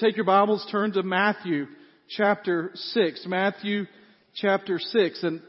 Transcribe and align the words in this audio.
Take 0.00 0.14
your 0.14 0.26
Bibles, 0.26 0.64
turn 0.70 0.92
to 0.92 1.02
Matthew 1.02 1.66
chapter 2.08 2.70
6. 2.72 3.24
Matthew 3.26 3.86
chapter 4.32 4.78
6. 4.78 5.22
And 5.24 5.42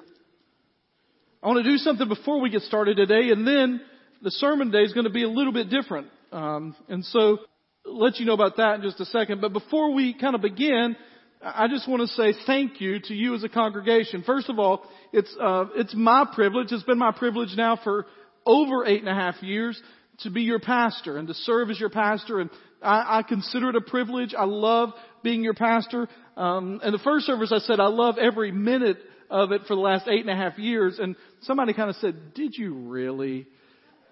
I 1.43 1.47
want 1.47 1.63
to 1.63 1.69
do 1.69 1.77
something 1.77 2.07
before 2.07 2.41
we 2.41 2.49
get 2.49 2.63
started 2.63 2.97
today, 2.97 3.29
and 3.29 3.46
then 3.46 3.79
the 4.23 4.31
sermon 4.31 4.71
day 4.71 4.79
is 4.79 4.93
going 4.93 5.04
to 5.04 5.12
be 5.12 5.23
a 5.23 5.29
little 5.29 5.54
bit 5.54 5.70
different. 5.70 6.07
Um, 6.31 6.75
and 6.88 7.05
so, 7.05 7.38
I'll 7.85 7.99
let 7.99 8.20
you 8.20 8.25
know 8.25 8.33
about 8.33 8.57
that 8.57 8.75
in 8.75 8.81
just 8.81 8.99
a 8.99 9.05
second. 9.05 9.39
But 9.39 9.54
before 9.54 9.93
we 9.93 10.15
kind 10.20 10.33
of 10.33 10.42
begin, 10.42 10.96
I 11.44 11.68
just 11.68 11.88
want 11.88 12.02
to 12.02 12.08
say 12.08 12.34
thank 12.47 12.81
you 12.81 13.00
to 13.02 13.13
you 13.13 13.36
as 13.36 13.44
a 13.44 13.50
congregation. 13.50 14.24
First 14.24 14.50
of 14.50 14.58
all, 14.58 14.81
it's 15.13 15.34
uh, 15.40 15.66
it's 15.76 15.94
my 15.94 16.26
privilege. 16.34 16.72
It's 16.72 16.84
been 16.84 16.98
my 16.98 17.12
privilege 17.12 17.55
now 17.55 17.80
for 17.84 18.08
over 18.48 18.84
eight 18.88 19.02
and 19.02 19.09
a 19.09 19.13
half 19.13 19.44
years 19.44 19.80
to 20.22 20.31
be 20.31 20.41
your 20.41 20.59
pastor 20.59 21.18
and 21.18 21.27
to 21.27 21.36
serve 21.36 21.70
as 21.70 21.80
your 21.80 21.91
pastor. 21.91 22.40
And 22.40 22.50
I, 22.81 23.20
I 23.20 23.23
consider 23.23 23.70
it 23.70 23.75
a 23.75 23.81
privilege. 23.81 24.34
I 24.38 24.45
love 24.45 24.89
being 25.23 25.43
your 25.43 25.53
pastor. 25.53 26.07
Um, 26.38 26.79
the 26.83 26.99
first 27.03 27.25
service, 27.25 27.51
I 27.51 27.59
said 27.59 27.79
I 27.79 27.87
love 27.87 28.17
every 28.17 28.51
minute 28.51 28.97
of 29.29 29.51
it 29.51 29.61
for 29.67 29.75
the 29.75 29.81
last 29.81 30.07
eight 30.07 30.21
and 30.21 30.29
a 30.29 30.35
half 30.35 30.57
years. 30.57 30.99
And 30.99 31.15
somebody 31.41 31.73
kind 31.73 31.89
of 31.89 31.95
said, 31.97 32.34
"Did 32.34 32.55
you 32.57 32.73
really?" 32.73 33.47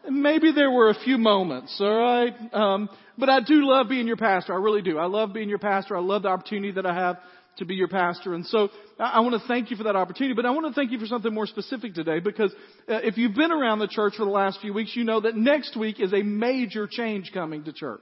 And 0.03 0.22
maybe 0.22 0.52
there 0.52 0.72
were 0.72 0.89
a 0.89 0.95
few 0.95 1.17
moments, 1.17 1.75
all 1.81 1.98
right. 1.98 2.34
Um, 2.53 2.89
but 3.17 3.30
I 3.30 3.41
do 3.41 3.67
love 3.67 3.89
being 3.89 4.08
your 4.08 4.16
pastor. 4.16 4.53
I 4.53 4.58
really 4.58 4.81
do. 4.81 4.97
I 4.97 5.05
love 5.05 5.34
being 5.34 5.49
your 5.49 5.59
pastor. 5.59 5.97
I 5.97 5.99
love 5.99 6.22
the 6.22 6.30
opportunity 6.30 6.72
that 6.73 6.86
I 6.86 6.94
have 6.94 7.17
to 7.58 7.66
be 7.66 7.75
your 7.75 7.88
pastor. 7.88 8.34
And 8.34 8.45
so 8.45 8.70
I 8.99 9.20
want 9.22 9.41
to 9.41 9.47
thank 9.47 9.72
you 9.72 9.77
for 9.77 9.84
that 9.84 9.95
opportunity, 9.95 10.36
but 10.36 10.45
I 10.45 10.52
want 10.52 10.67
to 10.67 10.73
thank 10.73 10.91
you 10.91 10.99
for 10.99 11.08
something 11.08 11.34
more 11.34 11.47
specific 11.47 11.94
today 11.94 12.20
because 12.20 12.53
uh, 12.88 12.99
if 13.03 13.17
you've 13.17 13.34
been 13.34 13.52
around 13.52 13.80
the 13.80 13.88
church 13.88 14.13
for 14.17 14.25
the 14.25 14.31
last 14.31 14.61
few 14.61 14.73
weeks, 14.73 14.95
you 14.95 15.03
know 15.03 15.20
that 15.22 15.36
next 15.36 15.75
week 15.75 15.99
is 15.99 16.13
a 16.13 16.22
major 16.22 16.88
change 16.88 17.31
coming 17.34 17.63
to 17.63 17.73
church. 17.73 18.02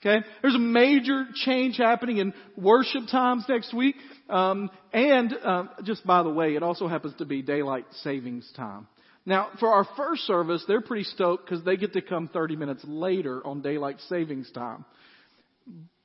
Okay? 0.00 0.24
There's 0.42 0.54
a 0.54 0.60
major 0.60 1.26
change 1.34 1.76
happening 1.76 2.18
in 2.18 2.32
worship 2.56 3.02
times 3.10 3.44
next 3.48 3.74
week. 3.74 3.96
Um, 4.28 4.70
and 4.92 5.34
um, 5.44 5.70
just 5.84 6.06
by 6.06 6.22
the 6.22 6.30
way, 6.30 6.54
it 6.54 6.62
also 6.62 6.86
happens 6.88 7.14
to 7.18 7.24
be 7.24 7.42
daylight 7.42 7.86
savings 8.02 8.50
time. 8.56 8.86
Now, 9.26 9.50
for 9.60 9.68
our 9.68 9.86
first 9.96 10.22
service, 10.22 10.64
they're 10.66 10.80
pretty 10.80 11.04
stoked 11.04 11.44
because 11.44 11.64
they 11.64 11.76
get 11.76 11.92
to 11.94 12.00
come 12.00 12.28
30 12.28 12.56
minutes 12.56 12.82
later 12.86 13.46
on 13.46 13.60
daylight 13.60 13.96
savings 14.08 14.50
time. 14.52 14.84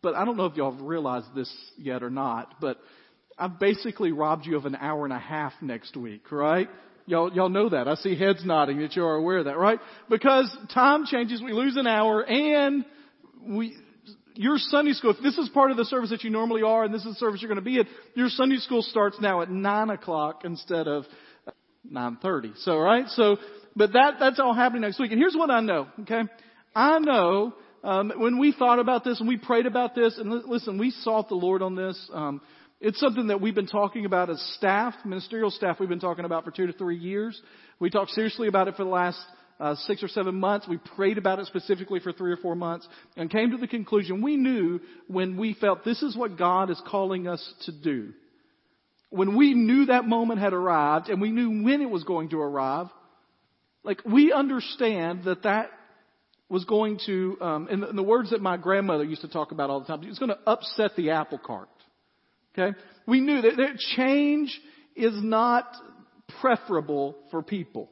But 0.01 0.15
I 0.15 0.25
don't 0.25 0.35
know 0.35 0.45
if 0.45 0.57
y'all 0.57 0.73
have 0.73 0.81
realized 0.81 1.27
this 1.33 1.49
yet 1.77 2.03
or 2.03 2.09
not, 2.09 2.55
but 2.59 2.77
I've 3.37 3.59
basically 3.59 4.11
robbed 4.11 4.45
you 4.45 4.57
of 4.57 4.65
an 4.65 4.75
hour 4.75 5.05
and 5.05 5.13
a 5.13 5.19
half 5.19 5.53
next 5.61 5.95
week, 5.95 6.31
right? 6.31 6.67
Y'all, 7.05 7.31
y'all 7.33 7.49
know 7.49 7.69
that. 7.69 7.87
I 7.87 7.95
see 7.95 8.17
heads 8.17 8.43
nodding 8.45 8.79
that 8.79 8.95
you 8.95 9.05
are 9.05 9.15
aware 9.15 9.39
of 9.39 9.45
that, 9.45 9.57
right? 9.57 9.79
Because 10.09 10.55
time 10.73 11.05
changes, 11.05 11.41
we 11.41 11.53
lose 11.53 11.77
an 11.77 11.87
hour, 11.87 12.23
and 12.25 12.85
we, 13.47 13.75
your 14.35 14.57
Sunday 14.57 14.93
school, 14.93 15.11
if 15.11 15.21
this 15.21 15.37
is 15.37 15.49
part 15.49 15.71
of 15.71 15.77
the 15.77 15.85
service 15.85 16.09
that 16.09 16.23
you 16.23 16.29
normally 16.29 16.63
are, 16.63 16.83
and 16.83 16.93
this 16.93 17.05
is 17.05 17.13
the 17.13 17.19
service 17.19 17.41
you're 17.41 17.49
going 17.49 17.55
to 17.55 17.61
be 17.61 17.79
at, 17.79 17.87
your 18.15 18.29
Sunday 18.29 18.57
school 18.57 18.81
starts 18.81 19.17
now 19.19 19.41
at 19.41 19.49
9 19.49 19.89
o'clock 19.89 20.41
instead 20.43 20.87
of 20.87 21.05
9.30. 21.91 22.57
So, 22.59 22.77
right? 22.77 23.07
So, 23.09 23.37
but 23.75 23.93
that, 23.93 24.15
that's 24.19 24.39
all 24.39 24.53
happening 24.53 24.81
next 24.81 24.99
week. 24.99 25.11
And 25.11 25.19
here's 25.19 25.35
what 25.35 25.49
I 25.49 25.61
know, 25.61 25.87
okay? 26.01 26.21
I 26.75 26.99
know 26.99 27.53
um, 27.83 28.11
when 28.15 28.39
we 28.39 28.53
thought 28.53 28.79
about 28.79 29.03
this 29.03 29.19
and 29.19 29.27
we 29.27 29.37
prayed 29.37 29.65
about 29.65 29.93
this, 29.93 30.17
and 30.17 30.31
listen, 30.45 30.77
we 30.77 30.91
sought 30.91 31.29
the 31.29 31.35
Lord 31.35 31.61
on 31.61 31.75
this. 31.75 32.09
Um, 32.13 32.41
it's 32.79 32.99
something 32.99 33.27
that 33.27 33.39
we've 33.39 33.55
been 33.55 33.67
talking 33.67 34.05
about 34.05 34.29
as 34.29 34.41
staff, 34.57 34.93
ministerial 35.05 35.51
staff. 35.51 35.79
We've 35.79 35.89
been 35.89 35.99
talking 35.99 36.25
about 36.25 36.43
for 36.43 36.51
two 36.51 36.67
to 36.67 36.73
three 36.73 36.97
years. 36.97 37.39
We 37.79 37.89
talked 37.89 38.11
seriously 38.11 38.47
about 38.47 38.67
it 38.67 38.75
for 38.75 38.83
the 38.83 38.89
last 38.89 39.19
uh, 39.59 39.75
six 39.75 40.03
or 40.03 40.07
seven 40.07 40.35
months. 40.35 40.67
We 40.67 40.77
prayed 40.95 41.17
about 41.17 41.39
it 41.39 41.47
specifically 41.47 41.99
for 41.99 42.11
three 42.11 42.31
or 42.31 42.37
four 42.37 42.55
months 42.55 42.87
and 43.15 43.29
came 43.29 43.51
to 43.51 43.57
the 43.57 43.67
conclusion 43.67 44.21
we 44.21 44.37
knew 44.37 44.79
when 45.07 45.37
we 45.37 45.53
felt 45.53 45.83
this 45.83 46.01
is 46.01 46.15
what 46.15 46.37
God 46.37 46.69
is 46.69 46.81
calling 46.87 47.27
us 47.27 47.53
to 47.65 47.71
do. 47.71 48.13
When 49.09 49.37
we 49.37 49.53
knew 49.53 49.85
that 49.85 50.05
moment 50.05 50.39
had 50.39 50.53
arrived 50.53 51.09
and 51.09 51.21
we 51.21 51.31
knew 51.31 51.63
when 51.63 51.81
it 51.81 51.89
was 51.89 52.03
going 52.03 52.29
to 52.29 52.39
arrive, 52.39 52.87
like 53.83 54.03
we 54.05 54.33
understand 54.33 55.25
that 55.25 55.43
that 55.43 55.69
was 56.49 56.65
going 56.65 56.99
to, 57.05 57.37
um, 57.41 57.67
in, 57.69 57.79
the, 57.79 57.89
in 57.89 57.95
the 57.95 58.03
words 58.03 58.31
that 58.31 58.41
my 58.41 58.57
grandmother 58.57 59.03
used 59.03 59.21
to 59.21 59.27
talk 59.27 59.51
about 59.51 59.69
all 59.69 59.79
the 59.79 59.85
time, 59.85 60.03
it's 60.03 60.19
going 60.19 60.29
to 60.29 60.39
upset 60.45 60.91
the 60.95 61.11
apple 61.11 61.39
cart. 61.39 61.69
Okay? 62.57 62.77
We 63.07 63.21
knew 63.21 63.41
that, 63.41 63.57
that 63.57 63.77
change 63.95 64.59
is 64.95 65.13
not 65.15 65.65
preferable 66.41 67.15
for 67.31 67.41
people. 67.41 67.89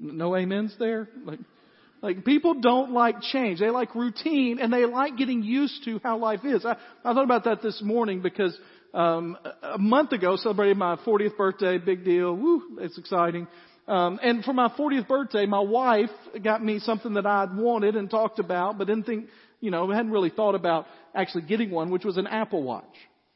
No 0.00 0.34
amens 0.34 0.74
there? 0.78 1.08
Like, 1.24 1.38
like 2.02 2.24
people 2.24 2.60
don't 2.60 2.92
like 2.92 3.20
change. 3.20 3.60
They 3.60 3.70
like 3.70 3.94
routine 3.94 4.58
and 4.60 4.72
they 4.72 4.86
like 4.86 5.16
getting 5.16 5.42
used 5.42 5.84
to 5.84 6.00
how 6.02 6.18
life 6.18 6.40
is. 6.44 6.64
I, 6.64 6.76
I 7.04 7.12
thought 7.12 7.24
about 7.24 7.44
that 7.44 7.62
this 7.62 7.80
morning 7.82 8.22
because 8.22 8.56
um, 8.94 9.36
a 9.62 9.78
month 9.78 10.12
ago 10.12 10.36
celebrated 10.36 10.76
my 10.76 10.96
40th 10.96 11.36
birthday. 11.36 11.78
Big 11.78 12.04
deal. 12.04 12.34
Woo, 12.34 12.78
it's 12.80 12.98
exciting. 12.98 13.46
Um, 13.86 14.18
and 14.22 14.44
for 14.44 14.52
my 14.52 14.68
40th 14.68 15.08
birthday, 15.08 15.46
my 15.46 15.60
wife 15.60 16.10
got 16.42 16.64
me 16.64 16.78
something 16.78 17.14
that 17.14 17.26
I'd 17.26 17.56
wanted 17.56 17.96
and 17.96 18.08
talked 18.08 18.38
about, 18.38 18.78
but 18.78 18.86
didn't 18.86 19.04
think, 19.04 19.26
you 19.60 19.70
know, 19.70 19.90
hadn't 19.90 20.12
really 20.12 20.30
thought 20.30 20.54
about 20.54 20.86
actually 21.14 21.42
getting 21.42 21.70
one, 21.70 21.90
which 21.90 22.04
was 22.04 22.16
an 22.16 22.26
Apple 22.26 22.62
Watch. 22.62 22.84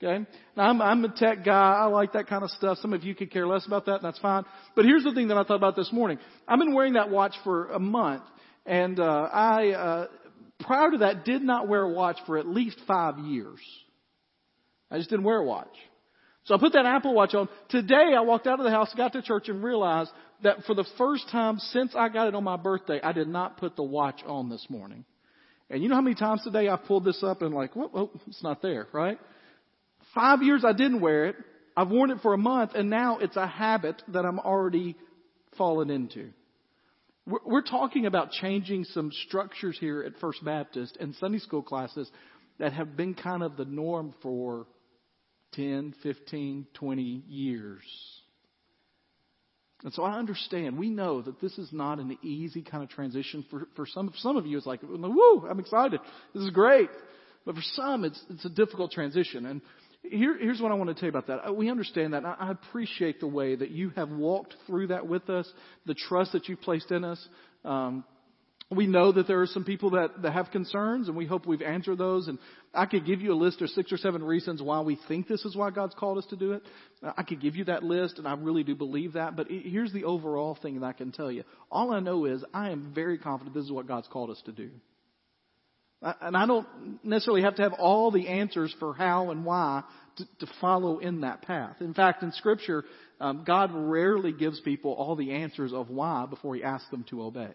Okay? 0.05 0.27
Now 0.57 0.65
I'm, 0.65 0.83
I'm 0.83 1.05
a 1.05 1.09
tech 1.09 1.45
guy. 1.45 1.75
I 1.83 1.87
like 1.87 2.13
that 2.13 2.27
kind 2.27 2.45
of 2.45 2.51
stuff. 2.51 2.79
Some 2.79 2.93
of 2.93 3.05
you 3.05 3.15
could 3.15 3.31
care 3.31 3.47
less 3.47 3.67
about 3.67 3.87
that, 3.87 3.97
and 3.97 4.05
that's 4.05 4.19
fine. 4.19 4.45
But 4.77 4.85
here's 4.85 5.05
the 5.05 5.13
thing 5.13 5.29
that 5.29 5.37
I 5.37 5.45
thought 5.45 5.57
about 5.57 5.77
this 5.77 5.93
morning. 5.93 6.19
I've 6.47 6.59
been 6.59 6.75
wearing 6.75 6.95
that 6.95 7.11
watch 7.11 7.35
for 7.43 7.71
a 7.71 7.79
month, 7.79 8.23
and 8.67 9.01
uh, 9.01 9.29
I, 9.33 9.71
uh, 9.71 10.07
prior 10.61 10.91
to 10.91 10.99
that, 10.99 11.25
did 11.25 11.43
not 11.43 11.69
wear 11.69 11.83
a 11.83 11.91
watch 11.91 12.19
for 12.27 12.39
at 12.39 12.47
least 12.47 12.79
five 12.87 13.19
years. 13.19 13.59
I 14.91 14.99
just 14.99 15.11
didn't 15.11 15.25
wear 15.25 15.39
a 15.39 15.45
watch. 15.45 15.75
So 16.45 16.55
I 16.55 16.59
put 16.59 16.75
that 16.75 16.85
Apple 16.85 17.15
Watch 17.15 17.35
on. 17.35 17.49
Today 17.71 18.13
I 18.15 18.21
walked 18.21 18.47
out 18.47 18.61
of 18.61 18.65
the 18.65 18.71
house, 18.71 18.93
got 18.95 19.15
to 19.15 19.23
church, 19.23 19.49
and 19.49 19.65
realized 19.65 20.11
that 20.43 20.59
for 20.67 20.75
the 20.75 20.85
first 20.99 21.29
time 21.31 21.59
since 21.59 21.95
I 21.97 22.11
got 22.11 22.29
it 22.29 22.35
on 22.35 22.45
my 22.45 22.57
birthday, 22.57 23.01
I 23.03 23.13
did 23.13 23.29
not 23.29 23.57
put 23.57 23.77
the 23.77 23.83
watch 23.83 24.21
on 24.27 24.51
this 24.51 24.67
morning. 24.69 25.07
And 25.71 25.83
you 25.83 25.89
know 25.89 25.95
how 25.95 26.03
many 26.03 26.15
times 26.15 26.43
today 26.45 26.69
I 26.69 26.77
pulled 26.77 27.05
this 27.05 27.23
up 27.23 27.41
and 27.41 27.55
like, 27.55 27.75
whoop, 27.75 28.11
it's 28.27 28.43
not 28.43 28.61
there, 28.61 28.87
right? 28.93 29.19
Five 30.15 30.43
years 30.43 30.65
I 30.65 30.73
didn't 30.73 31.01
wear 31.01 31.27
it. 31.27 31.37
I've 31.77 31.89
worn 31.89 32.11
it 32.11 32.19
for 32.23 32.35
a 32.35 32.39
month 32.39 32.73
and 32.75 32.89
now 32.89 33.19
it's 33.19 33.37
a 33.37 33.47
habit 33.47 34.01
that 34.09 34.25
I'm 34.25 34.39
already 34.39 34.97
fallen 35.59 35.91
into. 35.91 36.31
We're, 37.27 37.41
we're 37.45 37.63
talking 37.63 38.07
about 38.07 38.31
changing 38.31 38.85
some 38.85 39.11
structures 39.27 39.77
here 39.79 40.03
at 40.03 40.19
First 40.21 40.45
Baptist 40.45 40.97
and 41.01 41.15
Sunday 41.17 41.39
school 41.39 41.63
classes 41.63 42.11
that 42.59 42.73
have 42.73 42.97
been 42.97 43.15
kind 43.15 43.43
of 43.43 43.57
the 43.57 43.65
norm 43.65 44.15
for 44.23 44.67
10, 45.55 45.95
15, 46.03 46.67
20 46.75 47.03
years. 47.29 47.83
And 49.83 49.93
so 49.93 50.03
I 50.03 50.19
understand. 50.19 50.79
We 50.79 50.91
know 50.91 51.23
that 51.23 51.41
this 51.41 51.59
is 51.59 51.69
not 51.73 51.99
an 51.99 52.17
easy 52.23 52.63
kind 52.63 52.83
of 52.83 52.89
transition 52.89 53.45
for, 53.51 53.69
for 53.77 53.87
some, 53.87 54.13
some 54.17 54.37
of 54.37 54.47
you. 54.47 54.57
It's 54.57 54.67
like, 54.67 54.81
woo, 54.83 55.47
I'm 55.49 55.61
excited. 55.61 56.01
This 56.35 56.43
is 56.43 56.51
great. 56.51 56.89
But 57.45 57.57
for 57.57 57.63
some, 57.75 58.05
it's, 58.05 58.23
it's 58.31 58.45
a 58.47 58.51
difficult 58.51 58.93
transition. 58.93 59.45
And 59.45 59.61
here, 60.11 60.37
here's 60.39 60.61
what 60.61 60.71
I 60.71 60.75
want 60.75 60.89
to 60.91 60.95
tell 60.95 61.05
you 61.05 61.17
about 61.17 61.27
that. 61.29 61.57
We 61.57 61.71
understand 61.71 62.13
that. 62.13 62.25
I 62.25 62.51
appreciate 62.51 63.21
the 63.21 63.27
way 63.27 63.57
that 63.57 63.71
you 63.71 63.91
have 63.91 64.11
walked 64.11 64.55
through 64.67 64.89
that 64.89 65.07
with 65.07 65.29
us, 65.31 65.51
the 65.87 65.95
trust 65.95 66.33
that 66.33 66.49
you've 66.49 66.61
placed 66.61 66.91
in 66.91 67.05
us. 67.05 67.29
Um, 67.65 68.05
we 68.71 68.87
know 68.87 69.13
that 69.13 69.27
there 69.27 69.41
are 69.41 69.47
some 69.47 69.65
people 69.65 69.91
that, 69.91 70.23
that 70.23 70.33
have 70.33 70.51
concerns, 70.51 71.09
and 71.09 71.17
we 71.17 71.27
hope 71.27 71.47
we've 71.47 71.63
answered 71.63 71.99
those. 71.99 72.29
And 72.29 72.39
I 72.73 72.87
could 72.87 73.07
give 73.07 73.21
you 73.21 73.33
a 73.33 73.37
list 73.37 73.61
of 73.63 73.69
six 73.71 73.93
or 73.93 73.97
seven 73.97 74.23
reasons 74.23 74.63
why 74.63 74.81
we 74.81 74.99
think 75.07 75.29
this 75.29 75.45
is 75.45 75.55
why 75.55 75.71
God's 75.71 75.95
called 75.95 76.19
us 76.19 76.27
to 76.31 76.37
do 76.37 76.53
it. 76.53 76.63
I 77.17 77.23
could 77.23 77.41
give 77.41 77.57
you 77.57 77.65
that 77.67 77.83
list, 77.83 78.19
and 78.19 78.27
I 78.27 78.35
really 78.35 78.65
do 78.65 78.75
believe 78.75 79.15
that. 79.15 79.37
But 79.37 79.49
here's 79.51 79.93
the 79.93 80.05
overall 80.05 80.59
thing 80.61 80.81
that 80.81 80.87
I 80.87 80.93
can 80.93 81.13
tell 81.13 81.31
you. 81.31 81.45
All 81.71 81.93
I 81.93 82.01
know 82.01 82.25
is 82.25 82.43
I 82.53 82.71
am 82.71 82.93
very 82.95 83.19
confident 83.19 83.55
this 83.55 83.65
is 83.65 83.73
what 83.73 83.87
God's 83.87 84.09
called 84.09 84.31
us 84.31 84.43
to 84.47 84.53
do. 84.53 84.71
And 86.21 86.37
I 86.37 86.47
don't 86.47 86.67
necessarily 87.03 87.43
have 87.43 87.57
to 87.57 87.63
have 87.63 87.73
all 87.75 88.11
the 88.11 88.29
answers 88.29 88.75
for 88.79 88.93
how 88.93 89.31
and 89.31 89.45
why 89.45 89.85
to, 90.17 90.25
to 90.47 90.53
follow 90.61 90.99
in 90.99 91.23
that 91.23 91.43
path. 91.43 91.77
In 91.81 91.95
fact, 91.95 92.23
in 92.23 92.33
Scripture, 92.33 92.85
um, 93.21 93.45
God 93.47 93.71
rarely 93.73 94.33
gives 94.33 94.61
people 94.61 94.93
all 94.93 95.17
the 95.17 95.33
answers 95.33 95.73
of 95.73 95.91
why 95.91 96.27
before 96.27 96.55
He 96.55 96.63
asks 96.63 96.89
them 96.91 97.05
to 97.11 97.23
obey. 97.23 97.53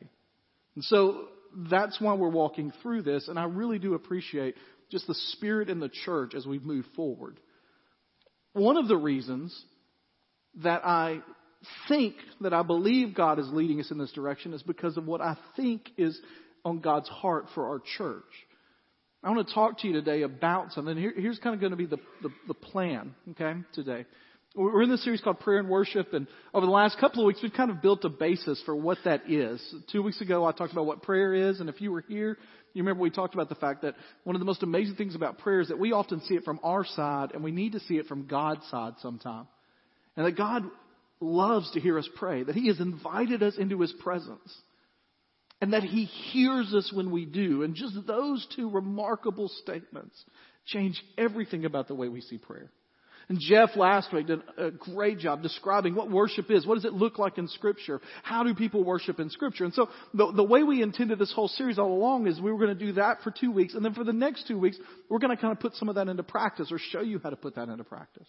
And 0.76 0.84
so 0.84 1.26
that's 1.70 2.00
why 2.00 2.14
we're 2.14 2.30
walking 2.30 2.72
through 2.82 3.04
this, 3.04 3.28
and 3.28 3.40
I 3.40 3.46
really 3.46 3.80
do 3.80 3.94
appreciate 3.96 4.56
just 4.92 5.08
the 5.08 5.16
spirit 5.16 5.70
in 5.70 5.80
the 5.80 5.90
church 5.90 6.34
as 6.36 6.46
we 6.46 6.60
move 6.60 6.86
forward. 6.96 7.40
One 8.54 8.78
of 8.78 8.88
the 8.88 8.98
reasons 8.98 9.58
that 10.64 10.86
I 10.86 11.22
think 11.88 12.16
that 12.42 12.54
I 12.54 12.64
believe 12.64 13.16
God 13.16 13.40
is 13.40 13.48
leading 13.50 13.80
us 13.80 13.92
in 13.92 13.98
this 13.98 14.12
direction 14.12 14.54
is 14.54 14.64
because 14.64 14.98
of 14.98 15.06
what 15.06 15.22
I 15.22 15.38
think 15.56 15.82
is 15.98 16.20
on 16.66 16.80
God's 16.80 17.10
heart 17.10 17.46
for 17.54 17.68
our 17.68 17.82
church. 17.98 18.24
I 19.22 19.30
want 19.30 19.46
to 19.46 19.54
talk 19.54 19.80
to 19.80 19.88
you 19.88 19.94
today 19.94 20.22
about 20.22 20.72
something. 20.72 20.96
Here, 20.96 21.14
here's 21.16 21.40
kind 21.40 21.54
of 21.54 21.60
going 21.60 21.72
to 21.72 21.78
be 21.78 21.86
the, 21.86 21.98
the, 22.22 22.30
the 22.48 22.54
plan, 22.54 23.14
okay, 23.32 23.54
today. 23.74 24.06
We're 24.56 24.82
in 24.82 24.90
this 24.90 25.04
series 25.04 25.20
called 25.20 25.42
Prayer 25.42 25.60
and 25.60 25.68
Worship, 25.68 26.14
and 26.14 26.26
over 26.54 26.66
the 26.66 26.72
last 26.72 26.98
couple 27.00 27.22
of 27.22 27.28
weeks, 27.28 27.40
we've 27.44 27.54
kind 27.54 27.70
of 27.70 27.82
built 27.82 28.06
a 28.06 28.10
basis 28.10 28.62
for 28.66 28.74
what 28.74 28.98
that 29.04 29.30
is. 29.30 29.62
Two 29.92 30.04
weeks 30.04 30.22
ago, 30.22 30.46
I 30.46 30.54
talked 30.54 30.72
about 30.72 30.86
what 30.86 31.04
prayer 31.04 31.34
is, 31.34 31.60
and 31.60 31.68
if 31.68 31.82
you 31.82 31.92
were 31.92 32.04
here, 32.08 32.38
you 32.74 32.82
remember 32.82 33.02
we 33.02 33.10
talked 33.10 33.34
about 33.34 33.50
the 33.50 33.56
fact 33.56 33.82
that 33.82 33.96
one 34.24 34.38
of 34.38 34.40
the 34.40 34.46
most 34.46 34.64
amazing 34.64 34.96
things 34.96 35.16
about 35.16 35.40
prayer 35.40 35.60
is 35.60 35.68
that 35.68 35.78
we 35.78 35.92
often 35.92 36.22
see 36.22 36.36
it 36.36 36.46
from 36.46 36.60
our 36.64 36.86
side, 36.86 37.32
and 37.34 37.44
we 37.44 37.52
need 37.52 37.74
to 37.74 37.82
see 37.82 37.96
it 37.96 38.08
from 38.08 38.26
God's 38.26 38.66
side 38.70 38.94
sometime. 39.02 39.48
And 40.16 40.26
that 40.26 40.38
God 40.38 40.64
loves 41.20 41.70
to 41.72 41.82
hear 41.82 42.00
us 42.00 42.08
pray, 42.16 42.44
that 42.44 42.56
He 42.56 42.68
has 42.70 42.80
invited 42.80 43.44
us 43.44 43.58
into 43.58 43.82
His 43.82 43.94
presence, 44.00 44.56
and 45.62 45.74
that 45.74 45.84
He 45.84 46.06
hears 46.06 46.74
us 46.74 46.92
when 46.94 47.12
we 47.12 47.26
do. 47.26 47.64
And 47.64 47.76
just 47.76 47.96
those 48.08 48.46
two 48.56 48.70
remarkable 48.70 49.50
statements 49.62 50.16
change 50.66 51.02
everything 51.18 51.66
about 51.66 51.88
the 51.88 51.96
way 51.96 52.08
we 52.08 52.22
see 52.22 52.38
prayer. 52.38 52.72
And 53.30 53.40
Jeff 53.40 53.76
last 53.76 54.12
week 54.12 54.26
did 54.26 54.42
a 54.58 54.72
great 54.72 55.20
job 55.20 55.44
describing 55.44 55.94
what 55.94 56.10
worship 56.10 56.50
is. 56.50 56.66
What 56.66 56.76
does 56.76 56.86
it 56.86 56.94
look 56.94 57.20
like 57.20 57.38
in 57.38 57.48
Scripture? 57.48 58.02
How 58.24 58.44
do 58.44 58.56
people 58.56 58.84
worship 58.84 59.20
in 59.20 59.30
Scripture? 59.30 59.66
And 59.66 59.74
so 59.74 59.88
the, 60.16 60.32
the 60.32 60.44
way 60.44 60.64
we 60.64 60.82
intended 60.82 61.20
this 61.20 61.32
whole 61.32 61.48
series 61.48 61.78
all 61.78 61.94
along 61.94 62.26
is 62.26 62.42
we 62.42 62.52
were 62.52 62.58
going 62.58 62.76
to 62.76 62.86
do 62.86 62.94
that 62.94 63.22
for 63.24 63.30
two 63.30 63.52
weeks. 63.52 63.76
And 63.76 63.86
then 63.86 63.94
for 63.94 64.04
the 64.04 64.14
next 64.14 64.48
two 64.48 64.58
weeks, 64.58 64.78
we're 65.10 65.20
going 65.20 65.36
to 65.36 65.40
kind 65.40 65.52
of 65.52 65.60
put 65.60 65.76
some 65.76 65.90
of 65.90 65.96
that 65.96 66.08
into 66.08 66.24
practice 66.24 66.72
or 66.72 66.80
show 66.80 67.02
you 67.02 67.20
how 67.22 67.30
to 67.30 67.36
put 67.36 67.54
that 67.56 67.70
into 67.70 67.84
practice. 67.84 68.28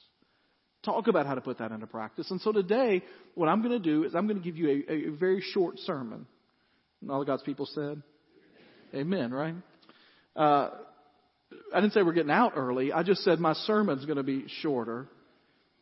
Talk 0.85 1.09
about 1.09 1.25
how 1.25 1.35
to 1.35 1.41
put 1.41 1.59
that 1.59 1.73
into 1.73 1.87
practice. 1.87 2.31
And 2.31 2.41
so 2.43 2.53
today, 2.53 3.03
what 3.35 3.49
I'm 3.49 3.63
going 3.63 3.73
to 3.73 3.79
do 3.79 4.05
is 4.05 4.15
I'm 4.15 4.27
going 4.27 4.39
to 4.39 4.45
give 4.45 4.59
you 4.59 4.85
a, 4.87 4.93
a 4.93 5.11
very 5.13 5.41
short 5.41 5.79
sermon. 5.79 6.27
And 7.01 7.11
all 7.11 7.25
God's 7.25 7.43
people 7.43 7.67
said, 7.67 8.03
Amen, 8.95 9.33
right? 9.33 9.55
Uh, 10.35 10.71
I 11.75 11.81
didn't 11.81 11.93
say 11.93 12.03
we're 12.03 12.13
getting 12.13 12.31
out 12.31 12.53
early. 12.57 12.93
I 12.93 13.03
just 13.03 13.23
said 13.23 13.39
my 13.39 13.53
sermon's 13.53 14.05
going 14.05 14.17
to 14.17 14.23
be 14.23 14.47
shorter. 14.63 15.07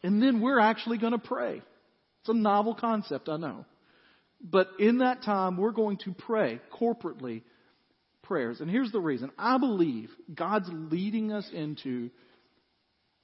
And 0.03 0.23
then 0.23 0.41
we're 0.41 0.61
actually 0.61 0.99
going 0.99 1.13
to 1.13 1.19
pray. 1.19 1.63
It's 2.21 2.29
a 2.29 2.35
novel 2.35 2.75
concept, 2.75 3.29
I 3.29 3.37
know. 3.37 3.65
But 4.41 4.69
in 4.79 4.99
that 4.99 5.23
time, 5.23 5.57
we're 5.57 5.73
going 5.73 5.99
to 6.05 6.13
pray 6.13 6.61
corporately 6.79 7.43
prayers. 8.23 8.61
And 8.61 8.71
here's 8.71 8.93
the 8.93 9.01
reason. 9.01 9.31
I 9.39 9.59
believe 9.59 10.11
God's 10.33 10.69
leading 10.71 11.33
us 11.33 11.49
into, 11.53 12.11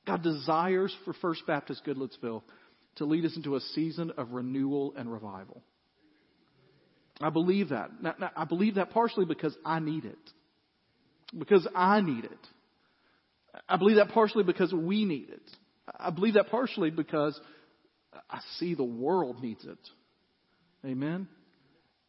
God 0.06 0.22
desires 0.22 0.94
for 1.04 1.12
First 1.14 1.46
Baptist 1.46 1.84
Goodlettsville 1.86 2.42
to 2.96 3.04
lead 3.04 3.24
us 3.24 3.36
into 3.36 3.56
a 3.56 3.60
season 3.60 4.12
of 4.16 4.32
renewal 4.32 4.94
and 4.96 5.12
revival. 5.12 5.62
I 7.20 7.30
believe 7.30 7.68
that. 7.70 7.90
Now, 8.02 8.14
now, 8.18 8.30
I 8.36 8.44
believe 8.44 8.74
that 8.74 8.90
partially 8.90 9.24
because 9.24 9.56
I 9.64 9.78
need 9.78 10.04
it 10.04 10.18
because 11.38 11.66
I 11.74 12.00
need 12.00 12.24
it. 12.24 12.38
I 13.68 13.76
believe 13.76 13.96
that 13.96 14.10
partially 14.10 14.44
because 14.44 14.72
we 14.72 15.04
need 15.04 15.30
it. 15.30 15.42
I 15.98 16.10
believe 16.10 16.34
that 16.34 16.48
partially 16.50 16.90
because 16.90 17.38
I 18.30 18.40
see 18.58 18.74
the 18.74 18.84
world 18.84 19.42
needs 19.42 19.64
it. 19.64 19.78
Amen? 20.84 21.28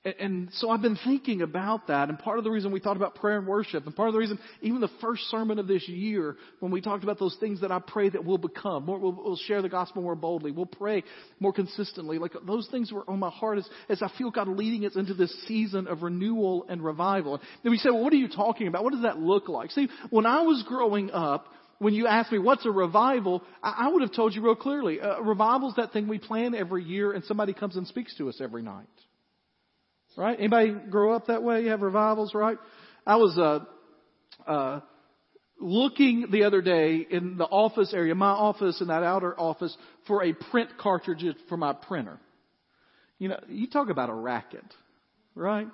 And 0.05 0.49
so 0.53 0.69
I've 0.69 0.83
been 0.83 0.99
thinking 1.03 1.41
about 1.41 1.87
that, 1.87 2.09
and 2.09 2.19
part 2.19 2.37
of 2.37 2.43
the 2.43 2.51
reason 2.51 2.71
we 2.71 2.79
thought 2.79 2.95
about 2.95 3.15
prayer 3.15 3.39
and 3.39 3.47
worship, 3.47 3.87
and 3.87 3.95
part 3.95 4.07
of 4.07 4.13
the 4.13 4.19
reason, 4.19 4.37
even 4.61 4.79
the 4.79 4.91
first 5.01 5.23
sermon 5.31 5.57
of 5.57 5.67
this 5.67 5.89
year, 5.89 6.37
when 6.59 6.71
we 6.71 6.79
talked 6.79 7.03
about 7.03 7.17
those 7.17 7.35
things 7.39 7.61
that 7.61 7.71
I 7.71 7.79
pray 7.79 8.09
that 8.09 8.23
we'll 8.23 8.37
become, 8.37 8.85
we'll, 8.85 8.99
we'll 8.99 9.35
share 9.47 9.63
the 9.63 9.69
gospel 9.69 10.03
more 10.03 10.13
boldly, 10.13 10.51
we'll 10.51 10.67
pray 10.67 11.03
more 11.39 11.51
consistently, 11.51 12.19
like 12.19 12.33
those 12.45 12.67
things 12.69 12.91
were 12.91 13.03
on 13.09 13.17
my 13.17 13.31
heart 13.31 13.57
as, 13.57 13.67
as 13.89 14.03
I 14.03 14.11
feel 14.15 14.29
God 14.29 14.47
leading 14.47 14.85
us 14.85 14.95
into 14.95 15.15
this 15.15 15.33
season 15.47 15.87
of 15.87 16.03
renewal 16.03 16.67
and 16.69 16.83
revival. 16.83 17.35
And 17.35 17.43
then 17.63 17.71
we 17.71 17.77
say, 17.79 17.89
well, 17.89 18.03
what 18.03 18.13
are 18.13 18.17
you 18.17 18.29
talking 18.29 18.67
about? 18.67 18.83
What 18.83 18.93
does 18.93 19.01
that 19.01 19.17
look 19.17 19.49
like? 19.49 19.71
See, 19.71 19.87
when 20.11 20.27
I 20.27 20.41
was 20.43 20.63
growing 20.67 21.09
up, 21.09 21.47
when 21.79 21.95
you 21.95 22.05
asked 22.05 22.31
me 22.31 22.37
what's 22.37 22.65
a 22.67 22.71
revival, 22.71 23.41
I, 23.63 23.85
I 23.85 23.87
would 23.87 24.03
have 24.03 24.13
told 24.13 24.35
you 24.35 24.43
real 24.43 24.55
clearly. 24.55 25.01
Uh, 25.01 25.21
revival 25.21 25.69
is 25.69 25.75
that 25.77 25.93
thing 25.93 26.07
we 26.07 26.19
plan 26.19 26.53
every 26.53 26.83
year 26.83 27.11
and 27.11 27.23
somebody 27.23 27.53
comes 27.53 27.75
and 27.75 27.87
speaks 27.87 28.15
to 28.17 28.29
us 28.29 28.39
every 28.39 28.61
night. 28.61 28.85
Right? 30.15 30.37
Anybody 30.37 30.71
grow 30.89 31.13
up 31.13 31.27
that 31.27 31.43
way? 31.43 31.63
You 31.63 31.69
have 31.69 31.81
revivals, 31.81 32.33
right? 32.33 32.57
I 33.05 33.17
was 33.17 33.37
uh, 33.37 33.65
uh, 34.49 34.79
looking 35.59 36.27
the 36.31 36.43
other 36.43 36.61
day 36.61 37.05
in 37.09 37.37
the 37.37 37.45
office 37.45 37.93
area, 37.93 38.15
my 38.15 38.29
office 38.29 38.79
and 38.81 38.89
that 38.89 39.03
outer 39.03 39.37
office, 39.39 39.75
for 40.07 40.23
a 40.23 40.33
print 40.33 40.69
cartridge 40.77 41.23
for 41.49 41.57
my 41.57 41.73
printer. 41.73 42.19
You 43.19 43.29
know, 43.29 43.39
you 43.47 43.67
talk 43.67 43.89
about 43.89 44.09
a 44.09 44.13
racket, 44.13 44.65
right? 45.35 45.67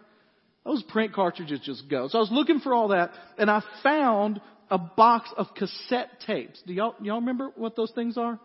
Those 0.63 0.83
print 0.83 1.13
cartridges 1.13 1.59
just 1.63 1.89
go. 1.89 2.07
So 2.07 2.19
I 2.19 2.21
was 2.21 2.31
looking 2.31 2.59
for 2.59 2.73
all 2.73 2.89
that, 2.89 3.11
and 3.37 3.49
I 3.49 3.63
found 3.81 4.41
a 4.69 4.77
box 4.77 5.29
of 5.35 5.47
cassette 5.55 6.09
tapes. 6.25 6.61
Do 6.65 6.73
y'all 6.73 6.95
y'all 7.01 7.19
remember 7.19 7.51
what 7.55 7.75
those 7.75 7.91
things 7.93 8.17
are? 8.17 8.39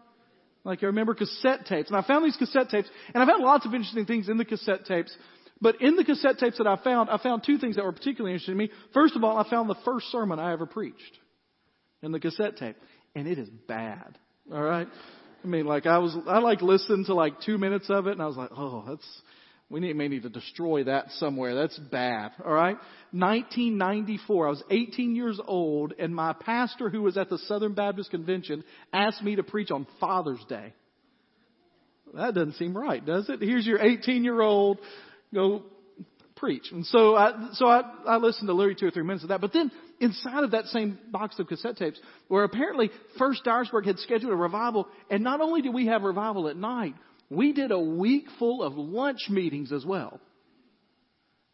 Like 0.65 0.83
I 0.83 0.87
remember 0.87 1.15
cassette 1.15 1.67
tapes, 1.67 1.89
and 1.89 1.97
I 1.97 2.03
found 2.07 2.25
these 2.25 2.37
cassette 2.37 2.71
tapes, 2.71 2.89
and 3.15 3.23
I 3.23 3.27
found 3.27 3.45
lots 3.45 3.67
of 3.67 3.75
interesting 3.75 4.07
things 4.07 4.29
in 4.29 4.39
the 4.39 4.45
cassette 4.45 4.87
tapes. 4.87 5.17
But 5.61 5.81
in 5.81 5.97
the 5.97 6.05
cassette 6.05 6.39
tapes 6.39 6.59
that 6.59 6.67
I 6.67 6.77
found, 6.77 7.09
I 7.09 7.19
found 7.19 7.43
two 7.45 7.59
things 7.59 7.77
that 7.77 7.85
were 7.85 7.93
particularly 7.93 8.35
interesting 8.35 8.55
to 8.55 8.59
me. 8.59 8.71
First 8.93 9.17
of 9.17 9.25
all, 9.25 9.39
I 9.39 9.49
found 9.49 9.71
the 9.71 9.79
first 9.85 10.07
sermon 10.11 10.39
I 10.39 10.53
ever 10.53 10.67
preached 10.67 11.19
in 12.03 12.13
the 12.13 12.21
cassette 12.21 12.57
tape. 12.57 12.77
And 13.15 13.27
it 13.27 13.39
is 13.39 13.49
bad. 13.67 14.19
All 14.53 14.63
right? 14.63 14.87
I 15.43 15.47
mean, 15.47 15.67
like 15.67 15.87
I 15.87 15.99
was, 15.99 16.17
I 16.27 16.39
like 16.39 16.61
listened 16.61 17.07
to 17.07 17.15
like 17.15 17.41
two 17.41 17.57
minutes 17.57 17.87
of 17.89 18.07
it 18.07 18.13
and 18.13 18.23
I 18.23 18.27
was 18.27 18.37
like, 18.37 18.51
oh, 18.55 18.85
that's, 18.87 19.23
we 19.71 19.81
need, 19.81 19.97
may 19.97 20.09
need 20.09 20.25
to 20.25 20.29
destroy 20.29 20.85
that 20.85 21.11
somewhere. 21.13 21.55
That's 21.55 21.79
bad. 21.79 22.33
All 22.45 22.53
right? 22.53 22.77
1994. 23.13 24.47
I 24.47 24.51
was 24.51 24.63
18 24.71 25.17
years 25.17 25.41
old 25.47 25.95
and 25.99 26.15
my 26.15 26.35
pastor 26.35 26.91
who 26.91 27.03
was 27.03 27.17
at 27.17 27.31
the 27.31 27.39
Southern 27.39 27.73
Baptist 27.73 28.11
Convention 28.11 28.63
asked 28.93 29.23
me 29.23 29.37
to 29.37 29.43
preach 29.43 29.71
on 29.71 29.87
Father's 30.01 30.45
Day. 30.49 30.75
That 32.13 32.35
doesn't 32.35 32.55
seem 32.55 32.77
right, 32.77 33.05
does 33.05 33.29
it? 33.29 33.41
Here's 33.41 33.67
your 33.67 33.81
18 33.81 34.25
year 34.25 34.41
old 34.41 34.79
go 35.37 35.63
preach. 36.37 36.71
And 36.71 36.85
so 36.87 37.15
I, 37.15 37.49
so 37.55 37.67
I, 37.67 37.83
I 38.07 38.17
listened 38.17 38.49
to 38.49 38.55
literally 38.55 38.77
two 38.79 38.87
or 38.87 38.91
three 38.91 39.03
minutes 39.03 39.23
of 39.23 39.31
that. 39.31 39.41
But 39.41 39.53
then 39.53 39.71
inside 40.01 40.45
of 40.45 40.51
that 40.51 40.67
same 40.67 40.99
box 41.11 41.39
of 41.39 41.47
cassette 41.47 41.77
tapes, 41.77 41.99
where 42.29 42.45
apparently 42.45 42.91
First 43.19 43.45
Dyersburg 43.45 43.87
had 43.87 43.99
scheduled 43.99 44.33
a 44.33 44.37
revival, 44.37 44.87
and 45.11 45.23
not 45.25 45.41
only 45.41 45.63
did 45.63 45.73
we 45.73 45.87
have 45.87 46.03
revival 46.03 46.49
at 46.49 46.57
night, 46.57 46.95
we 47.31 47.53
did 47.53 47.71
a 47.71 47.79
week 47.79 48.27
full 48.39 48.63
of 48.63 48.75
lunch 48.77 49.29
meetings 49.31 49.73
as 49.73 49.85
well. 49.85 50.21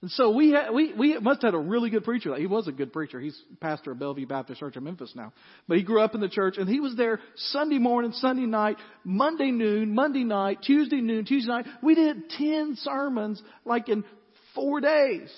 And 0.03 0.11
so 0.11 0.31
we 0.31 0.51
had, 0.51 0.73
we, 0.73 0.93
we 0.93 1.17
must 1.19 1.43
have 1.43 1.55
had 1.55 1.59
a 1.59 1.63
really 1.63 1.89
good 1.89 2.03
preacher. 2.03 2.35
He 2.35 2.49
was 2.49 2.67
a 2.67 2.73
good 2.73 2.93
preacher. 2.93 3.21
He's 3.21 3.41
pastor 3.61 3.93
of 3.93 4.01
Bellevue 4.01 4.27
Baptist 4.27 4.59
Church 4.59 4.77
in 4.77 4.83
Memphis 4.83 5.13
now. 5.15 5.33
But 5.69 5.77
he 5.77 5.85
grew 5.85 6.01
up 6.01 6.17
in 6.17 6.21
the 6.21 6.29
church 6.29 6.57
and 6.59 6.69
he 6.69 6.81
was 6.81 6.97
there 6.97 7.21
Sunday 7.37 7.79
morning, 7.79 8.11
Sunday 8.13 8.47
night, 8.47 8.79
Monday 9.05 9.53
noon, 9.53 9.95
Monday 9.95 10.25
night, 10.25 10.59
Tuesday 10.65 11.01
noon, 11.01 11.25
Tuesday 11.25 11.49
night. 11.49 11.67
We 11.85 11.95
did 11.95 12.29
10 12.31 12.79
sermons 12.81 13.41
like 13.65 13.89
in 13.89 14.05
four 14.57 14.81
days. 14.81 15.33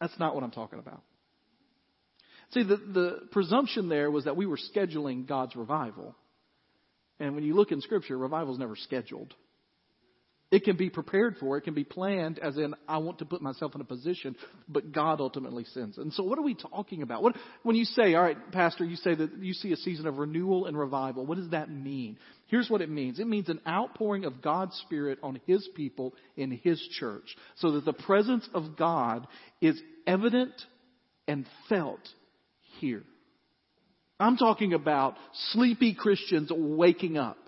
That's 0.00 0.18
not 0.18 0.34
what 0.34 0.42
I'm 0.42 0.50
talking 0.50 0.80
about. 0.80 1.00
See, 2.50 2.64
the, 2.64 2.78
the 2.78 3.18
presumption 3.30 3.88
there 3.88 4.10
was 4.10 4.24
that 4.24 4.36
we 4.36 4.46
were 4.46 4.58
scheduling 4.74 5.28
God's 5.28 5.54
revival. 5.54 6.16
And 7.20 7.36
when 7.36 7.44
you 7.44 7.54
look 7.54 7.70
in 7.70 7.80
scripture, 7.80 8.18
revival 8.18 8.54
is 8.54 8.58
never 8.58 8.74
scheduled. 8.74 9.34
It 10.50 10.64
can 10.64 10.76
be 10.76 10.90
prepared 10.90 11.36
for. 11.38 11.56
It 11.56 11.60
can 11.60 11.74
be 11.74 11.84
planned 11.84 12.40
as 12.40 12.56
in, 12.56 12.74
I 12.88 12.98
want 12.98 13.20
to 13.20 13.24
put 13.24 13.40
myself 13.40 13.76
in 13.76 13.80
a 13.80 13.84
position, 13.84 14.34
but 14.68 14.90
God 14.90 15.20
ultimately 15.20 15.64
sends. 15.64 15.96
And 15.96 16.12
so 16.12 16.24
what 16.24 16.40
are 16.40 16.42
we 16.42 16.54
talking 16.54 17.02
about? 17.02 17.22
What, 17.22 17.36
when 17.62 17.76
you 17.76 17.84
say, 17.84 18.14
all 18.14 18.22
right, 18.22 18.50
Pastor, 18.50 18.84
you 18.84 18.96
say 18.96 19.14
that 19.14 19.38
you 19.38 19.52
see 19.52 19.72
a 19.72 19.76
season 19.76 20.08
of 20.08 20.18
renewal 20.18 20.66
and 20.66 20.76
revival, 20.76 21.24
what 21.24 21.38
does 21.38 21.50
that 21.50 21.70
mean? 21.70 22.18
Here's 22.48 22.68
what 22.68 22.80
it 22.80 22.90
means. 22.90 23.20
It 23.20 23.28
means 23.28 23.48
an 23.48 23.60
outpouring 23.66 24.24
of 24.24 24.42
God's 24.42 24.74
Spirit 24.86 25.20
on 25.22 25.40
His 25.46 25.68
people 25.76 26.14
in 26.36 26.50
His 26.50 26.80
church 26.98 27.36
so 27.56 27.72
that 27.72 27.84
the 27.84 27.92
presence 27.92 28.48
of 28.52 28.76
God 28.76 29.28
is 29.60 29.80
evident 30.04 30.54
and 31.28 31.46
felt 31.68 32.00
here. 32.80 33.04
I'm 34.18 34.36
talking 34.36 34.74
about 34.74 35.14
sleepy 35.52 35.94
Christians 35.94 36.50
waking 36.52 37.16
up. 37.16 37.38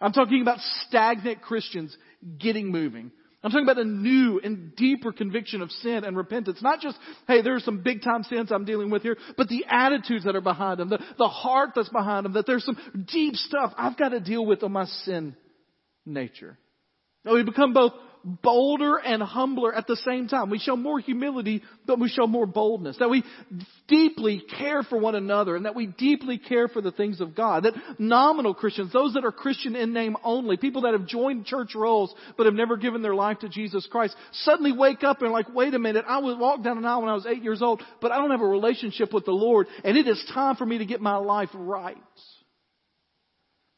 I'm 0.00 0.12
talking 0.12 0.42
about 0.42 0.58
stagnant 0.86 1.42
Christians 1.42 1.96
getting 2.38 2.70
moving. 2.70 3.10
I'm 3.42 3.50
talking 3.50 3.66
about 3.66 3.78
a 3.78 3.84
new 3.84 4.40
and 4.42 4.74
deeper 4.74 5.12
conviction 5.12 5.60
of 5.60 5.70
sin 5.70 6.02
and 6.04 6.16
repentance. 6.16 6.62
Not 6.62 6.80
just, 6.80 6.96
hey, 7.28 7.42
there 7.42 7.54
are 7.54 7.60
some 7.60 7.82
big 7.82 8.02
time 8.02 8.22
sins 8.22 8.50
I'm 8.50 8.64
dealing 8.64 8.88
with 8.88 9.02
here, 9.02 9.18
but 9.36 9.48
the 9.48 9.66
attitudes 9.68 10.24
that 10.24 10.34
are 10.34 10.40
behind 10.40 10.80
them, 10.80 10.88
the, 10.88 10.98
the 11.18 11.28
heart 11.28 11.70
that's 11.76 11.90
behind 11.90 12.24
them, 12.24 12.32
that 12.32 12.46
there's 12.46 12.64
some 12.64 13.04
deep 13.12 13.34
stuff 13.34 13.74
I've 13.76 13.98
got 13.98 14.10
to 14.10 14.20
deal 14.20 14.46
with 14.46 14.62
on 14.62 14.72
my 14.72 14.86
sin 14.86 15.36
nature. 16.06 16.56
Now 17.22 17.34
we 17.34 17.42
become 17.42 17.74
both 17.74 17.92
bolder 18.24 18.96
and 18.96 19.22
humbler 19.22 19.74
at 19.74 19.86
the 19.86 19.96
same 19.96 20.28
time. 20.28 20.50
We 20.50 20.58
show 20.58 20.76
more 20.76 20.98
humility, 20.98 21.62
but 21.86 22.00
we 22.00 22.08
show 22.08 22.26
more 22.26 22.46
boldness. 22.46 22.96
That 22.98 23.10
we 23.10 23.22
deeply 23.86 24.42
care 24.58 24.82
for 24.82 24.98
one 24.98 25.14
another 25.14 25.56
and 25.56 25.66
that 25.66 25.74
we 25.74 25.86
deeply 25.86 26.38
care 26.38 26.68
for 26.68 26.80
the 26.80 26.90
things 26.90 27.20
of 27.20 27.34
God. 27.34 27.64
That 27.64 27.74
nominal 27.98 28.54
Christians, 28.54 28.92
those 28.92 29.14
that 29.14 29.24
are 29.24 29.32
Christian 29.32 29.76
in 29.76 29.92
name 29.92 30.16
only, 30.24 30.56
people 30.56 30.82
that 30.82 30.92
have 30.92 31.06
joined 31.06 31.46
church 31.46 31.74
rolls 31.74 32.14
but 32.36 32.46
have 32.46 32.54
never 32.54 32.76
given 32.76 33.02
their 33.02 33.14
life 33.14 33.40
to 33.40 33.48
Jesus 33.48 33.86
Christ, 33.90 34.16
suddenly 34.32 34.72
wake 34.72 35.04
up 35.04 35.20
and 35.22 35.30
like, 35.30 35.52
wait 35.54 35.74
a 35.74 35.78
minute, 35.78 36.04
I 36.08 36.18
was 36.18 36.36
walked 36.38 36.64
down 36.64 36.78
an 36.78 36.86
aisle 36.86 37.02
when 37.02 37.10
I 37.10 37.14
was 37.14 37.26
eight 37.26 37.42
years 37.42 37.60
old, 37.60 37.82
but 38.00 38.10
I 38.10 38.16
don't 38.16 38.30
have 38.30 38.40
a 38.40 38.46
relationship 38.46 39.12
with 39.12 39.26
the 39.26 39.32
Lord 39.32 39.66
and 39.84 39.96
it 39.96 40.08
is 40.08 40.24
time 40.32 40.56
for 40.56 40.64
me 40.64 40.78
to 40.78 40.86
get 40.86 41.00
my 41.00 41.16
life 41.16 41.50
right. 41.54 41.96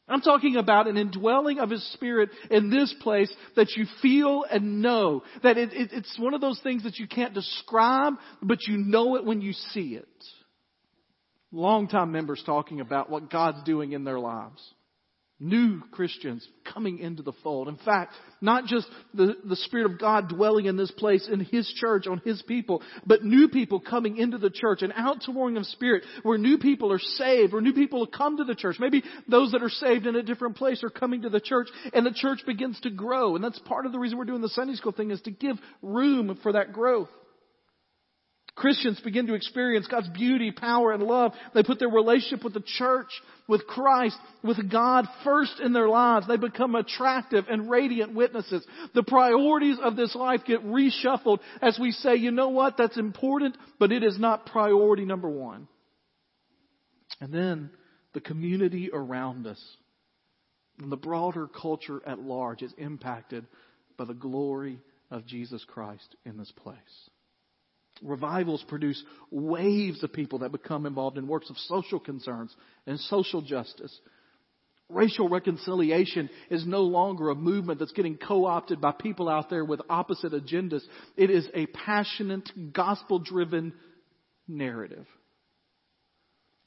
I'm 0.07 0.21
talking 0.21 0.55
about 0.55 0.87
an 0.87 0.97
indwelling 0.97 1.59
of 1.59 1.69
His 1.69 1.85
Spirit 1.93 2.29
in 2.49 2.69
this 2.69 2.93
place 3.01 3.33
that 3.55 3.71
you 3.75 3.85
feel 4.01 4.45
and 4.49 4.81
know. 4.81 5.23
That 5.43 5.57
it, 5.57 5.73
it, 5.73 5.89
it's 5.91 6.17
one 6.17 6.33
of 6.33 6.41
those 6.41 6.59
things 6.61 6.83
that 6.83 6.97
you 6.97 7.07
can't 7.07 7.33
describe, 7.33 8.13
but 8.41 8.67
you 8.67 8.77
know 8.77 9.17
it 9.17 9.25
when 9.25 9.41
you 9.41 9.53
see 9.53 9.95
it. 9.95 10.07
Longtime 11.51 12.11
members 12.11 12.41
talking 12.45 12.79
about 12.79 13.09
what 13.09 13.29
God's 13.29 13.63
doing 13.63 13.93
in 13.93 14.03
their 14.03 14.19
lives 14.19 14.61
new 15.39 15.81
Christians 15.91 16.47
coming 16.73 16.97
into 16.97 17.21
the 17.21 17.33
fold. 17.43 17.67
In 17.67 17.77
fact, 17.77 18.13
not 18.41 18.65
just 18.65 18.87
the, 19.13 19.35
the 19.45 19.55
Spirit 19.55 19.91
of 19.91 19.99
God 19.99 20.29
dwelling 20.29 20.65
in 20.65 20.77
this 20.77 20.89
place, 20.91 21.27
in 21.31 21.39
His 21.39 21.67
church, 21.79 22.07
on 22.07 22.21
His 22.25 22.41
people, 22.41 22.81
but 23.05 23.23
new 23.23 23.47
people 23.47 23.79
coming 23.79 24.17
into 24.17 24.39
the 24.39 24.49
church, 24.49 24.81
an 24.81 24.93
outpouring 24.93 25.57
of 25.57 25.65
Spirit 25.67 26.03
where 26.23 26.39
new 26.39 26.57
people 26.57 26.91
are 26.91 26.99
saved, 26.99 27.53
where 27.53 27.61
new 27.61 27.73
people 27.73 28.07
come 28.07 28.37
to 28.37 28.43
the 28.43 28.55
church. 28.55 28.77
Maybe 28.79 29.03
those 29.27 29.51
that 29.51 29.61
are 29.61 29.69
saved 29.69 30.07
in 30.07 30.15
a 30.15 30.23
different 30.23 30.55
place 30.55 30.83
are 30.83 30.89
coming 30.89 31.21
to 31.21 31.29
the 31.29 31.41
church, 31.41 31.67
and 31.93 32.05
the 32.05 32.13
church 32.13 32.39
begins 32.45 32.79
to 32.81 32.89
grow. 32.89 33.35
And 33.35 33.43
that's 33.43 33.59
part 33.59 33.85
of 33.85 33.91
the 33.91 33.99
reason 33.99 34.17
we're 34.17 34.25
doing 34.25 34.41
the 34.41 34.49
Sunday 34.49 34.75
school 34.75 34.91
thing 34.91 35.11
is 35.11 35.21
to 35.21 35.31
give 35.31 35.57
room 35.83 36.39
for 36.41 36.53
that 36.53 36.73
growth. 36.73 37.09
Christians 38.57 38.99
begin 39.01 39.27
to 39.27 39.35
experience 39.35 39.85
God's 39.85 40.09
beauty, 40.09 40.51
power, 40.51 40.91
and 40.91 41.03
love. 41.03 41.33
They 41.53 41.61
put 41.61 41.77
their 41.77 41.89
relationship 41.89 42.43
with 42.43 42.55
the 42.55 42.63
church, 42.65 43.09
with 43.47 43.67
Christ, 43.67 44.17
with 44.43 44.69
God 44.69 45.05
first 45.23 45.59
in 45.63 45.73
their 45.73 45.87
lives. 45.87 46.27
They 46.27 46.37
become 46.37 46.73
attractive 46.73 47.45
and 47.47 47.69
radiant 47.69 48.15
witnesses. 48.15 48.65
The 48.95 49.03
priorities 49.03 49.77
of 49.81 49.95
this 49.95 50.15
life 50.15 50.41
get 50.45 50.65
reshuffled 50.65 51.37
as 51.61 51.77
we 51.79 51.91
say, 51.91 52.15
you 52.15 52.31
know 52.31 52.49
what, 52.49 52.77
that's 52.77 52.97
important, 52.97 53.55
but 53.77 53.91
it 53.91 54.03
is 54.03 54.17
not 54.17 54.47
priority 54.47 55.05
number 55.05 55.29
one. 55.29 55.67
And 57.21 57.31
then 57.31 57.69
the 58.13 58.21
community 58.21 58.89
around 58.91 59.45
us 59.45 59.63
and 60.79 60.91
the 60.91 60.97
broader 60.97 61.47
culture 61.47 62.01
at 62.07 62.17
large 62.19 62.63
is 62.63 62.73
impacted 62.79 63.45
by 63.97 64.05
the 64.05 64.15
glory 64.15 64.79
of 65.11 65.27
Jesus 65.27 65.63
Christ 65.63 66.15
in 66.25 66.37
this 66.37 66.51
place. 66.51 66.77
Revivals 68.01 68.63
produce 68.67 69.01
waves 69.31 70.03
of 70.03 70.13
people 70.13 70.39
that 70.39 70.51
become 70.51 70.85
involved 70.85 71.17
in 71.17 71.27
works 71.27 71.49
of 71.49 71.57
social 71.57 71.99
concerns 71.99 72.55
and 72.85 72.99
social 72.99 73.41
justice. 73.41 73.97
Racial 74.89 75.27
reconciliation 75.27 76.29
is 76.49 76.65
no 76.65 76.83
longer 76.83 77.29
a 77.29 77.35
movement 77.35 77.79
that's 77.79 77.91
getting 77.91 78.17
co-opted 78.17 78.79
by 78.79 78.91
people 78.91 79.27
out 79.27 79.49
there 79.49 79.65
with 79.65 79.81
opposite 79.89 80.31
agendas. 80.31 80.81
It 81.17 81.29
is 81.29 81.47
a 81.53 81.65
passionate, 81.65 82.49
gospel-driven 82.73 83.73
narrative. 84.47 85.05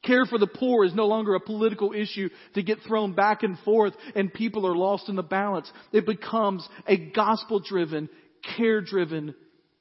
Care 0.05 0.27
for 0.27 0.39
the 0.39 0.47
poor 0.47 0.85
is 0.85 0.95
no 0.95 1.07
longer 1.07 1.35
a 1.35 1.41
political 1.41 1.93
issue 1.93 2.29
to 2.55 2.63
get 2.63 2.79
thrown 2.87 3.15
back 3.15 3.43
and 3.43 3.59
forth 3.61 3.95
and 4.15 4.33
people 4.33 4.67
are 4.67 4.77
lost 4.77 5.09
in 5.09 5.17
the 5.17 5.23
balance. 5.23 5.71
It 5.93 6.05
becomes 6.05 6.67
a 6.87 6.97
gospel-driven, 6.97 8.09
care-driven 8.57 9.35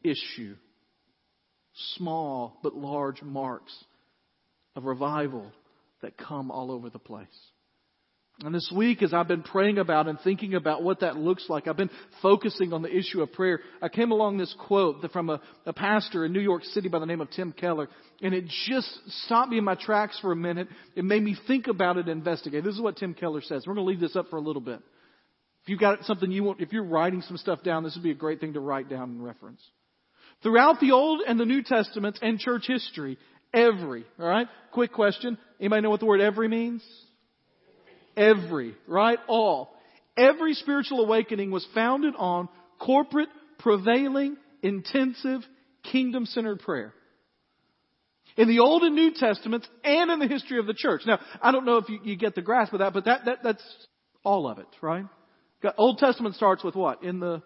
issue 0.03 0.55
small 1.95 2.59
but 2.63 2.75
large 2.75 3.21
marks 3.21 3.73
of 4.75 4.85
revival 4.85 5.51
that 6.01 6.17
come 6.17 6.51
all 6.51 6.71
over 6.71 6.89
the 6.89 6.99
place. 6.99 7.27
And 8.41 8.55
this 8.55 8.71
week, 8.73 9.03
as 9.03 9.13
I've 9.13 9.27
been 9.27 9.43
praying 9.43 9.79
about 9.79 10.07
and 10.07 10.17
thinking 10.21 10.53
about 10.53 10.81
what 10.81 11.01
that 11.01 11.17
looks 11.17 11.49
like, 11.49 11.67
I've 11.67 11.75
been 11.75 11.89
focusing 12.21 12.71
on 12.71 12.81
the 12.81 12.95
issue 12.95 13.21
of 13.21 13.33
prayer. 13.33 13.59
I 13.81 13.89
came 13.89 14.11
along 14.11 14.37
this 14.37 14.55
quote 14.65 15.05
from 15.11 15.29
a, 15.29 15.41
a, 15.65 15.73
pastor 15.73 16.23
in 16.23 16.31
New 16.31 16.39
York 16.39 16.63
City 16.63 16.87
by 16.87 16.99
the 16.99 17.05
name 17.05 17.19
of 17.19 17.29
Tim 17.31 17.51
Keller, 17.51 17.89
and 18.21 18.33
it 18.33 18.45
just 18.67 18.87
stopped 19.25 19.51
me 19.51 19.57
in 19.57 19.65
my 19.65 19.75
tracks 19.75 20.17
for 20.21 20.31
a 20.31 20.37
minute. 20.37 20.69
It 20.95 21.03
made 21.03 21.21
me 21.21 21.35
think 21.47 21.67
about 21.67 21.97
it 21.97 22.07
and 22.07 22.11
investigate. 22.11 22.63
This 22.63 22.75
is 22.75 22.81
what 22.81 22.95
Tim 22.95 23.13
Keller 23.13 23.41
says. 23.41 23.65
We're 23.67 23.73
going 23.73 23.85
to 23.85 23.91
leave 23.91 23.99
this 23.99 24.15
up 24.15 24.29
for 24.29 24.37
a 24.37 24.41
little 24.41 24.61
bit. 24.61 24.79
If 25.63 25.67
you've 25.67 25.79
got 25.81 26.05
something 26.05 26.31
you 26.31 26.45
want, 26.45 26.61
if 26.61 26.71
you're 26.71 26.85
writing 26.85 27.21
some 27.21 27.35
stuff 27.35 27.61
down, 27.61 27.83
this 27.83 27.95
would 27.95 28.03
be 28.03 28.11
a 28.11 28.15
great 28.15 28.39
thing 28.39 28.53
to 28.53 28.61
write 28.61 28.89
down 28.89 29.09
and 29.09 29.23
reference. 29.23 29.61
Throughout 30.41 30.79
the 30.79 30.91
Old 30.91 31.21
and 31.27 31.39
the 31.39 31.45
New 31.45 31.63
Testaments 31.63 32.19
and 32.21 32.39
church 32.39 32.65
history, 32.67 33.17
every, 33.53 34.05
alright? 34.19 34.47
Quick 34.71 34.93
question. 34.93 35.37
Anybody 35.59 35.81
know 35.81 35.89
what 35.89 35.99
the 35.99 36.05
word 36.05 36.21
every 36.21 36.47
means? 36.47 36.83
Every, 38.15 38.75
right? 38.87 39.19
All. 39.27 39.73
Every 40.17 40.53
spiritual 40.53 41.01
awakening 41.01 41.51
was 41.51 41.67
founded 41.73 42.13
on 42.17 42.49
corporate, 42.79 43.29
prevailing, 43.59 44.37
intensive, 44.61 45.41
kingdom-centered 45.91 46.59
prayer. 46.59 46.93
In 48.37 48.47
the 48.47 48.59
Old 48.59 48.83
and 48.83 48.95
New 48.95 49.11
Testaments 49.13 49.67
and 49.83 50.11
in 50.11 50.19
the 50.19 50.27
history 50.27 50.59
of 50.59 50.65
the 50.65 50.73
church. 50.73 51.01
Now, 51.05 51.19
I 51.41 51.51
don't 51.51 51.65
know 51.65 51.77
if 51.77 51.89
you, 51.89 51.99
you 52.03 52.15
get 52.15 52.35
the 52.35 52.41
grasp 52.41 52.71
of 52.71 52.79
that, 52.79 52.93
but 52.93 53.05
that, 53.05 53.25
that, 53.25 53.39
that's 53.43 53.63
all 54.23 54.47
of 54.47 54.59
it, 54.59 54.67
right? 54.81 55.05
Old 55.77 55.97
Testament 55.97 56.35
starts 56.35 56.63
with 56.63 56.75
what? 56.75 57.03
In 57.03 57.19
the 57.19 57.41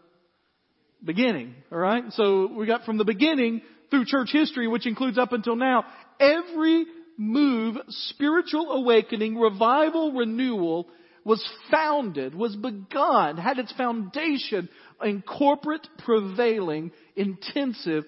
beginning. 1.03 1.55
Alright? 1.71 2.05
So 2.11 2.47
we 2.47 2.65
got 2.65 2.85
from 2.85 2.97
the 2.97 3.05
beginning 3.05 3.61
through 3.89 4.05
church 4.05 4.29
history, 4.31 4.67
which 4.67 4.87
includes 4.87 5.17
up 5.17 5.33
until 5.33 5.55
now, 5.55 5.85
every 6.19 6.85
move, 7.17 7.77
spiritual 7.89 8.71
awakening, 8.71 9.37
revival, 9.37 10.13
renewal 10.13 10.87
was 11.25 11.43
founded, 11.71 12.35
was 12.35 12.55
begun, 12.55 13.37
had 13.37 13.59
its 13.59 13.71
foundation 13.73 14.67
in 15.01 15.21
corporate, 15.21 15.87
prevailing, 15.99 16.91
intensive, 17.15 18.03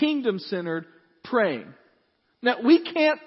kingdom-centered 0.00 0.86
praying. 1.24 1.66
Now 2.42 2.62
we 2.64 2.82
can't 2.82 3.20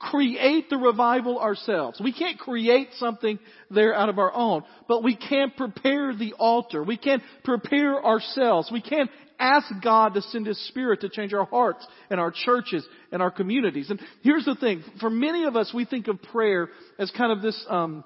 create 0.00 0.70
the 0.70 0.78
revival 0.78 1.38
ourselves. 1.38 2.00
We 2.02 2.12
can't 2.12 2.38
create 2.38 2.88
something 2.96 3.38
there 3.70 3.94
out 3.94 4.08
of 4.08 4.18
our 4.18 4.32
own, 4.32 4.64
but 4.88 5.04
we 5.04 5.14
can 5.14 5.52
prepare 5.56 6.14
the 6.14 6.32
altar. 6.38 6.82
We 6.82 6.96
can 6.96 7.22
prepare 7.44 8.02
ourselves. 8.04 8.70
We 8.72 8.80
can 8.80 9.08
ask 9.38 9.66
God 9.82 10.14
to 10.14 10.22
send 10.22 10.46
His 10.46 10.58
Spirit 10.68 11.02
to 11.02 11.10
change 11.10 11.34
our 11.34 11.44
hearts 11.44 11.86
and 12.08 12.18
our 12.18 12.32
churches 12.32 12.84
and 13.12 13.20
our 13.22 13.30
communities. 13.30 13.90
And 13.90 14.00
here's 14.22 14.46
the 14.46 14.54
thing. 14.54 14.82
For 15.00 15.10
many 15.10 15.44
of 15.44 15.54
us, 15.54 15.70
we 15.74 15.84
think 15.84 16.08
of 16.08 16.20
prayer 16.22 16.70
as 16.98 17.10
kind 17.10 17.30
of 17.30 17.42
this, 17.42 17.62
um, 17.68 18.02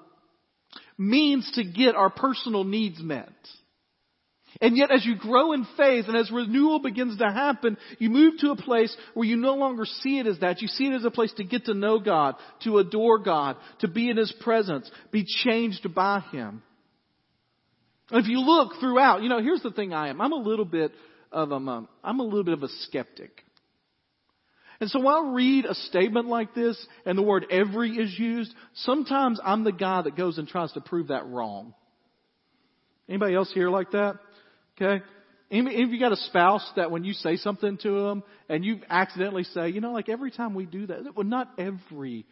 means 0.97 1.49
to 1.55 1.63
get 1.63 1.95
our 1.95 2.09
personal 2.09 2.65
needs 2.65 3.01
met. 3.01 3.29
And 4.61 4.77
yet 4.77 4.89
as 4.89 5.05
you 5.05 5.17
grow 5.17 5.51
in 5.51 5.67
faith 5.77 6.05
and 6.07 6.15
as 6.15 6.31
renewal 6.31 6.79
begins 6.79 7.17
to 7.17 7.25
happen, 7.25 7.77
you 7.99 8.09
move 8.09 8.35
to 8.39 8.51
a 8.51 8.55
place 8.55 8.95
where 9.13 9.27
you 9.27 9.35
no 9.35 9.55
longer 9.55 9.85
see 9.85 10.19
it 10.19 10.27
as 10.27 10.39
that. 10.39 10.61
You 10.61 10.67
see 10.69 10.85
it 10.85 10.93
as 10.93 11.03
a 11.03 11.11
place 11.11 11.33
to 11.37 11.43
get 11.43 11.65
to 11.65 11.73
know 11.73 11.99
God, 11.99 12.35
to 12.63 12.77
adore 12.77 13.19
God, 13.19 13.57
to 13.79 13.87
be 13.87 14.09
in 14.09 14.17
His 14.17 14.33
presence, 14.41 14.89
be 15.11 15.25
changed 15.25 15.93
by 15.93 16.21
Him. 16.31 16.63
And 18.11 18.21
if 18.23 18.29
you 18.29 18.39
look 18.39 18.79
throughout, 18.79 19.23
you 19.23 19.29
know, 19.29 19.41
here's 19.41 19.63
the 19.63 19.71
thing 19.71 19.93
I 19.93 20.09
am. 20.09 20.21
I'm 20.21 20.31
a 20.31 20.37
little 20.37 20.65
bit 20.65 20.91
of 21.31 21.51
a, 21.51 21.55
um, 21.55 21.89
I'm 22.03 22.19
a 22.19 22.23
little 22.23 22.43
bit 22.43 22.53
of 22.53 22.63
a 22.63 22.69
skeptic. 22.83 23.43
And 24.79 24.89
so 24.89 24.99
when 24.99 25.13
I 25.13 25.31
read 25.33 25.65
a 25.65 25.73
statement 25.73 26.27
like 26.27 26.53
this 26.53 26.77
and 27.05 27.17
the 27.17 27.23
word 27.23 27.45
every 27.49 27.91
is 27.91 28.17
used, 28.17 28.53
sometimes 28.75 29.39
I'm 29.43 29.63
the 29.63 29.71
guy 29.71 30.01
that 30.01 30.15
goes 30.15 30.37
and 30.37 30.47
tries 30.47 30.71
to 30.73 30.81
prove 30.81 31.07
that 31.07 31.25
wrong. 31.25 31.73
Anybody 33.07 33.35
else 33.35 33.51
here 33.53 33.69
like 33.69 33.91
that? 33.91 34.15
Okay? 34.79 35.03
Any 35.51 35.83
of 35.83 35.91
you 35.91 35.99
got 35.99 36.11
a 36.11 36.17
spouse 36.17 36.67
that 36.75 36.89
when 36.89 37.03
you 37.03 37.13
say 37.13 37.37
something 37.37 37.77
to 37.83 38.03
them 38.03 38.23
and 38.49 38.65
you 38.65 38.79
accidentally 38.89 39.43
say, 39.43 39.69
you 39.69 39.79
know, 39.79 39.91
like 39.91 40.09
every 40.09 40.31
time 40.31 40.53
we 40.55 40.65
do 40.65 40.87
that, 40.87 41.15
well, 41.15 41.25
not 41.25 41.49
every, 41.57 42.25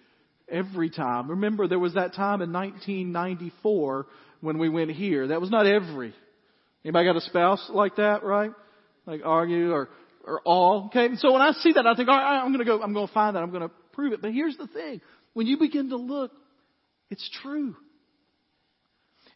every 0.50 0.89
time. 0.89 1.29
Remember, 1.29 1.67
there 1.67 1.79
was 1.79 1.93
that 1.93 2.15
time 2.15 2.41
in 2.41 2.51
1994 2.51 4.07
when 4.41 4.57
we 4.57 4.67
went 4.67 4.91
here. 4.91 5.27
That 5.27 5.39
was 5.39 5.51
not 5.51 5.67
every. 5.67 6.13
Anybody 6.83 7.05
got 7.05 7.15
a 7.15 7.21
spouse 7.21 7.69
like 7.71 7.97
that, 7.97 8.23
right? 8.23 8.51
Like 9.05 9.21
argue 9.23 9.71
or, 9.71 9.89
or 10.25 10.41
all. 10.43 10.88
Okay. 10.88 11.05
And 11.05 11.19
so 11.19 11.31
when 11.31 11.41
I 11.41 11.51
see 11.51 11.73
that, 11.73 11.85
I 11.85 11.95
think, 11.95 12.09
all 12.09 12.17
right, 12.17 12.39
I'm 12.39 12.47
going 12.51 12.59
to 12.59 12.65
go, 12.65 12.81
I'm 12.81 12.93
going 12.93 13.07
to 13.07 13.13
find 13.13 13.35
that. 13.35 13.43
I'm 13.43 13.51
going 13.51 13.69
to 13.69 13.71
prove 13.93 14.13
it. 14.13 14.21
But 14.21 14.33
here's 14.33 14.57
the 14.57 14.67
thing. 14.67 15.01
When 15.33 15.45
you 15.45 15.57
begin 15.57 15.89
to 15.89 15.97
look, 15.97 16.31
it's 17.09 17.29
true. 17.41 17.75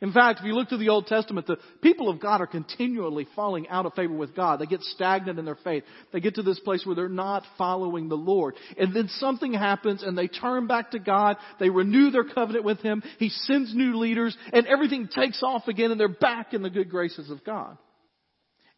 In 0.01 0.13
fact, 0.13 0.39
if 0.39 0.45
you 0.45 0.53
look 0.53 0.69
to 0.69 0.77
the 0.77 0.89
Old 0.89 1.07
Testament, 1.07 1.47
the 1.47 1.57
people 1.81 2.07
of 2.07 2.19
God 2.19 2.39
are 2.39 2.47
continually 2.47 3.27
falling 3.35 3.67
out 3.67 3.87
of 3.87 3.93
favor 3.93 4.13
with 4.13 4.35
God. 4.35 4.59
They 4.59 4.67
get 4.67 4.83
stagnant 4.83 5.39
in 5.39 5.45
their 5.45 5.57
faith. 5.63 5.83
They 6.13 6.19
get 6.19 6.35
to 6.35 6.43
this 6.43 6.59
place 6.59 6.85
where 6.85 6.95
they're 6.95 7.09
not 7.09 7.43
following 7.57 8.07
the 8.07 8.15
Lord. 8.15 8.55
And 8.77 8.95
then 8.95 9.07
something 9.07 9.53
happens 9.53 10.03
and 10.03 10.15
they 10.15 10.27
turn 10.27 10.67
back 10.67 10.91
to 10.91 10.99
God. 10.99 11.37
They 11.59 11.69
renew 11.69 12.11
their 12.11 12.25
covenant 12.25 12.63
with 12.63 12.79
Him. 12.81 13.01
He 13.17 13.29
sends 13.29 13.73
new 13.73 13.97
leaders 13.97 14.37
and 14.53 14.67
everything 14.67 15.07
takes 15.07 15.41
off 15.41 15.67
again 15.67 15.89
and 15.89 15.99
they're 15.99 16.07
back 16.07 16.53
in 16.53 16.61
the 16.61 16.69
good 16.69 16.89
graces 16.89 17.31
of 17.31 17.43
God. 17.43 17.77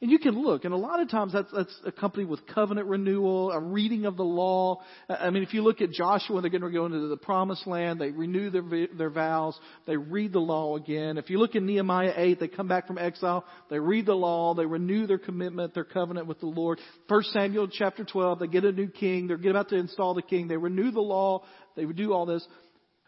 And 0.01 0.10
you 0.10 0.18
can 0.18 0.41
look, 0.41 0.63
and 0.63 0.74
a 0.74 0.77
lot 0.77 1.01
of 1.01 1.10
times 1.10 1.34
that's, 1.34 1.51
that's 1.51 1.77
accompanied 1.86 2.29
with 2.29 2.48
covenant 2.48 2.88
renewal, 2.88 3.51
a 3.51 3.60
reading 3.60 4.06
of 4.06 4.15
the 4.15 4.24
law. 4.24 4.79
I 5.10 5.29
mean, 5.29 5.44
if 5.44 5.53
you 5.53 5.62
look 5.62 5.82
at 5.82 5.91
Joshua, 5.91 6.39
they're 6.39 6.50
going 6.50 6.62
to 6.62 6.70
go 6.70 6.86
into 6.86 7.10
the 7.10 7.18
promised 7.18 7.68
land, 7.68 8.00
they 8.00 8.12
renew 8.12 8.50
their, 8.50 8.88
their 8.98 9.10
vows, 9.10 9.60
they 9.88 9.98
read 9.98 10.32
the 10.32 10.39
law 10.39 10.77
again. 10.77 11.18
If 11.18 11.29
you 11.29 11.38
look 11.38 11.56
in 11.56 11.65
Nehemiah 11.65 12.13
8, 12.15 12.39
they 12.39 12.48
come 12.48 12.70
back 12.70 12.88
from 12.88 12.98
exile, 12.98 13.44
they 13.70 13.77
read 13.77 14.06
the 14.06 14.13
law, 14.13 14.53
they 14.53 14.65
renew 14.65 15.06
their 15.06 15.18
commitment, 15.18 15.74
their 15.74 15.84
covenant 15.84 16.27
with 16.27 16.39
the 16.39 16.46
Lord. 16.46 16.79
1 17.10 17.24
Samuel 17.34 17.68
chapter 17.68 18.06
12, 18.06 18.39
they 18.39 18.48
get 18.48 18.63
a 18.63 18.72
new 18.72 18.88
king, 18.88 19.27
they're 19.27 19.50
about 19.50 19.68
to 19.68 19.75
install 19.75 20.13
the 20.13 20.22
king, 20.22 20.48
they 20.48 20.56
renew 20.56 20.91
the 20.91 21.01
law, 21.01 21.44
they 21.75 21.84
do 21.84 22.13
all 22.13 22.25
this. 22.25 22.48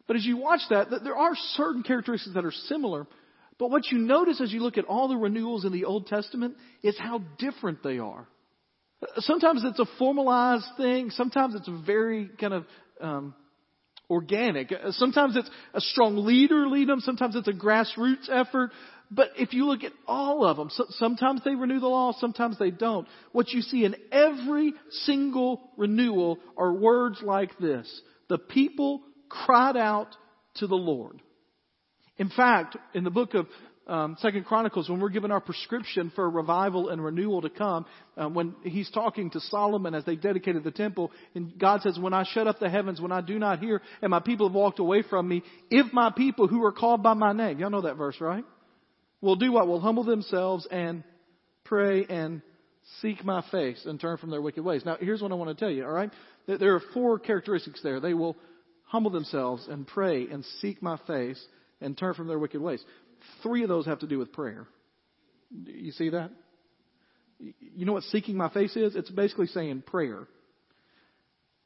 But 0.07 0.17
as 0.17 0.25
you 0.25 0.35
watch 0.35 0.59
that, 0.71 0.89
there 1.05 1.15
are 1.15 1.31
certain 1.53 1.83
characteristics 1.83 2.33
that 2.35 2.43
are 2.43 2.51
similar. 2.51 3.07
But 3.61 3.69
what 3.69 3.91
you 3.91 3.99
notice 3.99 4.41
as 4.41 4.51
you 4.51 4.59
look 4.59 4.79
at 4.79 4.85
all 4.85 5.07
the 5.07 5.15
renewals 5.15 5.65
in 5.65 5.71
the 5.71 5.85
Old 5.85 6.07
Testament 6.07 6.55
is 6.81 6.97
how 6.97 7.21
different 7.37 7.83
they 7.83 7.99
are. 7.99 8.27
Sometimes 9.17 9.63
it's 9.63 9.77
a 9.77 9.85
formalized 9.99 10.65
thing. 10.77 11.11
Sometimes 11.11 11.53
it's 11.53 11.67
a 11.67 11.81
very 11.85 12.27
kind 12.39 12.55
of 12.55 12.65
um, 12.99 13.35
organic. 14.09 14.73
Sometimes 14.93 15.37
it's 15.37 15.49
a 15.75 15.79
strong 15.79 16.25
leader 16.25 16.67
lead 16.69 16.89
them. 16.89 17.01
Sometimes 17.01 17.35
it's 17.35 17.47
a 17.47 17.53
grassroots 17.53 18.31
effort. 18.31 18.71
But 19.11 19.29
if 19.37 19.53
you 19.53 19.67
look 19.67 19.83
at 19.83 19.91
all 20.07 20.43
of 20.43 20.57
them, 20.57 20.71
so, 20.71 20.85
sometimes 20.89 21.41
they 21.45 21.53
renew 21.53 21.79
the 21.79 21.87
law, 21.87 22.13
sometimes 22.17 22.57
they 22.57 22.71
don't. 22.71 23.07
What 23.31 23.49
you 23.49 23.61
see 23.61 23.85
in 23.85 23.95
every 24.11 24.73
single 25.03 25.69
renewal 25.77 26.39
are 26.57 26.73
words 26.73 27.21
like 27.21 27.55
this. 27.59 27.87
The 28.27 28.39
people 28.39 29.03
cried 29.29 29.77
out 29.77 30.07
to 30.55 30.65
the 30.65 30.73
Lord. 30.73 31.21
In 32.21 32.29
fact, 32.29 32.77
in 32.93 33.03
the 33.03 33.09
book 33.09 33.33
of 33.33 33.47
um, 33.87 34.15
Second 34.19 34.45
Chronicles, 34.45 34.87
when 34.87 34.99
we're 34.99 35.09
given 35.09 35.31
our 35.31 35.41
prescription 35.41 36.11
for 36.13 36.29
revival 36.29 36.89
and 36.89 37.03
renewal 37.03 37.41
to 37.41 37.49
come, 37.49 37.87
um, 38.15 38.35
when 38.35 38.53
he's 38.61 38.91
talking 38.91 39.31
to 39.31 39.39
Solomon 39.39 39.95
as 39.95 40.05
they 40.05 40.15
dedicated 40.15 40.63
the 40.63 40.69
temple, 40.69 41.11
and 41.33 41.57
God 41.57 41.81
says, 41.81 41.97
"When 41.97 42.13
I 42.13 42.23
shut 42.23 42.45
up 42.45 42.59
the 42.59 42.69
heavens, 42.69 43.01
when 43.01 43.11
I 43.11 43.21
do 43.21 43.39
not 43.39 43.57
hear, 43.57 43.81
and 44.03 44.11
my 44.11 44.19
people 44.19 44.47
have 44.47 44.53
walked 44.53 44.77
away 44.77 45.01
from 45.01 45.27
me, 45.27 45.41
if 45.71 45.91
my 45.93 46.11
people 46.11 46.47
who 46.47 46.63
are 46.63 46.71
called 46.71 47.01
by 47.01 47.15
my 47.15 47.33
name, 47.33 47.57
y'all 47.57 47.71
know 47.71 47.81
that 47.81 47.97
verse, 47.97 48.21
right? 48.21 48.45
Will 49.19 49.35
do 49.35 49.51
what? 49.53 49.67
Will 49.67 49.79
humble 49.79 50.03
themselves 50.03 50.67
and 50.69 51.03
pray 51.63 52.05
and 52.05 52.43
seek 53.01 53.25
my 53.25 53.43
face 53.49 53.83
and 53.87 53.99
turn 53.99 54.17
from 54.17 54.29
their 54.29 54.43
wicked 54.43 54.63
ways." 54.63 54.85
Now, 54.85 54.97
here's 54.99 55.23
what 55.23 55.31
I 55.31 55.35
want 55.35 55.57
to 55.57 55.59
tell 55.59 55.73
you. 55.73 55.85
All 55.85 55.91
right, 55.91 56.11
there 56.45 56.75
are 56.75 56.83
four 56.93 57.17
characteristics 57.17 57.81
there. 57.81 57.99
They 57.99 58.13
will 58.13 58.37
humble 58.83 59.09
themselves 59.09 59.67
and 59.67 59.87
pray 59.87 60.27
and 60.27 60.45
seek 60.59 60.83
my 60.83 60.97
face 61.07 61.43
and 61.81 61.97
turn 61.97 62.13
from 62.13 62.27
their 62.27 62.39
wicked 62.39 62.61
ways. 62.61 62.83
Three 63.43 63.63
of 63.63 63.69
those 63.69 63.85
have 63.85 63.99
to 63.99 64.07
do 64.07 64.19
with 64.19 64.31
prayer. 64.31 64.67
You 65.65 65.91
see 65.91 66.09
that? 66.09 66.31
You 67.39 67.85
know 67.85 67.93
what 67.93 68.03
seeking 68.03 68.37
my 68.37 68.49
face 68.49 68.75
is? 68.75 68.95
It's 68.95 69.09
basically 69.09 69.47
saying 69.47 69.83
prayer. 69.87 70.27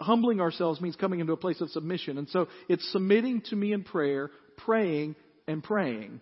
Humbling 0.01 0.41
ourselves 0.41 0.81
means 0.81 0.95
coming 0.95 1.19
into 1.19 1.33
a 1.33 1.37
place 1.37 1.61
of 1.61 1.69
submission. 1.69 2.17
And 2.17 2.29
so 2.29 2.47
it's 2.67 2.89
submitting 2.91 3.41
to 3.49 3.55
me 3.55 3.73
in 3.73 3.83
prayer, 3.83 4.31
praying, 4.57 5.15
and 5.47 5.63
praying. 5.63 6.21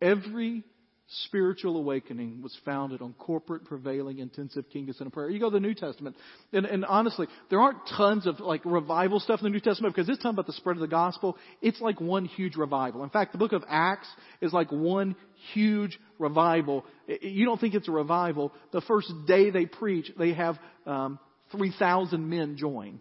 Every 0.00 0.64
spiritual 1.06 1.76
awakening 1.76 2.40
was 2.42 2.56
founded 2.64 3.02
on 3.02 3.12
corporate, 3.14 3.64
prevailing, 3.64 4.18
intensive 4.18 4.68
kingdom 4.70 4.94
and 5.00 5.12
prayer. 5.12 5.28
You 5.28 5.38
go 5.38 5.50
to 5.50 5.54
the 5.54 5.60
New 5.60 5.74
Testament, 5.74 6.16
and, 6.52 6.64
and 6.64 6.84
honestly, 6.84 7.26
there 7.50 7.60
aren't 7.60 7.78
tons 7.96 8.26
of 8.26 8.40
like 8.40 8.62
revival 8.64 9.20
stuff 9.20 9.40
in 9.40 9.44
the 9.44 9.50
New 9.50 9.60
Testament 9.60 9.94
because 9.94 10.08
it's 10.08 10.18
talking 10.18 10.34
about 10.34 10.46
the 10.46 10.54
spread 10.54 10.76
of 10.76 10.80
the 10.80 10.88
gospel. 10.88 11.36
It's 11.60 11.80
like 11.80 12.00
one 12.00 12.24
huge 12.24 12.56
revival. 12.56 13.04
In 13.04 13.10
fact, 13.10 13.32
the 13.32 13.38
book 13.38 13.52
of 13.52 13.62
Acts 13.68 14.08
is 14.40 14.52
like 14.52 14.72
one 14.72 15.14
huge 15.52 15.98
revival. 16.18 16.84
You 17.06 17.44
don't 17.44 17.60
think 17.60 17.74
it's 17.74 17.88
a 17.88 17.92
revival. 17.92 18.52
The 18.72 18.80
first 18.82 19.12
day 19.26 19.50
they 19.50 19.66
preach, 19.66 20.10
they 20.18 20.32
have 20.32 20.58
um, 20.86 21.18
3,000 21.52 22.28
men 22.28 22.56
join. 22.56 23.00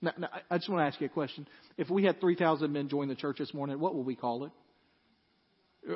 Now, 0.00 0.12
now, 0.18 0.28
I 0.50 0.58
just 0.58 0.68
want 0.68 0.80
to 0.80 0.86
ask 0.86 1.00
you 1.00 1.06
a 1.06 1.10
question. 1.10 1.46
If 1.76 1.90
we 1.90 2.04
had 2.04 2.20
3,000 2.20 2.72
men 2.72 2.88
join 2.88 3.08
the 3.08 3.14
church 3.14 3.38
this 3.38 3.52
morning, 3.54 3.78
what 3.80 3.94
would 3.94 4.06
we 4.06 4.16
call 4.16 4.44
it? 4.44 4.52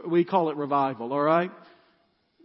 We 0.08 0.24
call 0.24 0.50
it 0.50 0.56
revival, 0.56 1.12
alright? 1.12 1.52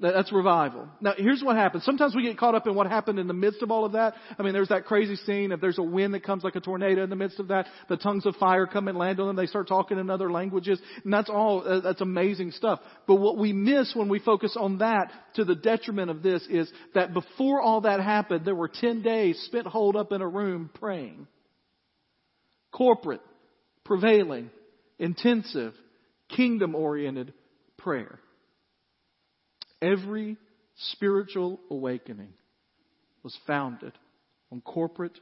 That's 0.01 0.33
revival. 0.33 0.87
Now, 0.99 1.13
here's 1.15 1.43
what 1.43 1.55
happens. 1.55 1.85
Sometimes 1.85 2.15
we 2.15 2.23
get 2.23 2.35
caught 2.35 2.55
up 2.55 2.65
in 2.65 2.73
what 2.73 2.87
happened 2.87 3.19
in 3.19 3.27
the 3.27 3.35
midst 3.35 3.61
of 3.61 3.69
all 3.69 3.85
of 3.85 3.91
that. 3.91 4.15
I 4.37 4.41
mean, 4.41 4.53
there's 4.53 4.69
that 4.69 4.85
crazy 4.85 5.15
scene. 5.15 5.51
If 5.51 5.61
there's 5.61 5.77
a 5.77 5.83
wind 5.83 6.15
that 6.15 6.23
comes 6.23 6.43
like 6.43 6.55
a 6.55 6.59
tornado 6.59 7.03
in 7.03 7.11
the 7.11 7.15
midst 7.15 7.39
of 7.39 7.49
that, 7.49 7.67
the 7.87 7.97
tongues 7.97 8.25
of 8.25 8.35
fire 8.37 8.65
come 8.65 8.87
and 8.87 8.97
land 8.97 9.19
on 9.19 9.27
them. 9.27 9.35
They 9.35 9.45
start 9.45 9.67
talking 9.67 9.99
in 9.99 10.09
other 10.09 10.31
languages. 10.31 10.81
And 11.03 11.13
that's 11.13 11.29
all, 11.29 11.63
uh, 11.63 11.81
that's 11.81 12.01
amazing 12.01 12.49
stuff. 12.49 12.79
But 13.05 13.17
what 13.17 13.37
we 13.37 13.53
miss 13.53 13.93
when 13.95 14.09
we 14.09 14.17
focus 14.17 14.57
on 14.59 14.79
that 14.79 15.11
to 15.35 15.45
the 15.45 15.53
detriment 15.53 16.09
of 16.09 16.23
this 16.23 16.43
is 16.49 16.71
that 16.95 17.13
before 17.13 17.61
all 17.61 17.81
that 17.81 17.99
happened, 17.99 18.43
there 18.43 18.55
were 18.55 18.71
10 18.73 19.03
days 19.03 19.39
spent 19.45 19.67
holed 19.67 19.95
up 19.95 20.11
in 20.11 20.21
a 20.21 20.27
room 20.27 20.71
praying. 20.73 21.27
Corporate, 22.71 23.21
prevailing, 23.83 24.49
intensive, 24.97 25.75
kingdom 26.35 26.75
oriented 26.75 27.33
prayer. 27.77 28.19
Every 29.81 30.37
spiritual 30.75 31.59
awakening 31.69 32.33
was 33.23 33.37
founded 33.47 33.93
on 34.51 34.61
corporate, 34.61 35.17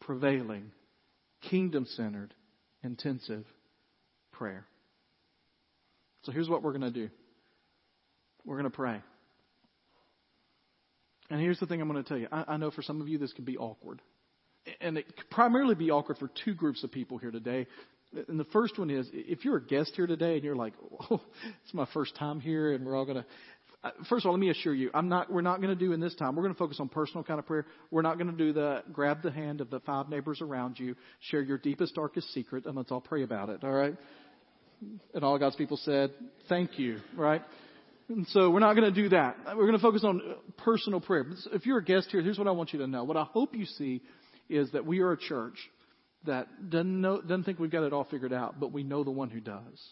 prevailing, 0.00 0.70
kingdom 1.50 1.86
centered, 1.86 2.34
intensive 2.82 3.44
prayer. 4.32 4.66
So 6.22 6.32
here's 6.32 6.48
what 6.48 6.62
we're 6.62 6.72
going 6.72 6.82
to 6.82 6.90
do 6.90 7.10
we're 8.44 8.58
going 8.58 8.70
to 8.70 8.76
pray. 8.76 9.00
And 11.30 11.40
here's 11.40 11.58
the 11.60 11.66
thing 11.66 11.80
I'm 11.80 11.88
going 11.88 12.02
to 12.02 12.08
tell 12.08 12.18
you. 12.18 12.28
I, 12.30 12.44
I 12.48 12.56
know 12.56 12.70
for 12.70 12.82
some 12.82 13.00
of 13.00 13.08
you 13.08 13.18
this 13.18 13.32
can 13.32 13.44
be 13.44 13.56
awkward. 13.56 14.02
And 14.80 14.98
it 14.98 15.16
could 15.16 15.30
primarily 15.30 15.74
be 15.74 15.90
awkward 15.90 16.18
for 16.18 16.30
two 16.44 16.54
groups 16.54 16.84
of 16.84 16.92
people 16.92 17.18
here 17.18 17.30
today. 17.30 17.66
And 18.28 18.38
the 18.38 18.44
first 18.46 18.78
one 18.78 18.90
is 18.90 19.08
if 19.12 19.44
you're 19.44 19.56
a 19.56 19.64
guest 19.64 19.92
here 19.96 20.06
today 20.06 20.34
and 20.34 20.44
you're 20.44 20.56
like, 20.56 20.74
oh, 21.10 21.20
it's 21.64 21.74
my 21.74 21.86
first 21.94 22.14
time 22.16 22.40
here 22.40 22.72
and 22.72 22.84
we're 22.84 22.96
all 22.96 23.04
going 23.04 23.18
to. 23.18 23.24
Uh, 23.84 23.90
first 24.08 24.24
of 24.24 24.28
all, 24.28 24.32
let 24.32 24.40
me 24.40 24.50
assure 24.50 24.72
you, 24.72 24.90
I'm 24.94 25.08
not, 25.08 25.32
we're 25.32 25.40
not 25.40 25.60
going 25.60 25.76
to 25.76 25.84
do 25.84 25.92
in 25.92 25.98
this 25.98 26.14
time, 26.14 26.36
we're 26.36 26.44
going 26.44 26.54
to 26.54 26.58
focus 26.58 26.78
on 26.78 26.88
personal 26.88 27.24
kind 27.24 27.40
of 27.40 27.46
prayer. 27.46 27.66
We're 27.90 28.02
not 28.02 28.16
going 28.16 28.30
to 28.30 28.36
do 28.36 28.52
the 28.52 28.84
grab 28.92 29.22
the 29.22 29.32
hand 29.32 29.60
of 29.60 29.70
the 29.70 29.80
five 29.80 30.08
neighbors 30.08 30.40
around 30.40 30.78
you, 30.78 30.94
share 31.18 31.42
your 31.42 31.58
deepest, 31.58 31.96
darkest 31.96 32.32
secret, 32.32 32.64
and 32.66 32.76
let's 32.76 32.92
all 32.92 33.00
pray 33.00 33.24
about 33.24 33.48
it, 33.48 33.64
all 33.64 33.72
right? 33.72 33.96
And 35.14 35.24
all 35.24 35.36
God's 35.36 35.56
people 35.56 35.76
said, 35.78 36.12
thank 36.48 36.78
you, 36.78 36.98
right? 37.16 37.42
And 38.08 38.26
so 38.28 38.50
we're 38.50 38.60
not 38.60 38.74
going 38.74 38.92
to 38.92 39.02
do 39.02 39.08
that. 39.08 39.36
We're 39.46 39.66
going 39.66 39.72
to 39.72 39.82
focus 39.82 40.04
on 40.04 40.20
personal 40.58 41.00
prayer. 41.00 41.26
If 41.52 41.66
you're 41.66 41.78
a 41.78 41.84
guest 41.84 42.08
here, 42.10 42.22
here's 42.22 42.38
what 42.38 42.46
I 42.46 42.52
want 42.52 42.72
you 42.72 42.78
to 42.80 42.86
know. 42.86 43.02
What 43.02 43.16
I 43.16 43.24
hope 43.24 43.56
you 43.56 43.64
see 43.64 44.02
is 44.48 44.70
that 44.72 44.86
we 44.86 45.00
are 45.00 45.12
a 45.12 45.18
church 45.18 45.56
that 46.26 46.70
doesn't, 46.70 47.00
know, 47.00 47.20
doesn't 47.20 47.44
think 47.44 47.58
we've 47.58 47.70
got 47.70 47.84
it 47.84 47.92
all 47.92 48.04
figured 48.04 48.32
out, 48.32 48.60
but 48.60 48.72
we 48.72 48.82
know 48.82 49.04
the 49.04 49.10
one 49.10 49.30
who 49.30 49.40
does. 49.40 49.88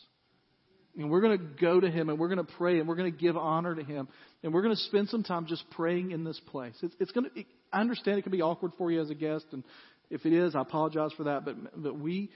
And 0.96 1.10
we're 1.10 1.20
going 1.20 1.38
to 1.38 1.44
go 1.60 1.80
to 1.80 1.90
him 1.90 2.08
and 2.08 2.18
we're 2.18 2.28
going 2.28 2.44
to 2.44 2.52
pray 2.52 2.80
and 2.80 2.88
we're 2.88 2.96
going 2.96 3.12
to 3.12 3.16
give 3.16 3.36
honor 3.36 3.74
to 3.74 3.82
him 3.82 4.08
and 4.42 4.52
we're 4.52 4.62
going 4.62 4.74
to 4.74 4.82
spend 4.82 5.08
some 5.08 5.22
time 5.22 5.46
just 5.46 5.64
praying 5.70 6.10
in 6.10 6.24
this 6.24 6.40
place. 6.46 6.74
It's, 6.82 6.94
it's 6.98 7.12
going 7.12 7.30
to, 7.30 7.40
it, 7.40 7.46
I 7.72 7.80
understand 7.80 8.18
it 8.18 8.22
can 8.22 8.32
be 8.32 8.42
awkward 8.42 8.72
for 8.76 8.90
you 8.90 9.00
as 9.00 9.08
a 9.08 9.14
guest 9.14 9.46
and 9.52 9.62
if 10.10 10.26
it 10.26 10.32
is, 10.32 10.56
I 10.56 10.62
apologize 10.62 11.12
for 11.16 11.24
that, 11.24 11.44
but, 11.44 11.80
but 11.80 11.96
we 11.96 12.30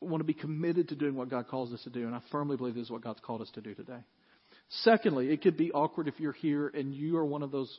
want 0.00 0.20
to 0.20 0.24
be 0.24 0.32
committed 0.32 0.88
to 0.88 0.94
doing 0.94 1.14
what 1.16 1.28
God 1.28 1.48
calls 1.48 1.70
us 1.74 1.82
to 1.84 1.90
do 1.90 2.06
and 2.06 2.14
I 2.14 2.20
firmly 2.32 2.56
believe 2.56 2.74
this 2.74 2.84
is 2.84 2.90
what 2.90 3.02
God's 3.02 3.20
called 3.20 3.42
us 3.42 3.50
to 3.54 3.60
do 3.60 3.74
today. 3.74 4.00
Secondly, 4.82 5.30
it 5.30 5.42
could 5.42 5.58
be 5.58 5.70
awkward 5.72 6.08
if 6.08 6.18
you're 6.18 6.32
here 6.32 6.68
and 6.68 6.94
you 6.94 7.18
are 7.18 7.24
one 7.26 7.42
of 7.42 7.50
those 7.50 7.78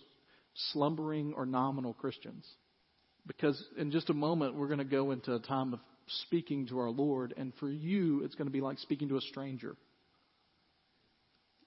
slumbering 0.72 1.34
or 1.36 1.46
nominal 1.48 1.94
Christians. 1.94 2.46
Because 3.28 3.64
in 3.78 3.92
just 3.92 4.10
a 4.10 4.14
moment, 4.14 4.56
we're 4.56 4.68
going 4.68 4.80
to 4.80 4.86
go 4.86 5.12
into 5.12 5.34
a 5.36 5.40
time 5.40 5.74
of 5.74 5.80
speaking 6.24 6.68
to 6.68 6.80
our 6.80 6.90
Lord, 6.90 7.34
and 7.38 7.54
for 7.60 7.70
you, 7.70 8.24
it's 8.24 8.36
going 8.36 8.48
to 8.48 8.52
be 8.52 8.62
like 8.62 8.80
speaking 8.80 9.10
to 9.10 9.18
a 9.18 9.22
stranger. 9.22 9.76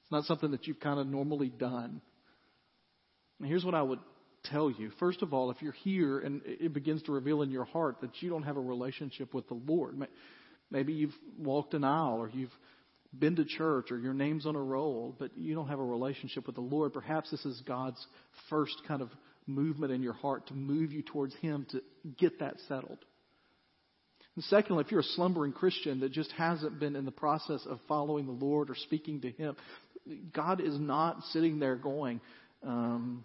It's 0.02 0.10
not 0.10 0.24
something 0.24 0.50
that 0.50 0.66
you've 0.66 0.80
kind 0.80 0.98
of 0.98 1.06
normally 1.06 1.48
done. 1.48 2.00
And 3.38 3.48
here's 3.48 3.64
what 3.64 3.74
I 3.74 3.82
would 3.82 4.00
tell 4.44 4.70
you. 4.70 4.90
First 4.98 5.22
of 5.22 5.32
all, 5.32 5.50
if 5.50 5.62
you're 5.62 5.72
here 5.72 6.18
and 6.18 6.42
it 6.44 6.72
begins 6.72 7.02
to 7.04 7.12
reveal 7.12 7.42
in 7.42 7.50
your 7.50 7.64
heart 7.64 8.00
that 8.00 8.10
you 8.20 8.30
don't 8.30 8.42
have 8.42 8.56
a 8.56 8.60
relationship 8.60 9.32
with 9.32 9.48
the 9.48 9.54
Lord, 9.54 9.96
maybe 10.70 10.92
you've 10.92 11.14
walked 11.38 11.74
an 11.74 11.84
aisle 11.84 12.16
or 12.18 12.28
you've 12.28 12.50
been 13.16 13.36
to 13.36 13.44
church 13.44 13.92
or 13.92 13.98
your 13.98 14.14
name's 14.14 14.46
on 14.46 14.56
a 14.56 14.62
roll, 14.62 15.14
but 15.18 15.36
you 15.36 15.54
don't 15.54 15.68
have 15.68 15.78
a 15.78 15.84
relationship 15.84 16.46
with 16.46 16.56
the 16.56 16.62
Lord, 16.62 16.92
perhaps 16.92 17.30
this 17.30 17.44
is 17.44 17.60
God's 17.66 18.04
first 18.48 18.74
kind 18.88 19.02
of 19.02 19.10
movement 19.46 19.92
in 19.92 20.02
your 20.02 20.12
heart 20.12 20.46
to 20.48 20.54
move 20.54 20.92
you 20.92 21.02
towards 21.02 21.34
Him 21.36 21.66
to 21.70 21.82
get 22.18 22.40
that 22.40 22.56
settled. 22.68 22.98
And 24.34 24.44
secondly, 24.44 24.82
if 24.84 24.90
you're 24.90 25.00
a 25.00 25.14
slumbering 25.14 25.52
Christian 25.52 26.00
that 26.00 26.12
just 26.12 26.32
hasn't 26.32 26.80
been 26.80 26.96
in 26.96 27.04
the 27.04 27.10
process 27.10 27.60
of 27.66 27.80
following 27.86 28.26
the 28.26 28.32
Lord 28.32 28.70
or 28.70 28.74
speaking 28.74 29.20
to 29.22 29.30
Him, 29.30 29.56
God 30.32 30.60
is 30.60 30.78
not 30.78 31.22
sitting 31.32 31.58
there 31.58 31.76
going, 31.76 32.20
um, 32.66 33.24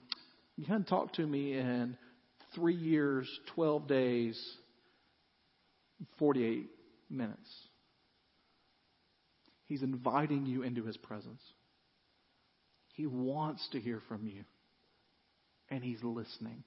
You 0.58 0.66
hadn't 0.66 0.88
talked 0.88 1.16
to 1.16 1.26
me 1.26 1.54
in 1.54 1.98
three 2.56 2.76
years, 2.76 3.28
12 3.56 3.88
days, 3.88 4.58
48 6.20 6.68
minutes. 7.10 7.50
He's 9.66 9.84
inviting 9.84 10.46
you 10.46 10.64
into 10.64 10.84
His 10.84 10.98
presence. 10.98 11.42
He 12.94 13.06
wants 13.06 13.66
to 13.72 13.80
hear 13.80 14.02
from 14.10 14.28
you 14.28 14.44
and 15.70 15.84
He's 15.84 16.04
listening. 16.04 16.64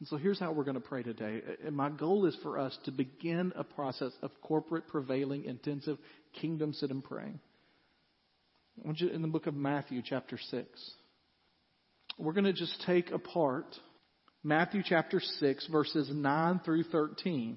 And 0.00 0.08
so 0.08 0.16
here's 0.16 0.40
how 0.40 0.50
we're 0.50 0.64
going 0.64 0.74
to 0.74 0.80
pray 0.80 1.04
today. 1.04 1.42
And 1.64 1.76
my 1.76 1.88
goal 1.88 2.26
is 2.26 2.36
for 2.42 2.58
us 2.58 2.76
to 2.86 2.90
begin 2.90 3.52
a 3.54 3.62
process 3.62 4.10
of 4.20 4.32
corporate, 4.42 4.88
prevailing, 4.88 5.44
intensive 5.44 5.96
kingdom 6.40 6.72
sit 6.72 6.90
and 6.90 7.04
praying. 7.04 7.38
I 8.82 8.86
want 8.86 9.00
you 9.00 9.10
in 9.10 9.22
the 9.22 9.28
book 9.28 9.46
of 9.46 9.54
Matthew, 9.54 10.02
chapter 10.04 10.38
6. 10.50 10.90
We're 12.18 12.32
going 12.32 12.46
to 12.46 12.52
just 12.52 12.82
take 12.84 13.12
apart 13.12 13.66
Matthew 14.42 14.82
chapter 14.84 15.20
6, 15.20 15.68
verses 15.68 16.10
9 16.12 16.60
through 16.64 16.82
13. 16.84 17.56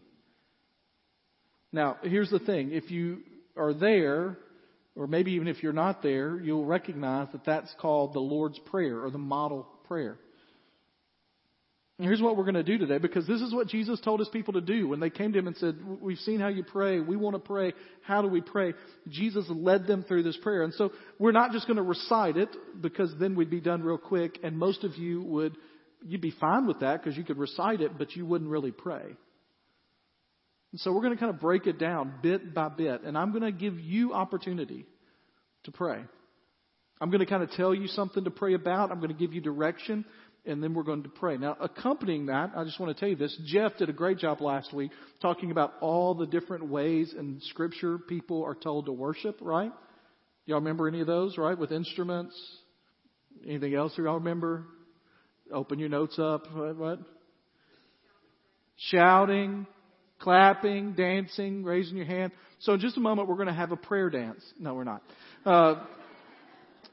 Now, 1.71 1.97
here's 2.03 2.29
the 2.29 2.37
thing. 2.39 2.73
If 2.73 2.91
you 2.91 3.21
are 3.57 3.73
there, 3.73 4.37
or 4.95 5.07
maybe 5.07 5.33
even 5.33 5.47
if 5.47 5.61
you're 5.61 5.73
not 5.73 6.01
there, 6.01 6.39
you'll 6.39 6.65
recognize 6.65 7.27
that 7.33 7.45
that's 7.45 7.73
called 7.79 8.13
the 8.13 8.19
Lord's 8.19 8.59
Prayer 8.59 9.03
or 9.03 9.11
the 9.11 9.17
model 9.17 9.67
prayer. 9.87 10.17
And 11.97 12.07
here's 12.07 12.21
what 12.21 12.35
we're 12.35 12.43
going 12.43 12.55
to 12.55 12.63
do 12.63 12.77
today 12.77 12.97
because 12.97 13.25
this 13.25 13.39
is 13.39 13.53
what 13.53 13.67
Jesus 13.67 14.01
told 14.01 14.19
his 14.19 14.27
people 14.27 14.53
to 14.53 14.61
do 14.61 14.89
when 14.89 14.99
they 14.99 15.09
came 15.09 15.31
to 15.31 15.39
him 15.39 15.47
and 15.47 15.55
said, 15.55 15.77
We've 16.01 16.17
seen 16.19 16.41
how 16.41 16.49
you 16.49 16.63
pray. 16.63 16.99
We 16.99 17.15
want 17.15 17.35
to 17.35 17.39
pray. 17.39 17.71
How 18.01 18.21
do 18.21 18.27
we 18.27 18.41
pray? 18.41 18.73
Jesus 19.07 19.45
led 19.49 19.87
them 19.87 20.03
through 20.03 20.23
this 20.23 20.37
prayer. 20.37 20.63
And 20.63 20.73
so 20.73 20.91
we're 21.19 21.31
not 21.31 21.53
just 21.53 21.67
going 21.67 21.77
to 21.77 21.83
recite 21.83 22.35
it 22.35 22.49
because 22.81 23.13
then 23.17 23.35
we'd 23.35 23.49
be 23.49 23.61
done 23.61 23.81
real 23.81 23.97
quick. 23.97 24.39
And 24.43 24.57
most 24.57 24.83
of 24.83 24.95
you 24.97 25.21
would, 25.23 25.55
you'd 26.05 26.19
be 26.19 26.33
fine 26.37 26.67
with 26.67 26.81
that 26.81 27.01
because 27.01 27.17
you 27.17 27.23
could 27.23 27.37
recite 27.37 27.79
it, 27.79 27.97
but 27.97 28.13
you 28.13 28.25
wouldn't 28.25 28.49
really 28.49 28.71
pray. 28.71 29.15
And 30.75 30.79
so 30.81 30.91
we're 30.91 31.03
going 31.03 31.13
to 31.13 31.17
kind 31.17 31.33
of 31.33 31.39
break 31.39 31.67
it 31.67 31.79
down 31.79 32.15
bit 32.21 32.53
by 32.53 32.67
bit. 32.67 33.03
And 33.03 33.17
I'm 33.17 33.31
going 33.31 33.43
to 33.43 33.53
give 33.53 33.79
you 33.79 34.13
opportunity 34.13 34.85
to 35.63 35.71
pray. 35.71 36.03
I'm 36.99 37.09
going 37.09 37.21
to 37.21 37.25
kind 37.25 37.41
of 37.41 37.51
tell 37.51 37.73
you 37.73 37.87
something 37.87 38.25
to 38.25 38.29
pray 38.29 38.55
about. 38.55 38.91
I'm 38.91 38.99
going 38.99 39.13
to 39.13 39.17
give 39.17 39.31
you 39.31 39.39
direction 39.39 40.03
and 40.45 40.61
then 40.61 40.73
we're 40.73 40.83
going 40.83 41.03
to 41.03 41.09
pray. 41.09 41.37
Now, 41.37 41.55
accompanying 41.61 42.25
that, 42.25 42.51
I 42.57 42.65
just 42.65 42.77
want 42.77 42.93
to 42.93 42.99
tell 42.99 43.07
you 43.07 43.15
this. 43.15 43.33
Jeff 43.45 43.77
did 43.77 43.87
a 43.87 43.93
great 43.93 44.17
job 44.17 44.41
last 44.41 44.73
week 44.73 44.91
talking 45.21 45.49
about 45.49 45.75
all 45.79 46.13
the 46.13 46.25
different 46.25 46.67
ways 46.67 47.15
in 47.17 47.39
Scripture 47.51 47.97
people 47.97 48.43
are 48.43 48.53
told 48.53 48.87
to 48.87 48.91
worship, 48.91 49.37
right? 49.39 49.71
Y'all 50.45 50.57
remember 50.57 50.89
any 50.89 50.99
of 50.99 51.07
those, 51.07 51.37
right? 51.37 51.57
With 51.57 51.71
instruments? 51.71 52.37
Anything 53.47 53.75
else 53.75 53.93
y'all 53.95 54.15
remember? 54.15 54.65
Open 55.53 55.79
your 55.79 55.87
notes 55.87 56.19
up. 56.19 56.53
What? 56.53 56.75
what? 56.75 56.99
Shouting, 58.75 59.67
clapping, 60.19 60.93
dancing, 60.93 61.63
raising 61.63 61.97
your 61.97 62.05
hand. 62.05 62.31
So 62.59 62.73
in 62.73 62.79
just 62.79 62.97
a 62.97 63.01
moment, 63.01 63.27
we're 63.27 63.35
going 63.35 63.47
to 63.47 63.53
have 63.53 63.71
a 63.71 63.77
prayer 63.77 64.09
dance. 64.09 64.41
No, 64.59 64.73
we're 64.73 64.83
not. 64.83 65.01
Uh, 65.45 65.83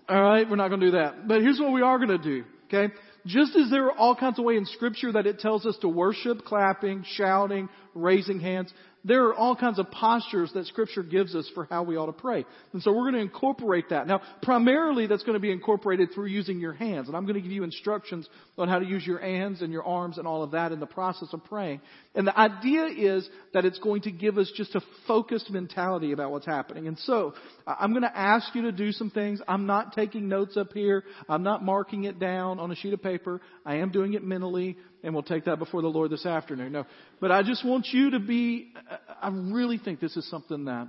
all 0.09 0.23
right, 0.23 0.49
we're 0.49 0.57
not 0.57 0.69
going 0.69 0.81
to 0.81 0.87
do 0.87 0.93
that. 0.93 1.29
But 1.29 1.41
here's 1.41 1.59
what 1.59 1.73
we 1.73 1.83
are 1.83 1.99
going 1.99 2.11
to 2.11 2.19
do. 2.19 2.45
Okay, 2.67 2.93
just 3.27 3.55
as 3.55 3.71
there 3.71 3.87
are 3.87 3.93
all 3.93 4.17
kinds 4.17 4.39
of 4.39 4.45
ways 4.45 4.59
in 4.59 4.67
scripture 4.67 5.13
that 5.13 5.27
it 5.27 5.39
tells 5.39 5.67
us 5.67 5.77
to 5.83 5.89
worship, 5.89 6.45
clapping, 6.45 7.05
shouting, 7.07 7.69
raising 7.95 8.41
hands, 8.41 8.73
there 9.05 9.25
are 9.25 9.35
all 9.35 9.57
kinds 9.57 9.79
of 9.81 9.91
postures 9.91 10.53
that 10.53 10.67
Scripture 10.67 11.03
gives 11.03 11.35
us 11.35 11.51
for 11.55 11.65
how 11.65 11.83
we 11.83 11.97
ought 11.97 12.07
to 12.07 12.13
pray. 12.13 12.45
And 12.73 12.83
so 12.83 12.93
we're 12.93 13.11
going 13.11 13.15
to 13.15 13.21
incorporate 13.21 13.89
that. 13.91 14.07
Now, 14.07 14.21
primarily 14.43 15.09
that's 15.09 15.25
going 15.25 15.35
to 15.35 15.41
be 15.41 15.51
incorporated 15.51 16.11
through 16.15 16.27
using 16.27 16.61
your 16.61 16.73
hands. 16.73 17.09
And 17.09 17.17
I'm 17.17 17.25
going 17.25 17.35
to 17.35 17.41
give 17.41 17.51
you 17.51 17.65
instructions 17.65 18.29
on 18.57 18.69
how 18.69 18.79
to 18.79 18.87
use 18.87 19.05
your 19.05 19.19
hands 19.19 19.61
and 19.61 19.73
your 19.73 19.83
arms 19.83 20.19
and 20.19 20.27
all 20.27 20.45
of 20.45 20.53
that 20.53 20.71
in 20.71 20.79
the 20.79 20.87
process 20.87 21.29
of 21.33 21.43
praying. 21.45 21.81
And 22.15 22.27
the 22.27 22.39
idea 22.39 22.87
is 22.87 23.29
that 23.55 23.65
it's 23.65 23.81
going 23.81 24.03
to 24.03 24.13
give 24.13 24.39
us 24.39 24.53
just 24.57 24.75
a 24.77 24.81
focused 25.09 25.51
mentality 25.51 26.13
about 26.13 26.31
what's 26.31 26.47
happening. 26.47 26.87
And 26.87 26.99
so, 27.01 27.35
I'm 27.67 27.91
going 27.91 28.03
to 28.03 28.17
ask 28.17 28.55
you 28.55 28.63
to 28.63 28.73
do 28.73 28.93
some 28.93 29.11
things. 29.11 29.41
I'm 29.49 29.67
not 29.67 29.95
taking 29.95 30.29
notes 30.29 30.57
up 30.57 30.73
here. 30.73 31.03
I'm 31.29 31.43
not 31.43 31.65
marking 31.65 32.05
it 32.05 32.21
down 32.21 32.61
on 32.61 32.71
a 32.71 32.77
sheet 32.77 32.93
of 32.93 33.03
paper. 33.03 33.41
I 33.67 33.77
am 33.77 33.91
doing 33.91 34.15
it 34.15 34.23
mentally 34.23 34.77
and 35.03 35.15
we'll 35.15 35.23
take 35.23 35.45
that 35.47 35.59
before 35.59 35.83
the 35.83 35.89
Lord 35.89 36.11
this 36.11 36.27
afternoon. 36.27 36.73
No, 36.73 36.87
but 37.21 37.31
I 37.31 37.43
just 37.43 37.65
want 37.65 37.89
you 37.93 38.11
to 38.11 38.21
be, 38.21 38.73
I 39.21 39.29
really 39.29 39.79
think 39.79 40.01
this 40.01 40.17
is 40.17 40.29
something 40.31 40.67
that, 40.67 40.89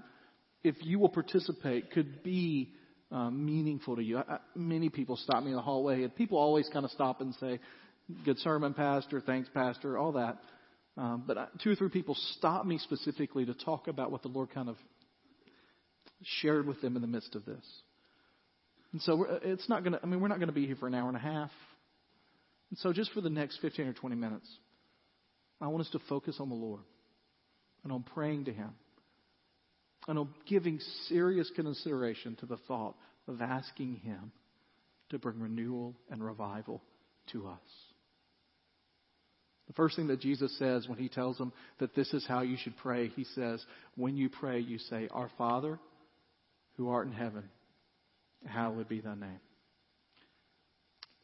if 0.63 0.75
you 0.81 0.99
will 0.99 1.09
participate, 1.09 1.91
could 1.91 2.23
be 2.23 2.69
um, 3.11 3.45
meaningful 3.45 3.95
to 3.95 4.03
you. 4.03 4.19
I, 4.19 4.37
many 4.55 4.89
people 4.89 5.17
stop 5.17 5.43
me 5.43 5.49
in 5.49 5.55
the 5.55 5.61
hallway, 5.61 6.03
and 6.03 6.15
people 6.15 6.37
always 6.37 6.69
kind 6.71 6.85
of 6.85 6.91
stop 6.91 7.21
and 7.21 7.33
say, 7.35 7.59
Good 8.25 8.37
sermon, 8.39 8.73
Pastor, 8.73 9.21
thanks, 9.21 9.49
Pastor, 9.53 9.97
all 9.97 10.13
that. 10.13 10.37
Um, 10.97 11.23
but 11.25 11.49
two 11.63 11.71
or 11.71 11.75
three 11.75 11.89
people 11.89 12.15
stop 12.37 12.65
me 12.65 12.77
specifically 12.77 13.45
to 13.45 13.53
talk 13.53 13.87
about 13.87 14.11
what 14.11 14.21
the 14.21 14.27
Lord 14.27 14.49
kind 14.51 14.69
of 14.69 14.75
shared 16.21 16.67
with 16.67 16.81
them 16.81 16.95
in 16.95 17.01
the 17.01 17.07
midst 17.07 17.35
of 17.35 17.45
this. 17.45 17.63
And 18.91 19.01
so 19.01 19.25
it's 19.41 19.67
not 19.69 19.83
going 19.83 19.93
to, 19.93 20.03
I 20.03 20.05
mean, 20.05 20.19
we're 20.19 20.27
not 20.27 20.37
going 20.37 20.49
to 20.49 20.53
be 20.53 20.67
here 20.67 20.75
for 20.75 20.87
an 20.87 20.93
hour 20.93 21.07
and 21.07 21.17
a 21.17 21.19
half. 21.19 21.49
And 22.73 22.79
so, 22.79 22.91
just 22.91 23.11
for 23.11 23.21
the 23.21 23.29
next 23.29 23.59
15 23.61 23.85
or 23.85 23.93
20 23.93 24.15
minutes, 24.15 24.49
I 25.61 25.67
want 25.67 25.85
us 25.85 25.91
to 25.91 25.99
focus 26.09 26.37
on 26.39 26.49
the 26.49 26.55
Lord 26.55 26.81
and 27.83 27.93
on 27.93 28.01
praying 28.01 28.45
to 28.45 28.51
Him 28.51 28.71
and 30.07 30.17
on 30.17 30.29
giving 30.47 30.79
serious 31.07 31.51
consideration 31.55 32.35
to 32.37 32.47
the 32.47 32.57
thought 32.67 32.95
of 33.27 33.43
asking 33.43 33.97
Him 33.97 34.31
to 35.11 35.19
bring 35.19 35.39
renewal 35.39 35.93
and 36.09 36.23
revival 36.23 36.81
to 37.31 37.47
us. 37.47 37.59
The 39.67 39.73
first 39.73 39.95
thing 39.95 40.07
that 40.07 40.21
Jesus 40.21 40.57
says 40.57 40.87
when 40.87 40.97
He 40.97 41.09
tells 41.09 41.37
them 41.37 41.53
that 41.77 41.93
this 41.93 42.11
is 42.11 42.25
how 42.27 42.41
you 42.41 42.57
should 42.57 42.75
pray, 42.77 43.09
He 43.09 43.25
says, 43.35 43.63
When 43.97 44.17
you 44.17 44.29
pray, 44.29 44.61
you 44.61 44.79
say, 44.79 45.09
Our 45.11 45.29
Father 45.37 45.77
who 46.77 46.89
art 46.89 47.05
in 47.05 47.13
heaven, 47.13 47.43
hallowed 48.47 48.89
be 48.89 48.99
thy 48.99 49.13
name. 49.13 49.41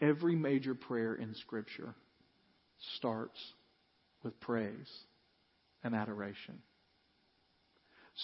Every 0.02 0.36
major 0.36 0.76
prayer 0.76 1.14
in 1.14 1.36
Scripture 1.36 1.94
starts 2.98 3.38
with 4.24 4.40
praise 4.40 4.90
and 5.84 5.94
adoration. 5.94 6.60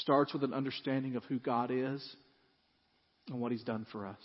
Starts 0.02 0.34
with 0.34 0.44
an 0.44 0.54
understanding 0.54 1.16
of 1.16 1.24
who 1.26 1.40
God 1.40 1.72
is 1.72 2.16
and 3.30 3.40
what 3.40 3.52
He's 3.52 3.64
done 3.64 3.86
for 3.92 4.06
us. 4.06 4.20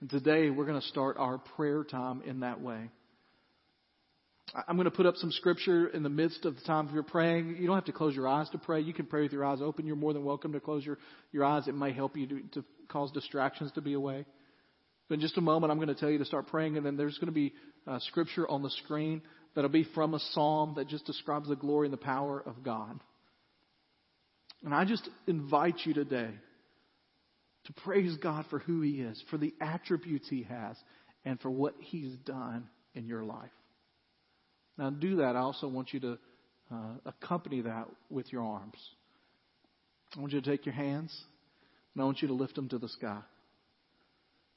And 0.00 0.10
today 0.10 0.50
we're 0.50 0.66
going 0.66 0.80
to 0.80 0.86
start 0.88 1.16
our 1.16 1.38
prayer 1.38 1.84
time 1.84 2.22
in 2.26 2.40
that 2.40 2.60
way. 2.60 2.90
I'm 4.68 4.76
going 4.76 4.84
to 4.84 4.90
put 4.90 5.06
up 5.06 5.16
some 5.16 5.30
scripture 5.30 5.86
in 5.86 6.02
the 6.02 6.10
midst 6.10 6.44
of 6.44 6.56
the 6.56 6.60
time 6.62 6.90
you're 6.92 7.02
praying. 7.02 7.56
You 7.58 7.66
don't 7.66 7.76
have 7.76 7.86
to 7.86 7.92
close 7.92 8.14
your 8.14 8.28
eyes 8.28 8.50
to 8.50 8.58
pray. 8.58 8.80
You 8.80 8.92
can 8.92 9.06
pray 9.06 9.22
with 9.22 9.32
your 9.32 9.44
eyes 9.44 9.60
open. 9.62 9.86
You're 9.86 9.96
more 9.96 10.12
than 10.12 10.24
welcome 10.24 10.52
to 10.52 10.60
close 10.60 10.84
your, 10.84 10.98
your 11.30 11.44
eyes. 11.44 11.68
It 11.68 11.74
may 11.74 11.92
help 11.92 12.16
you 12.16 12.26
to, 12.26 12.40
to 12.54 12.64
cause 12.88 13.10
distractions 13.12 13.72
to 13.72 13.80
be 13.80 13.94
away. 13.94 14.26
In 15.12 15.20
just 15.20 15.36
a 15.36 15.42
moment, 15.42 15.70
I'm 15.70 15.78
going 15.78 15.88
to 15.88 15.94
tell 15.94 16.10
you 16.10 16.18
to 16.18 16.24
start 16.24 16.46
praying, 16.46 16.76
and 16.76 16.86
then 16.86 16.96
there's 16.96 17.18
going 17.18 17.26
to 17.26 17.32
be 17.32 17.52
uh, 17.86 17.98
scripture 18.00 18.48
on 18.48 18.62
the 18.62 18.70
screen 18.70 19.20
that'll 19.54 19.70
be 19.70 19.86
from 19.94 20.14
a 20.14 20.18
psalm 20.32 20.74
that 20.76 20.88
just 20.88 21.04
describes 21.04 21.48
the 21.48 21.56
glory 21.56 21.86
and 21.86 21.92
the 21.92 21.98
power 21.98 22.42
of 22.44 22.62
God. 22.62 22.98
And 24.64 24.74
I 24.74 24.84
just 24.84 25.08
invite 25.26 25.80
you 25.84 25.92
today 25.92 26.30
to 27.64 27.72
praise 27.84 28.16
God 28.16 28.46
for 28.48 28.60
who 28.60 28.80
He 28.80 29.00
is, 29.00 29.22
for 29.30 29.36
the 29.36 29.52
attributes 29.60 30.28
He 30.28 30.44
has, 30.44 30.76
and 31.24 31.38
for 31.40 31.50
what 31.50 31.74
He's 31.78 32.14
done 32.24 32.68
in 32.94 33.06
your 33.06 33.24
life. 33.24 33.50
Now, 34.78 34.90
do 34.90 35.16
that, 35.16 35.36
I 35.36 35.40
also 35.40 35.68
want 35.68 35.92
you 35.92 36.00
to 36.00 36.18
uh, 36.72 36.94
accompany 37.04 37.60
that 37.62 37.86
with 38.08 38.32
your 38.32 38.44
arms. 38.44 38.78
I 40.16 40.20
want 40.20 40.32
you 40.32 40.40
to 40.40 40.50
take 40.50 40.64
your 40.64 40.74
hands, 40.74 41.14
and 41.94 42.02
I 42.02 42.06
want 42.06 42.22
you 42.22 42.28
to 42.28 42.34
lift 42.34 42.54
them 42.54 42.68
to 42.70 42.78
the 42.78 42.88
sky. 42.88 43.20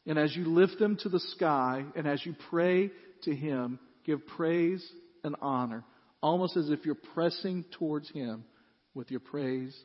And 0.05 0.19
as 0.19 0.35
you 0.35 0.45
lift 0.45 0.77
them 0.79 0.97
to 0.97 1.09
the 1.09 1.19
sky 1.19 1.83
and 1.95 2.07
as 2.07 2.25
you 2.25 2.35
pray 2.49 2.91
to 3.23 3.35
Him, 3.35 3.79
give 4.05 4.25
praise 4.27 4.85
and 5.23 5.35
honor, 5.41 5.83
almost 6.21 6.57
as 6.57 6.69
if 6.69 6.85
you're 6.85 6.95
pressing 7.13 7.65
towards 7.77 8.09
Him 8.11 8.45
with 8.93 9.09
your 9.09 9.19
praise 9.19 9.75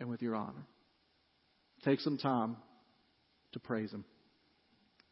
and 0.00 0.08
with 0.08 0.22
your 0.22 0.34
honor. 0.34 0.66
Take 1.84 2.00
some 2.00 2.16
time 2.16 2.56
to 3.52 3.60
praise 3.60 3.92
Him. 3.92 4.04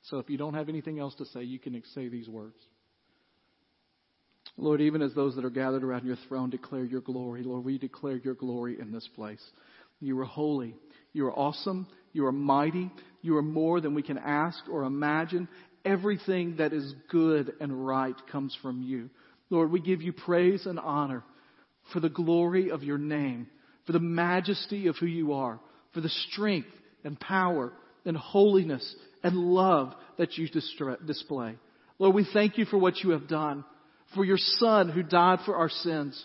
So 0.05 0.19
if 0.19 0.31
you 0.31 0.39
don't 0.39 0.55
have 0.55 0.69
anything 0.69 0.99
else 0.99 1.15
to 1.17 1.27
say, 1.27 1.43
you 1.43 1.59
can 1.59 1.83
say 1.95 2.09
these 2.09 2.29
words. 2.29 2.57
Lord, 4.57 4.81
even 4.81 5.03
as 5.03 5.15
those 5.15 5.37
that 5.37 5.45
are 5.45 5.51
gathered 5.51 5.85
around 5.85 6.05
your 6.05 6.17
throne 6.29 6.51
declare 6.51 6.85
your 6.85 7.01
glory, 7.01 7.43
Lord, 7.43 7.65
we 7.65 7.79
declare 7.79 8.17
your 8.17 8.35
glory 8.35 8.79
in 8.81 8.93
this 8.93 9.09
place. 9.15 9.43
You 10.01 10.19
are 10.21 10.25
holy. 10.25 10.75
You 11.13 11.27
are 11.27 11.33
awesome. 11.33 11.87
You 12.13 12.27
are 12.27 12.33
mighty. 12.33 12.91
You 13.23 13.37
are 13.37 13.43
more 13.43 13.81
than 13.81 13.95
we 13.95 14.03
can 14.03 14.19
ask 14.19 14.59
or 14.71 14.85
imagine. 14.85 15.49
Everything 15.85 16.57
that 16.59 16.73
is 16.73 16.95
good 17.11 17.53
and 17.61 17.87
right 17.87 18.15
comes 18.31 18.57
from 18.63 18.83
you. 18.83 19.11
Lord, 19.49 19.71
we 19.71 19.81
give 19.81 20.03
you 20.03 20.13
praise 20.13 20.67
and 20.67 20.79
honor 20.79 21.25
for 21.93 22.01
the 22.01 22.09
glory 22.09 22.71
of 22.71 22.83
your 22.85 22.99
name, 22.99 23.49
for 23.87 23.93
the 23.93 23.99
majesty 24.01 24.87
of 24.87 24.97
who 24.97 25.07
you 25.07 25.33
are, 25.33 25.59
for 25.93 26.01
the 26.01 26.09
strength 26.09 26.69
and 27.03 27.19
power 27.19 27.73
and 28.05 28.17
holiness 28.17 28.95
and 29.23 29.37
love 29.37 29.95
that 30.19 30.39
you 30.39 30.49
display. 30.49 31.57
Lord, 31.99 32.15
we 32.15 32.27
thank 32.33 32.59
you 32.59 32.65
for 32.65 32.79
what 32.79 32.99
you 32.99 33.11
have 33.11 33.27
done, 33.27 33.65
for 34.15 34.25
your 34.25 34.39
Son 34.39 34.89
who 34.89 35.03
died 35.03 35.41
for 35.45 35.57
our 35.57 35.69
sins, 35.69 36.25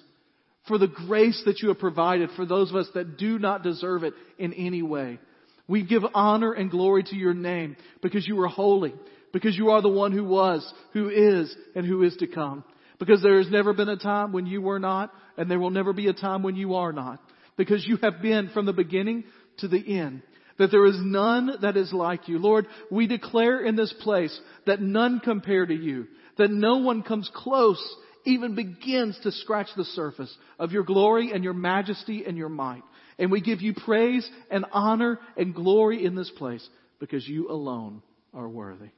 for 0.68 0.78
the 0.78 0.88
grace 0.88 1.42
that 1.46 1.62
you 1.62 1.70
have 1.70 1.80
provided 1.80 2.30
for 2.36 2.46
those 2.46 2.70
of 2.70 2.76
us 2.76 2.88
that 2.94 3.18
do 3.18 3.38
not 3.40 3.64
deserve 3.64 4.04
it 4.04 4.14
in 4.38 4.54
any 4.54 4.82
way. 4.82 5.20
We 5.68 5.84
give 5.84 6.04
honor 6.14 6.54
and 6.54 6.70
glory 6.70 7.04
to 7.04 7.16
your 7.16 7.34
name 7.34 7.76
because 8.02 8.28
you 8.28 8.40
are 8.42 8.48
holy, 8.48 8.94
because 9.34 9.58
you 9.58 9.72
are 9.72 9.82
the 9.82 9.90
one 9.90 10.12
who 10.12 10.24
was, 10.24 10.74
who 10.94 11.10
is, 11.10 11.56
and 11.76 11.86
who 11.86 12.04
is 12.04 12.16
to 12.18 12.28
come. 12.28 12.64
Because 13.00 13.22
there 13.22 13.38
has 13.38 13.52
never 13.52 13.74
been 13.74 13.90
a 13.90 13.98
time 13.98 14.32
when 14.32 14.46
you 14.46 14.62
were 14.62 14.80
not, 14.80 15.12
and 15.38 15.50
there 15.50 15.60
will 15.60 15.72
never 15.72 15.92
be 15.92 16.08
a 16.08 16.14
time 16.14 16.44
when 16.44 16.56
you 16.56 16.76
are 16.76 16.94
not. 16.94 17.20
Because 17.58 17.86
you 17.86 17.98
have 18.02 18.22
been 18.22 18.50
from 18.50 18.66
the 18.66 18.74
beginning 18.74 19.26
to 19.58 19.68
the 19.68 20.00
end. 20.00 20.22
That 20.58 20.72
there 20.72 20.86
is 20.86 20.98
none 21.00 21.58
that 21.62 21.76
is 21.76 21.92
like 21.92 22.30
you. 22.30 22.40
Lord, 22.40 22.68
we 22.90 23.08
declare 23.08 23.62
in 23.66 23.76
this 23.76 23.94
place 24.02 24.40
that 24.66 24.82
none 24.82 25.20
compare 25.20 25.66
to 25.66 25.76
you. 25.76 26.08
That 26.38 26.52
no 26.52 26.78
one 26.78 27.02
comes 27.04 27.30
close 27.34 27.84
even 28.26 28.56
begins 28.56 29.18
to 29.24 29.32
scratch 29.32 29.68
the 29.78 29.86
surface 29.86 30.36
of 30.60 30.72
your 30.72 30.84
glory 30.84 31.32
and 31.32 31.44
your 31.44 31.54
majesty 31.54 32.26
and 32.26 32.38
your 32.38 32.50
might. 32.50 32.84
And 33.18 33.32
we 33.32 33.42
give 33.42 33.62
you 33.62 33.74
praise 33.74 34.30
and 34.52 34.66
honor 34.72 35.20
and 35.38 35.56
glory 35.56 36.04
in 36.04 36.16
this 36.16 36.32
place 36.38 36.68
because 37.00 37.28
you 37.28 37.50
alone 37.50 38.02
are 38.34 38.50
worthy. 38.50 38.90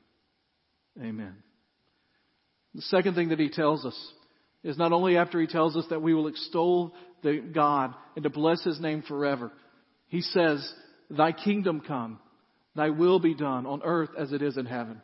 Amen. 0.99 1.35
The 2.73 2.81
second 2.83 3.15
thing 3.15 3.29
that 3.29 3.39
he 3.39 3.49
tells 3.49 3.85
us 3.85 4.13
is 4.63 4.77
not 4.77 4.91
only 4.91 5.17
after 5.17 5.39
he 5.39 5.47
tells 5.47 5.75
us 5.75 5.85
that 5.89 6.01
we 6.01 6.13
will 6.13 6.27
extol 6.27 6.93
the 7.23 7.37
God 7.37 7.93
and 8.15 8.23
to 8.23 8.29
bless 8.29 8.63
his 8.63 8.79
name 8.79 9.03
forever, 9.03 9.51
he 10.07 10.21
says, 10.21 10.67
Thy 11.09 11.31
kingdom 11.31 11.81
come, 11.85 12.19
thy 12.75 12.89
will 12.89 13.19
be 13.19 13.35
done 13.35 13.65
on 13.65 13.81
earth 13.83 14.09
as 14.17 14.31
it 14.31 14.41
is 14.41 14.57
in 14.57 14.65
heaven. 14.65 15.01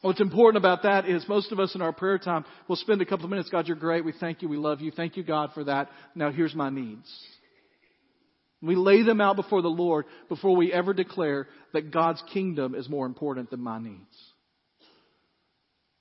What's 0.00 0.20
important 0.20 0.62
about 0.62 0.84
that 0.84 1.08
is 1.08 1.26
most 1.28 1.50
of 1.50 1.58
us 1.58 1.74
in 1.74 1.82
our 1.82 1.92
prayer 1.92 2.18
time 2.18 2.44
will 2.68 2.76
spend 2.76 3.02
a 3.02 3.04
couple 3.04 3.24
of 3.24 3.30
minutes, 3.30 3.50
God, 3.50 3.66
you're 3.66 3.76
great. 3.76 4.04
We 4.04 4.12
thank 4.12 4.42
you. 4.42 4.48
We 4.48 4.56
love 4.56 4.80
you. 4.80 4.92
Thank 4.92 5.16
you, 5.16 5.24
God, 5.24 5.50
for 5.54 5.64
that. 5.64 5.88
Now 6.14 6.30
here's 6.30 6.54
my 6.54 6.70
needs. 6.70 7.10
We 8.60 8.76
lay 8.76 9.02
them 9.02 9.20
out 9.20 9.36
before 9.36 9.62
the 9.62 9.68
Lord 9.68 10.06
before 10.28 10.56
we 10.56 10.72
ever 10.72 10.92
declare 10.92 11.48
that 11.72 11.92
God's 11.92 12.22
kingdom 12.32 12.74
is 12.74 12.88
more 12.88 13.06
important 13.06 13.50
than 13.50 13.60
my 13.60 13.78
needs. 13.78 14.16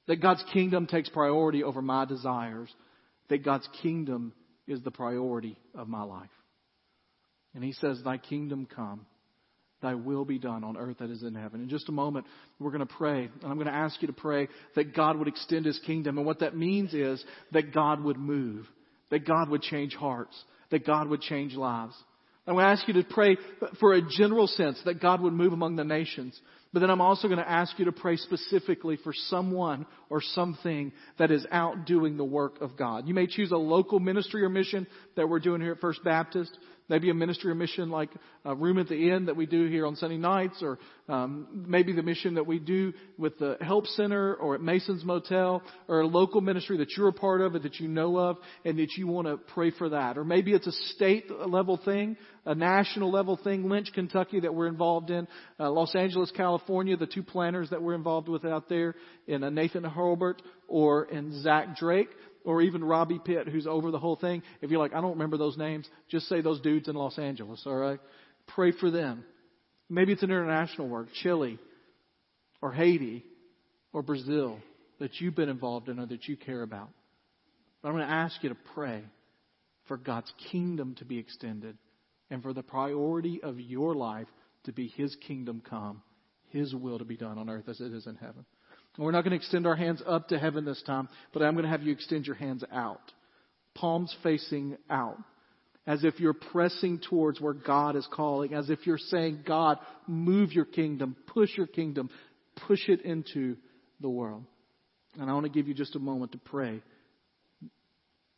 That 0.08 0.22
God's 0.22 0.44
kingdom 0.54 0.88
takes 0.88 1.10
priority 1.10 1.64
over 1.64 1.82
my 1.82 2.06
desires. 2.06 2.74
That 3.30 3.44
God's 3.44 3.68
kingdom 3.82 4.34
is 4.68 4.82
the 4.82 4.92
priority 4.92 5.58
of 5.76 5.88
my 5.88 6.04
life. 6.04 6.30
And 7.54 7.64
He 7.64 7.74
says, 7.74 8.00
Thy 8.04 8.18
kingdom 8.18 8.68
come. 8.74 9.06
Thy 9.82 9.94
will 9.94 10.26
be 10.26 10.40
done 10.40 10.64
on 10.64 10.76
earth 10.76 10.98
that 11.00 11.12
is 11.12 11.22
in 11.22 11.36
heaven. 11.36 11.62
In 11.62 11.70
just 11.70 11.88
a 11.90 11.92
moment, 11.92 12.26
we're 12.60 12.72
going 12.72 12.86
to 12.86 12.94
pray. 12.94 13.30
And 13.42 13.52
I'm 13.52 13.56
going 13.56 13.68
to 13.68 13.74
ask 13.74 14.02
you 14.02 14.08
to 14.08 14.14
pray 14.14 14.48
that 14.76 14.96
God 14.96 15.18
would 15.18 15.28
extend 15.28 15.66
His 15.66 15.80
kingdom. 15.86 16.18
And 16.18 16.26
what 16.26 16.40
that 16.40 16.58
means 16.58 16.94
is 16.94 17.24
that 17.52 17.74
God 17.74 18.04
would 18.04 18.18
move. 18.18 18.68
That 19.12 19.26
God 19.26 19.50
would 19.50 19.62
change 19.62 19.94
hearts. 19.94 20.36
That 20.72 20.86
God 20.86 21.08
would 21.10 21.22
change 21.22 21.54
lives. 21.54 21.94
I'm 22.48 22.54
going 22.54 22.64
to 22.64 22.72
ask 22.72 22.88
you 22.88 22.94
to 22.94 23.04
pray 23.04 23.38
for 23.80 23.94
a 23.94 24.02
general 24.02 24.48
sense 24.48 24.80
that 24.86 25.02
God 25.02 25.22
would 25.22 25.34
move 25.34 25.52
among 25.52 25.76
the 25.76 25.84
nations. 25.84 26.40
But 26.74 26.80
then 26.80 26.90
I'm 26.90 27.02
also 27.02 27.28
going 27.28 27.40
to 27.40 27.50
ask 27.50 27.78
you 27.78 27.86
to 27.86 27.92
pray 27.92 28.16
specifically 28.18 28.98
for 29.04 29.14
someone 29.14 29.86
or 30.10 30.22
something 30.22 30.94
that 31.20 31.30
is 31.30 31.46
out 31.52 31.86
doing 31.86 32.18
the 32.18 32.24
work 32.24 32.62
of 32.62 32.78
God. 32.78 33.08
You 33.08 33.14
may 33.14 33.28
choose 33.28 33.52
a 33.52 33.58
local 33.58 34.00
ministry 34.00 34.44
or 34.44 34.50
mission 34.50 34.88
that 35.16 35.28
we're 35.28 35.40
doing 35.40 35.60
here 35.62 35.74
at 35.74 35.80
First 35.80 36.04
Baptist. 36.04 36.58
Maybe 36.90 37.10
a 37.10 37.14
ministry 37.14 37.52
or 37.52 37.56
mission 37.56 37.90
like 37.90 38.10
a 38.46 38.56
room 38.56 38.78
at 38.78 38.88
the 38.88 39.12
inn 39.12 39.26
that 39.26 39.36
we 39.36 39.46
do 39.46 39.68
here 39.68 39.86
on 39.86 39.96
Sunday 39.98 40.18
nights, 40.18 40.62
or 40.62 40.80
um, 41.10 41.66
maybe 41.68 41.92
the 41.92 42.04
mission 42.04 42.36
that 42.36 42.48
we 42.48 42.60
do 42.60 42.94
with 43.18 43.38
the 43.40 43.58
Help 43.60 43.88
Center 43.88 44.36
or 44.36 44.56
at 44.56 44.62
Mason's 44.62 45.04
Motel, 45.04 45.62
or 45.88 46.02
a 46.02 46.08
local 46.08 46.40
ministry 46.40 46.78
that 46.78 46.92
you're 46.96 47.10
a 47.10 47.14
part 47.14 47.42
of 47.42 47.56
and 47.56 47.64
that 47.66 47.80
you 47.80 47.88
know 47.88 48.18
of 48.18 48.38
and 48.64 48.80
that 48.80 48.94
you 48.98 49.08
want 49.08 49.28
to 49.28 49.38
pray 49.54 49.72
for 49.72 49.90
that. 49.90 50.18
Or 50.18 50.24
maybe 50.24 50.54
it's 50.54 50.68
a 50.68 50.72
state 50.96 51.30
level 51.30 51.78
thing, 51.84 52.16
a 52.46 52.56
national 52.56 53.12
level 53.12 53.38
thing, 53.44 53.68
Lynch, 53.68 53.92
Kentucky 53.94 54.40
that 54.40 54.54
we're 54.54 54.68
involved 54.68 55.10
in, 55.10 55.28
uh, 55.60 55.70
Los 55.70 55.94
Angeles, 55.94 56.32
California, 56.36 56.96
the 56.96 57.06
two 57.06 57.24
planners 57.24 57.70
that 57.72 57.82
we're 57.82 57.96
involved 57.96 58.30
with 58.30 58.46
out 58.46 58.70
there, 58.70 58.96
in 59.28 59.44
uh, 59.44 59.50
Nathan 59.50 59.84
Hurlbert 59.84 60.42
or 60.68 61.06
in 61.06 61.42
Zach 61.42 61.76
Drake 61.78 62.10
or 62.48 62.62
even 62.62 62.82
Robbie 62.82 63.20
Pitt, 63.20 63.50
who's 63.50 63.68
over 63.68 63.92
the 63.92 64.00
whole 64.00 64.16
thing. 64.16 64.42
If 64.62 64.72
you're 64.72 64.80
like, 64.80 64.94
I 64.94 65.02
don't 65.02 65.12
remember 65.12 65.36
those 65.36 65.58
names, 65.58 65.86
just 66.10 66.30
say 66.30 66.40
those 66.40 66.62
dudes 66.62 66.88
in 66.88 66.96
Los 66.96 67.20
Angeles, 67.20 67.62
all 67.66 67.76
right? 67.76 68.00
Pray 68.56 68.72
for 68.72 68.90
them. 68.90 69.26
Maybe 69.90 70.14
it's 70.14 70.24
an 70.24 70.32
international 70.32 70.88
work, 70.88 71.10
Chile, 71.22 71.60
or 72.62 72.72
Haiti, 72.72 73.26
or 73.92 74.02
Brazil, 74.02 74.60
that 75.02 75.20
you've 75.20 75.36
been 75.36 75.50
involved 75.50 75.90
in 75.90 76.00
or 76.00 76.06
that 76.06 76.30
you 76.30 76.38
care 76.38 76.62
about. 76.62 76.88
But 77.82 77.90
I'm 77.90 77.96
going 77.96 78.08
to 78.08 78.14
ask 78.14 78.42
you 78.42 78.48
to 78.48 78.58
pray 78.74 79.04
for 79.90 79.98
God's 79.98 80.32
kingdom 80.50 80.96
to 81.00 81.06
be 81.06 81.18
extended 81.18 81.78
and 82.30 82.42
for 82.42 82.54
the 82.54 82.64
priority 82.64 83.42
of 83.44 83.60
your 83.60 83.94
life 83.94 84.28
to 84.64 84.72
be 84.72 84.88
His 84.88 85.14
kingdom 85.18 85.62
come, 85.70 86.02
His 86.52 86.74
will 86.74 87.00
to 87.00 87.06
be 87.06 87.18
done 87.18 87.38
on 87.38 87.50
earth 87.50 87.68
as 87.68 87.82
it 87.82 87.92
is 87.92 88.08
in 88.08 88.16
heaven. 88.16 88.46
We're 88.98 89.12
not 89.12 89.24
going 89.24 89.32
to 89.32 89.38
extend 89.38 89.68
our 89.68 89.76
hands 89.76 90.02
up 90.06 90.30
to 90.30 90.40
heaven 90.40 90.66
this 90.66 90.82
time, 90.86 91.08
but 91.34 91.44
I'm 91.44 91.54
going 91.54 91.66
to 91.66 91.70
have 91.72 91.84
you 91.84 91.92
extend 91.92 92.26
your 92.26 92.36
hands 92.36 92.64
out. 92.72 93.02
Palms 93.76 94.16
facing 94.24 94.78
out. 94.90 95.18
As 95.86 96.04
if 96.04 96.20
you're 96.20 96.34
pressing 96.34 97.00
towards 97.00 97.40
where 97.40 97.54
God 97.54 97.96
is 97.96 98.08
calling. 98.12 98.54
As 98.54 98.70
if 98.70 98.86
you're 98.86 98.98
saying, 98.98 99.44
God, 99.46 99.78
move 100.08 100.52
your 100.52 100.66
kingdom, 100.66 101.16
push 101.28 101.56
your 101.56 101.68
kingdom, 101.68 102.10
push 102.68 102.90
it 102.90 103.02
into 103.04 103.56
the 104.02 104.10
world. 104.10 104.44
And 105.20 105.30
I 105.30 105.34
want 105.34 105.46
to 105.46 105.52
give 105.52 105.68
you 105.68 105.74
just 105.74 105.96
a 105.96 106.00
moment 106.00 106.34
to 106.34 106.40
pray. 106.40 106.82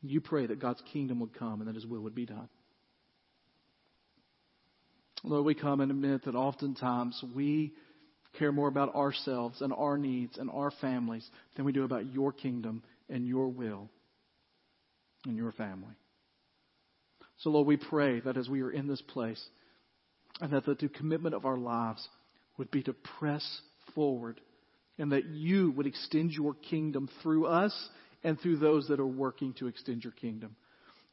You 0.02 0.22
pray 0.22 0.46
that 0.46 0.60
God's 0.60 0.82
kingdom 0.94 1.22
would 1.22 1.38
come 1.38 1.62
and 1.62 1.68
that 1.68 1.76
His 1.76 1.86
will 1.86 2.02
would 2.02 2.16
be 2.16 2.26
done. 2.26 2.50
Lord, 5.24 5.46
we 5.46 5.56
come 5.56 5.82
and 5.82 5.92
admit 5.92 6.26
that 6.26 6.36
oftentimes 6.36 7.22
we 7.36 7.74
care 8.38 8.52
more 8.52 8.68
about 8.68 8.96
ourselves 8.96 9.62
and 9.62 9.74
our 9.74 9.98
needs 9.98 10.38
and 10.38 10.50
our 10.50 10.72
families 10.82 11.28
than 11.56 11.66
we 11.66 11.72
do 11.72 11.84
about 11.84 12.14
your 12.14 12.32
kingdom 12.32 12.84
and 13.10 13.26
your 13.26 13.48
will 13.48 13.90
and 15.26 15.36
your 15.36 15.52
family. 15.52 15.96
So, 17.40 17.50
Lord, 17.50 17.68
we 17.68 17.78
pray 17.78 18.20
that 18.20 18.38
as 18.38 18.50
we 18.50 18.62
are 18.62 18.72
in 18.72 18.88
this 18.88 19.02
place, 19.02 19.44
and 20.42 20.52
that 20.54 20.66
the 20.66 20.90
commitment 20.90 21.36
of 21.36 21.46
our 21.46 21.58
lives 21.58 22.08
would 22.58 22.70
be 22.72 22.84
to 22.84 22.94
press 23.20 23.62
forward, 23.96 24.40
and 24.98 25.12
that 25.12 25.26
you 25.26 25.72
would 25.72 25.88
extend 25.88 26.32
your 26.32 26.54
kingdom 26.54 27.10
through 27.24 27.46
us 27.46 27.74
and 28.24 28.40
through 28.40 28.58
those 28.58 28.88
that 28.90 29.00
are 29.00 29.08
working 29.08 29.54
to 29.54 29.68
extend 29.68 30.04
your 30.04 30.14
kingdom. 30.14 30.56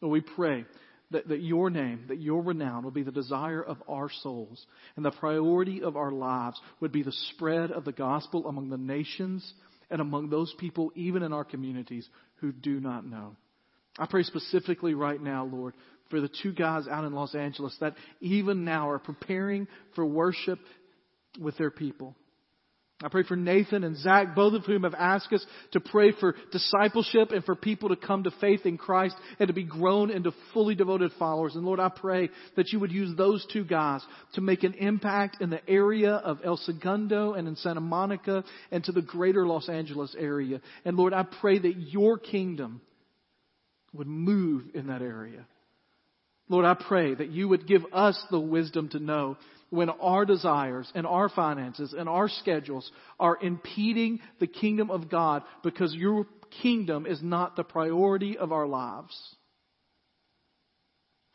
Lord, 0.01 0.13
we 0.13 0.35
pray 0.35 0.67
that, 1.11 1.29
that 1.29 1.40
your 1.40 1.71
name, 1.71 2.05
that 2.09 2.21
your 2.21 2.42
renown 2.42 2.83
will 2.85 2.90
be 2.90 3.03
the 3.03 3.12
desire 3.12 3.62
of 3.62 3.83
our 3.88 4.11
souls, 4.23 4.66
and 4.97 5.05
the 5.05 5.11
priority 5.11 5.83
of 5.83 5.97
our 5.97 6.11
lives 6.11 6.61
would 6.81 6.92
be 6.92 7.03
the 7.03 7.12
spread 7.35 7.71
of 7.71 7.85
the 7.85 7.92
gospel 7.92 8.49
among 8.49 8.69
the 8.69 8.77
nations 8.77 9.55
and 9.90 10.01
among 10.01 10.31
those 10.31 10.53
people, 10.59 10.92
even 10.97 11.23
in 11.23 11.33
our 11.33 11.45
communities, 11.45 12.09
who 12.40 12.53
do 12.53 12.81
not 12.81 13.07
know. 13.07 13.37
I 13.99 14.07
pray 14.07 14.25
specifically 14.25 14.95
right 14.95 15.21
now, 15.21 15.45
Lord, 15.45 15.75
for 16.11 16.21
the 16.21 16.31
two 16.42 16.53
guys 16.53 16.87
out 16.88 17.05
in 17.05 17.12
Los 17.12 17.35
Angeles 17.35 17.77
that 17.81 17.95
even 18.21 18.64
now 18.64 18.90
are 18.90 18.99
preparing 18.99 19.69
for 19.95 20.05
worship 20.05 20.59
with 21.40 21.57
their 21.57 21.71
people. 21.71 22.14
I 23.03 23.09
pray 23.09 23.25
for 23.25 23.37
Nathan 23.37 23.85
and 23.85 23.99
Zach, 23.99 24.35
both 24.35 24.55
of 24.55 24.65
whom 24.65 24.85
have 24.85 24.95
asked 24.95 25.31
us 25.31 25.45
to 25.73 25.81
pray 25.81 26.13
for 26.13 26.35
discipleship 26.51 27.31
and 27.31 27.45
for 27.45 27.55
people 27.55 27.91
to 27.91 27.97
come 27.97 28.25
to 28.25 28.31
faith 28.41 28.65
in 28.65 28.79
Christ 28.79 29.15
and 29.39 29.49
to 29.49 29.53
be 29.53 29.65
grown 29.65 30.11
into 30.11 30.33
fully 30.55 30.75
devoted 30.75 31.13
followers. 31.19 31.55
And 31.55 31.67
Lord, 31.67 31.79
I 31.79 31.91
pray 31.91 32.31
that 32.57 32.73
you 32.73 32.81
would 32.81 32.93
use 32.93 33.15
those 33.15 33.47
two 33.53 33.65
guys 33.65 34.01
to 34.33 34.41
make 34.41 34.65
an 34.65 34.73
impact 34.75 35.43
in 35.43 35.51
the 35.51 35.69
area 35.69 36.13
of 36.13 36.39
El 36.43 36.57
Segundo 36.57 37.35
and 37.35 37.47
in 37.47 37.57
Santa 37.57 37.83
Monica 37.83 38.43
and 38.71 38.83
to 38.85 38.93
the 38.93 39.03
greater 39.03 39.47
Los 39.47 39.69
Angeles 39.69 40.17
area. 40.19 40.63
And 40.87 40.97
Lord, 40.97 41.13
I 41.13 41.25
pray 41.25 41.59
that 41.59 41.77
your 41.77 42.17
kingdom 42.17 42.81
would 43.93 44.09
move 44.09 44.65
in 44.73 44.87
that 44.87 45.03
area. 45.03 45.45
Lord, 46.49 46.65
I 46.65 46.75
pray 46.75 47.15
that 47.15 47.31
you 47.31 47.49
would 47.49 47.67
give 47.67 47.83
us 47.93 48.19
the 48.31 48.41
wisdom 48.41 48.89
to 48.91 49.01
know 49.01 49.37
when 49.71 49.91
our 49.91 50.25
desires 50.25 50.91
and 50.95 51.07
our 51.07 51.29
finances 51.29 51.95
and 51.97 52.09
our 52.09 52.29
schedules 52.29 52.91
are 53.19 53.39
impeding 53.41 54.21
the 54.39 54.47
kingdom 54.47 54.91
of 54.91 55.11
God 55.11 55.43
because 55.63 55.95
your 55.95 56.27
kingdom 56.63 57.07
is 57.07 57.21
not 57.23 57.57
the 57.57 57.65
priority 57.65 58.39
of 58.39 58.53
our 58.53 58.67
lives. 58.67 59.17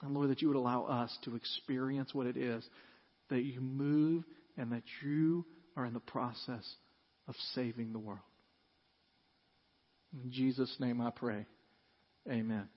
And 0.01 0.13
Lord, 0.13 0.29
that 0.29 0.41
you 0.41 0.47
would 0.47 0.57
allow 0.57 0.85
us 0.85 1.15
to 1.25 1.35
experience 1.35 2.13
what 2.13 2.27
it 2.27 2.37
is 2.37 2.63
that 3.29 3.43
you 3.43 3.61
move 3.61 4.23
and 4.57 4.71
that 4.73 4.83
you 5.01 5.45
are 5.77 5.85
in 5.85 5.93
the 5.93 5.99
process 5.99 6.67
of 7.27 7.35
saving 7.55 7.93
the 7.93 7.99
world. 7.99 8.19
In 10.13 10.31
Jesus' 10.31 10.75
name 10.79 10.99
I 10.99 11.11
pray. 11.11 11.45
Amen. 12.29 12.67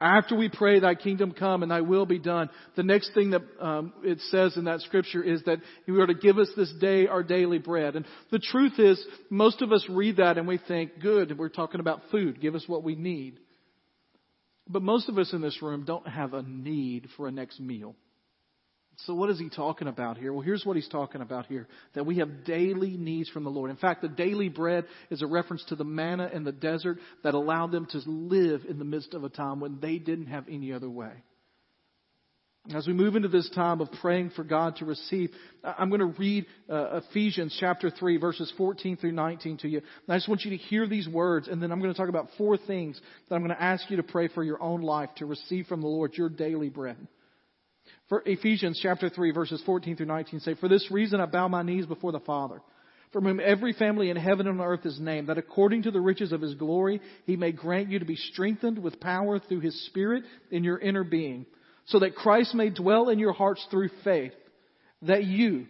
After 0.00 0.36
we 0.36 0.48
pray, 0.48 0.80
Thy 0.80 0.96
kingdom 0.96 1.32
come 1.32 1.62
and 1.62 1.70
Thy 1.70 1.80
will 1.80 2.04
be 2.04 2.18
done, 2.18 2.50
the 2.76 2.82
next 2.82 3.14
thing 3.14 3.30
that 3.30 3.42
um, 3.60 3.92
it 4.02 4.20
says 4.30 4.56
in 4.56 4.64
that 4.64 4.80
scripture 4.80 5.22
is 5.22 5.42
that 5.44 5.60
You 5.86 6.00
are 6.00 6.06
to 6.06 6.14
give 6.14 6.38
us 6.38 6.50
this 6.56 6.72
day 6.80 7.06
our 7.06 7.22
daily 7.22 7.58
bread. 7.58 7.94
And 7.94 8.04
the 8.30 8.40
truth 8.40 8.78
is, 8.78 9.02
most 9.30 9.62
of 9.62 9.72
us 9.72 9.86
read 9.88 10.16
that 10.16 10.36
and 10.36 10.48
we 10.48 10.58
think, 10.58 11.00
good, 11.00 11.38
we're 11.38 11.48
talking 11.48 11.80
about 11.80 12.02
food. 12.10 12.40
Give 12.40 12.54
us 12.54 12.64
what 12.66 12.82
we 12.82 12.96
need. 12.96 13.38
But 14.68 14.82
most 14.82 15.08
of 15.08 15.18
us 15.18 15.32
in 15.32 15.40
this 15.40 15.62
room 15.62 15.84
don't 15.84 16.08
have 16.08 16.34
a 16.34 16.42
need 16.42 17.08
for 17.16 17.28
a 17.28 17.32
next 17.32 17.60
meal. 17.60 17.94
So 18.98 19.14
what 19.14 19.30
is 19.30 19.38
he 19.38 19.48
talking 19.48 19.88
about 19.88 20.18
here? 20.18 20.32
Well, 20.32 20.42
here's 20.42 20.64
what 20.64 20.76
he's 20.76 20.88
talking 20.88 21.20
about 21.20 21.46
here. 21.46 21.66
That 21.94 22.06
we 22.06 22.18
have 22.18 22.44
daily 22.44 22.96
needs 22.96 23.28
from 23.28 23.44
the 23.44 23.50
Lord. 23.50 23.70
In 23.70 23.76
fact, 23.76 24.02
the 24.02 24.08
daily 24.08 24.48
bread 24.48 24.84
is 25.10 25.22
a 25.22 25.26
reference 25.26 25.64
to 25.66 25.76
the 25.76 25.84
manna 25.84 26.30
in 26.32 26.44
the 26.44 26.52
desert 26.52 26.98
that 27.22 27.34
allowed 27.34 27.72
them 27.72 27.86
to 27.90 28.02
live 28.06 28.62
in 28.68 28.78
the 28.78 28.84
midst 28.84 29.14
of 29.14 29.24
a 29.24 29.28
time 29.28 29.60
when 29.60 29.80
they 29.80 29.98
didn't 29.98 30.26
have 30.26 30.44
any 30.48 30.72
other 30.72 30.88
way. 30.88 31.12
As 32.72 32.86
we 32.86 32.94
move 32.94 33.14
into 33.14 33.28
this 33.28 33.50
time 33.50 33.82
of 33.82 33.92
praying 34.00 34.30
for 34.30 34.42
God 34.42 34.76
to 34.76 34.86
receive, 34.86 35.30
I'm 35.62 35.90
going 35.90 36.00
to 36.00 36.18
read 36.18 36.46
uh, 36.70 37.00
Ephesians 37.10 37.54
chapter 37.60 37.90
3 37.90 38.16
verses 38.16 38.50
14 38.56 38.96
through 38.96 39.12
19 39.12 39.58
to 39.58 39.68
you. 39.68 39.78
And 39.78 40.14
I 40.14 40.16
just 40.16 40.30
want 40.30 40.46
you 40.46 40.50
to 40.52 40.56
hear 40.56 40.86
these 40.86 41.06
words 41.06 41.46
and 41.46 41.62
then 41.62 41.70
I'm 41.70 41.80
going 41.80 41.92
to 41.92 41.98
talk 41.98 42.08
about 42.08 42.30
four 42.38 42.56
things 42.56 42.98
that 43.28 43.34
I'm 43.34 43.42
going 43.42 43.54
to 43.54 43.62
ask 43.62 43.90
you 43.90 43.98
to 43.98 44.02
pray 44.02 44.28
for 44.28 44.42
your 44.42 44.62
own 44.62 44.80
life 44.80 45.10
to 45.16 45.26
receive 45.26 45.66
from 45.66 45.82
the 45.82 45.88
Lord 45.88 46.14
your 46.14 46.30
daily 46.30 46.70
bread. 46.70 46.96
For 48.08 48.22
Ephesians 48.26 48.78
chapter 48.82 49.08
3 49.08 49.30
verses 49.32 49.62
14 49.64 49.96
through 49.96 50.06
19 50.06 50.40
say, 50.40 50.54
For 50.54 50.68
this 50.68 50.90
reason 50.90 51.20
I 51.20 51.26
bow 51.26 51.48
my 51.48 51.62
knees 51.62 51.86
before 51.86 52.12
the 52.12 52.20
Father, 52.20 52.60
from 53.12 53.24
whom 53.24 53.40
every 53.40 53.72
family 53.72 54.10
in 54.10 54.16
heaven 54.16 54.46
and 54.46 54.60
on 54.60 54.66
earth 54.66 54.84
is 54.84 55.00
named, 55.00 55.28
that 55.28 55.38
according 55.38 55.82
to 55.84 55.90
the 55.90 56.00
riches 56.00 56.32
of 56.32 56.40
his 56.40 56.54
glory 56.54 57.00
he 57.26 57.36
may 57.36 57.52
grant 57.52 57.90
you 57.90 57.98
to 57.98 58.04
be 58.04 58.16
strengthened 58.16 58.78
with 58.78 59.00
power 59.00 59.38
through 59.38 59.60
his 59.60 59.86
Spirit 59.86 60.24
in 60.50 60.64
your 60.64 60.78
inner 60.78 61.04
being 61.04 61.46
so 61.86 61.98
that 62.00 62.14
Christ 62.14 62.54
may 62.54 62.70
dwell 62.70 63.08
in 63.08 63.18
your 63.18 63.32
hearts 63.32 63.66
through 63.70 63.90
faith, 64.02 64.32
that 65.02 65.24
you, 65.24 65.66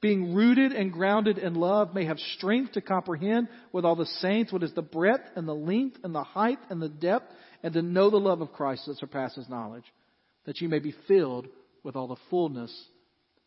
being 0.00 0.34
rooted 0.34 0.72
and 0.72 0.92
grounded 0.92 1.38
in 1.38 1.54
love, 1.54 1.94
may 1.94 2.06
have 2.06 2.18
strength 2.36 2.72
to 2.72 2.80
comprehend 2.80 3.48
with 3.70 3.84
all 3.84 3.94
the 3.94 4.06
saints 4.06 4.52
what 4.52 4.64
is 4.64 4.72
the 4.72 4.82
breadth 4.82 5.24
and 5.36 5.46
the 5.46 5.54
length 5.54 5.98
and 6.02 6.14
the 6.14 6.24
height 6.24 6.58
and 6.70 6.82
the 6.82 6.88
depth, 6.88 7.32
and 7.62 7.72
to 7.74 7.82
know 7.82 8.10
the 8.10 8.16
love 8.16 8.40
of 8.40 8.52
Christ 8.52 8.86
that 8.86 8.98
surpasses 8.98 9.48
knowledge, 9.48 9.84
that 10.44 10.60
you 10.60 10.68
may 10.68 10.78
be 10.78 10.94
filled 11.06 11.46
with 11.82 11.96
all 11.96 12.08
the 12.08 12.16
fullness 12.30 12.72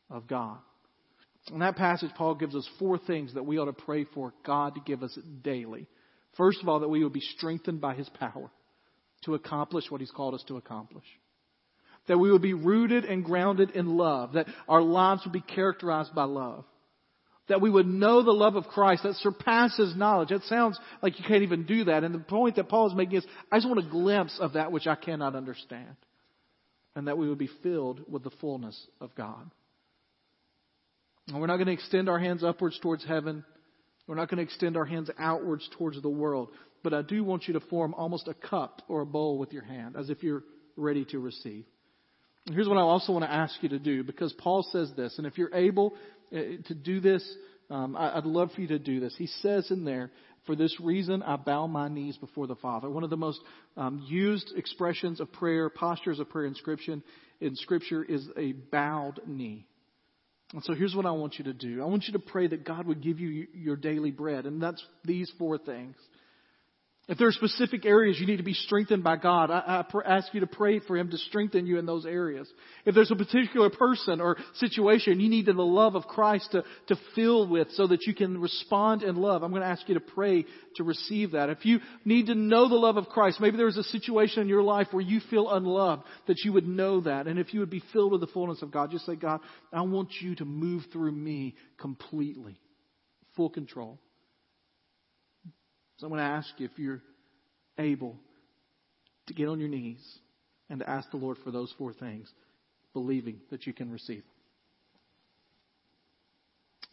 of 0.10 0.28
God. 0.28 0.58
In 1.52 1.60
that 1.60 1.76
passage, 1.76 2.10
Paul 2.18 2.36
gives 2.36 2.56
us 2.56 2.68
four 2.80 2.98
things 2.98 3.34
that 3.36 3.46
we 3.46 3.60
ought 3.60 3.66
to 3.66 3.74
pray 3.74 4.06
for 4.06 4.34
God 4.46 4.76
to 4.76 4.82
give 4.82 5.04
us 5.04 5.18
daily. 5.44 5.88
First 6.38 6.62
of 6.62 6.70
all, 6.70 6.80
that 6.80 6.90
we 6.90 7.04
would 7.04 7.14
be 7.14 7.20
strengthened 7.20 7.82
by 7.82 7.94
His 7.94 8.10
power 8.10 8.50
to 9.26 9.36
accomplish 9.36 9.86
what 9.90 10.02
He's 10.02 10.12
called 10.12 10.34
us 10.34 10.44
to 10.48 10.58
accomplish. 10.58 11.06
That 12.08 12.18
we 12.18 12.32
would 12.32 12.42
be 12.42 12.54
rooted 12.54 13.06
and 13.06 13.24
grounded 13.24 13.72
in 13.72 13.98
love. 13.98 14.34
That 14.34 14.48
our 14.68 14.82
lives 14.82 15.22
would 15.26 15.34
be 15.34 15.42
characterized 15.42 16.16
by 16.16 16.24
love. 16.24 16.66
That 17.48 17.62
we 17.62 17.70
would 17.70 17.88
know 17.88 18.24
the 18.24 18.32
love 18.32 18.56
of 18.56 18.66
Christ 18.66 19.04
that 19.04 19.14
surpasses 19.16 19.96
knowledge. 19.96 20.30
That 20.30 20.44
sounds 20.44 20.80
like 21.04 21.20
you 21.20 21.26
can't 21.28 21.44
even 21.44 21.66
do 21.66 21.86
that. 21.86 22.04
And 22.04 22.14
the 22.14 22.20
point 22.20 22.56
that 22.56 22.70
Paul 22.70 22.88
is 22.88 22.96
making 22.96 23.20
is, 23.20 23.26
I 23.52 23.58
just 23.58 23.68
want 23.68 23.86
a 23.86 23.90
glimpse 23.90 24.38
of 24.40 24.54
that 24.54 24.72
which 24.72 24.88
I 24.88 24.96
cannot 24.96 25.36
understand. 25.36 25.96
And 26.96 27.08
that 27.08 27.18
we 27.18 27.28
would 27.28 27.38
be 27.38 27.50
filled 27.62 28.02
with 28.10 28.24
the 28.24 28.32
fullness 28.42 28.80
of 29.02 29.14
God. 29.16 29.52
And 31.28 31.42
we're 31.42 31.48
not 31.48 31.58
going 31.58 31.68
to 31.68 31.74
extend 31.74 32.08
our 32.08 32.20
hands 32.20 32.44
upwards 32.44 32.80
towards 32.80 33.06
heaven. 33.06 33.44
We're 34.08 34.16
not 34.16 34.30
going 34.30 34.38
to 34.38 34.44
extend 34.44 34.78
our 34.78 34.86
hands 34.86 35.10
outwards 35.18 35.68
towards 35.78 36.02
the 36.02 36.10
world. 36.10 36.50
But 36.84 36.94
I 36.94 37.02
do 37.02 37.24
want 37.24 37.48
you 37.48 37.56
to 37.56 37.60
form 37.60 37.94
almost 37.96 38.28
a 38.28 38.34
cup 38.34 38.84
or 38.88 39.02
a 39.02 39.06
bowl 39.06 39.40
with 39.40 39.52
your 39.52 39.64
hand 39.64 39.96
as 39.98 40.10
if 40.10 40.22
you're 40.22 40.44
ready 40.78 41.04
to 41.06 41.20
receive. 41.20 41.66
Here's 42.46 42.68
what 42.68 42.78
I 42.78 42.82
also 42.82 43.12
want 43.12 43.26
to 43.26 43.32
ask 43.32 43.56
you 43.62 43.70
to 43.70 43.80
do 43.80 44.04
because 44.04 44.32
Paul 44.34 44.64
says 44.72 44.92
this, 44.96 45.18
and 45.18 45.26
if 45.26 45.38
you're 45.38 45.54
able 45.56 45.96
eh, 46.32 46.58
to 46.68 46.76
do 46.76 47.00
this, 47.00 47.28
um, 47.72 47.96
I'd 47.98 48.26
love 48.26 48.52
for 48.54 48.62
you 48.62 48.68
to 48.68 48.78
do 48.78 49.00
this. 49.00 49.16
He 49.18 49.26
says 49.26 49.72
in 49.72 49.84
there, 49.84 50.12
for 50.46 50.56
this 50.56 50.80
reason 50.80 51.24
I 51.24 51.36
bow 51.36 51.68
my 51.68 51.88
knees 51.88 52.18
before 52.18 52.48
the 52.48 52.56
Father. 52.56 52.90
One 52.90 53.04
of 53.04 53.10
the 53.10 53.18
most 53.18 53.40
um, 53.78 54.06
used 54.08 54.54
expressions 54.56 55.20
of 55.20 55.32
prayer, 55.32 55.70
postures 55.70 56.20
of 56.20 56.30
prayer 56.30 56.46
in 56.46 56.56
Scripture, 56.56 57.00
in 57.42 57.56
Scripture 57.56 58.04
is 58.04 58.28
a 58.38 58.54
bowed 58.54 59.22
knee. 59.26 59.66
And 60.54 60.64
so 60.64 60.74
here's 60.74 60.96
what 60.96 61.06
I 61.06 61.12
want 61.12 61.38
you 61.38 61.46
to 61.46 61.54
do. 61.54 61.82
I 61.82 61.86
want 61.86 62.06
you 62.06 62.14
to 62.14 62.20
pray 62.20 62.48
that 62.48 62.64
God 62.64 62.86
would 62.88 63.02
give 63.02 63.20
you 63.20 63.48
your 63.54 63.76
daily 63.76 64.12
bread, 64.12 64.46
and 64.46 64.62
that's 64.62 64.84
these 65.04 65.32
four 65.38 65.58
things. 65.58 65.96
If 67.08 67.20
there 67.20 67.28
are 67.28 67.34
specific 67.34 67.86
areas 67.86 68.20
you 68.20 68.26
need 68.26 68.38
to 68.38 68.44
be 68.44 68.56
strengthened 68.56 69.04
by 69.04 69.18
God, 69.18 69.52
I, 69.52 69.86
I 69.94 70.18
ask 70.18 70.34
you 70.34 70.40
to 70.40 70.48
pray 70.48 70.80
for 70.80 70.98
Him 70.98 71.12
to 71.12 71.20
strengthen 71.20 71.68
you 71.68 71.78
in 71.78 71.86
those 71.86 72.04
areas. 72.04 72.52
If 72.84 72.96
there's 72.96 73.12
a 73.12 73.16
particular 73.16 73.70
person 73.70 74.20
or 74.20 74.38
situation 74.56 75.20
you 75.20 75.30
need 75.30 75.46
the 75.46 75.54
love 75.54 75.94
of 75.94 76.08
Christ 76.08 76.50
to, 76.54 76.64
to 76.88 76.96
fill 77.14 77.48
with 77.48 77.70
so 77.74 77.86
that 77.86 78.08
you 78.08 78.16
can 78.16 78.42
respond 78.42 79.04
in 79.04 79.18
love, 79.18 79.44
I'm 79.44 79.52
going 79.52 79.62
to 79.62 79.68
ask 79.68 79.88
you 79.88 79.94
to 79.94 80.00
pray 80.00 80.46
to 80.78 80.84
receive 80.84 81.34
that. 81.34 81.50
If 81.50 81.64
you 81.64 81.80
need 82.06 82.26
to 82.28 82.36
know 82.36 82.68
the 82.68 82.76
love 82.76 82.98
of 82.98 83.08
Christ, 83.08 83.40
maybe 83.40 83.58
there's 83.58 83.78
a 83.78 83.84
situation 83.84 84.42
in 84.42 84.48
your 84.48 84.64
life 84.64 84.88
where 84.90 85.04
you 85.04 85.20
feel 85.30 85.52
unloved, 85.52 86.02
that 86.26 86.40
you 86.44 86.54
would 86.54 86.68
know 86.68 87.02
that. 87.02 87.28
And 87.28 87.38
if 87.38 87.54
you 87.54 87.60
would 87.60 87.70
be 87.70 87.84
filled 87.94 88.14
with 88.14 88.22
the 88.22 88.28
fullness 88.28 88.64
of 88.64 88.72
God, 88.72 88.90
just 88.90 89.06
say, 89.06 89.16
God, 89.16 89.42
I 89.72 89.82
want 89.82 90.10
you 90.22 90.34
to 90.38 90.46
move 90.46 90.82
through 90.92 91.12
me 91.12 91.54
completely. 91.78 92.60
Full 93.36 93.52
control. 93.52 94.00
So 95.98 96.08
I'm 96.08 96.12
going 96.12 96.24
to 96.24 96.30
ask 96.30 96.50
you 96.58 96.66
if 96.66 96.78
you're 96.78 97.02
able 97.78 98.16
to 99.28 99.34
get 99.34 99.48
on 99.48 99.60
your 99.60 99.70
knees 99.70 100.04
and 100.70 100.80
to 100.80 100.90
ask 100.90 101.10
the 101.12 101.18
Lord 101.18 101.38
for 101.44 101.52
those 101.52 101.74
four 101.78 101.94
things, 101.94 102.30
believing 102.94 103.40
that 103.52 103.66
you 103.66 103.74
can 103.74 103.92
receive. 103.92 104.24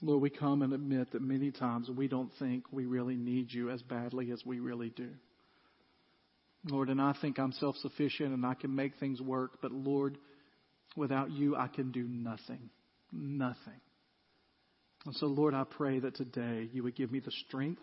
Lord, 0.01 0.21
we 0.21 0.31
come 0.31 0.63
and 0.63 0.73
admit 0.73 1.13
that 1.13 1.23
many 1.23 1.53
times 1.53 1.89
we 1.89 2.09
don't 2.09 2.31
think 2.39 2.65
we 2.73 2.87
really 2.87 3.15
need 3.15 3.53
you 3.53 3.71
as 3.71 3.83
badly 3.83 4.33
as 4.33 4.43
we 4.45 4.59
really 4.59 4.91
do. 4.91 5.11
Lord, 6.65 6.91
and 6.91 7.01
I 7.01 7.15
think 7.21 7.39
I'm 7.39 7.53
self 7.53 7.77
sufficient 7.77 8.33
and 8.33 8.45
I 8.45 8.55
can 8.55 8.75
make 8.75 8.95
things 8.99 9.21
work, 9.21 9.59
but 9.63 9.73
Lord, 9.73 10.19
without 10.97 11.31
you, 11.31 11.57
I 11.57 11.69
can 11.69 11.93
do 11.93 12.05
nothing. 12.09 12.71
Nothing. 13.13 13.81
And 15.07 15.15
so, 15.17 15.27
Lord, 15.27 15.55
I 15.55 15.65
pray 15.65 15.99
that 16.01 16.15
today 16.15 16.69
you 16.73 16.83
would 16.85 16.97
give 16.97 17.11
me 17.11 17.21
the 17.21 17.33
strength 17.47 17.83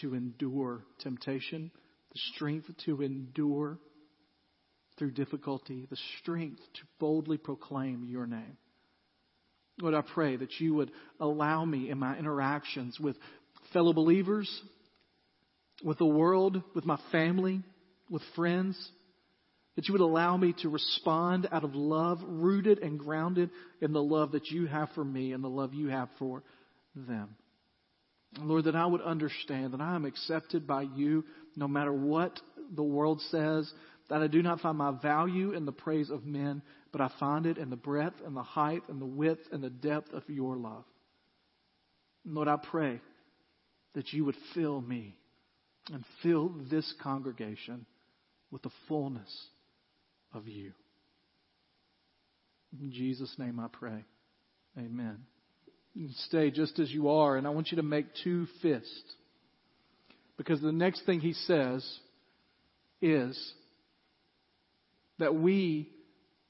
to 0.00 0.14
endure 0.14 0.84
temptation, 1.00 1.70
the 2.12 2.18
strength 2.34 2.70
to 2.84 3.02
endure 3.02 3.78
through 4.98 5.10
difficulty, 5.10 5.86
the 5.90 5.98
strength 6.20 6.60
to 6.74 6.80
boldly 6.98 7.36
proclaim 7.36 8.04
your 8.08 8.26
name. 8.26 8.56
Lord, 9.80 9.94
I 9.94 10.00
pray 10.00 10.36
that 10.36 10.58
you 10.58 10.74
would 10.74 10.90
allow 11.20 11.64
me 11.64 11.90
in 11.90 11.98
my 11.98 12.16
interactions 12.16 12.98
with 12.98 13.16
fellow 13.72 13.92
believers, 13.92 14.50
with 15.84 15.98
the 15.98 16.06
world, 16.06 16.62
with 16.74 16.86
my 16.86 16.98
family, 17.12 17.62
with 18.10 18.22
friends, 18.34 18.76
that 19.74 19.86
you 19.86 19.92
would 19.92 20.00
allow 20.00 20.36
me 20.38 20.54
to 20.62 20.70
respond 20.70 21.46
out 21.52 21.62
of 21.62 21.74
love, 21.74 22.18
rooted 22.26 22.78
and 22.78 22.98
grounded 22.98 23.50
in 23.82 23.92
the 23.92 24.02
love 24.02 24.32
that 24.32 24.46
you 24.46 24.66
have 24.66 24.88
for 24.94 25.04
me 25.04 25.32
and 25.32 25.44
the 25.44 25.48
love 25.48 25.74
you 25.74 25.88
have 25.88 26.08
for 26.18 26.42
them. 26.94 27.36
Lord, 28.38 28.64
that 28.64 28.76
I 28.76 28.86
would 28.86 29.00
understand 29.00 29.72
that 29.72 29.80
I 29.80 29.94
am 29.94 30.04
accepted 30.04 30.66
by 30.66 30.82
you 30.82 31.24
no 31.56 31.66
matter 31.66 31.92
what 31.92 32.38
the 32.74 32.82
world 32.82 33.20
says, 33.30 33.70
that 34.08 34.22
I 34.22 34.26
do 34.26 34.42
not 34.42 34.60
find 34.60 34.78
my 34.78 34.90
value 34.90 35.52
in 35.52 35.64
the 35.64 35.72
praise 35.72 36.10
of 36.10 36.24
men, 36.24 36.62
but 36.92 37.00
I 37.00 37.10
find 37.18 37.46
it 37.46 37.58
in 37.58 37.70
the 37.70 37.76
breadth 37.76 38.16
and 38.24 38.36
the 38.36 38.42
height 38.42 38.82
and 38.88 39.00
the 39.00 39.06
width 39.06 39.40
and 39.52 39.62
the 39.62 39.70
depth 39.70 40.12
of 40.12 40.22
your 40.28 40.56
love. 40.56 40.84
Lord, 42.24 42.48
I 42.48 42.56
pray 42.56 43.00
that 43.94 44.12
you 44.12 44.24
would 44.24 44.36
fill 44.54 44.80
me 44.80 45.16
and 45.92 46.04
fill 46.22 46.52
this 46.70 46.92
congregation 47.02 47.86
with 48.50 48.62
the 48.62 48.70
fullness 48.88 49.46
of 50.34 50.46
you. 50.46 50.72
In 52.80 52.92
Jesus' 52.92 53.34
name 53.38 53.58
I 53.58 53.68
pray. 53.72 54.04
Amen. 54.76 55.18
Stay 56.26 56.50
just 56.50 56.78
as 56.78 56.90
you 56.90 57.08
are, 57.08 57.36
and 57.36 57.46
I 57.46 57.50
want 57.50 57.70
you 57.70 57.76
to 57.76 57.82
make 57.82 58.06
two 58.22 58.46
fists. 58.60 59.14
Because 60.36 60.60
the 60.60 60.72
next 60.72 61.06
thing 61.06 61.20
he 61.20 61.32
says 61.32 61.86
is 63.00 63.52
that 65.18 65.34
we 65.34 65.88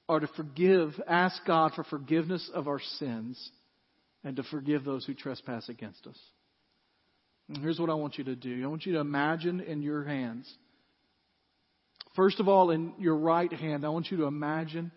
are 0.08 0.18
to 0.18 0.26
forgive, 0.36 1.00
ask 1.06 1.44
God 1.46 1.72
for 1.74 1.84
forgiveness 1.84 2.50
of 2.52 2.66
our 2.66 2.80
sins, 2.98 3.50
and 4.24 4.36
to 4.36 4.42
forgive 4.42 4.84
those 4.84 5.04
who 5.04 5.14
trespass 5.14 5.68
against 5.68 6.06
us. 6.06 6.18
And 7.48 7.58
here's 7.58 7.78
what 7.78 7.90
I 7.90 7.94
want 7.94 8.18
you 8.18 8.24
to 8.24 8.34
do 8.34 8.64
I 8.64 8.66
want 8.66 8.86
you 8.86 8.94
to 8.94 9.00
imagine 9.00 9.60
in 9.60 9.82
your 9.82 10.02
hands. 10.04 10.52
First 12.16 12.40
of 12.40 12.48
all, 12.48 12.70
in 12.70 12.94
your 12.98 13.16
right 13.16 13.52
hand, 13.52 13.84
I 13.84 13.90
want 13.90 14.10
you 14.10 14.16
to 14.18 14.24
imagine 14.24 14.90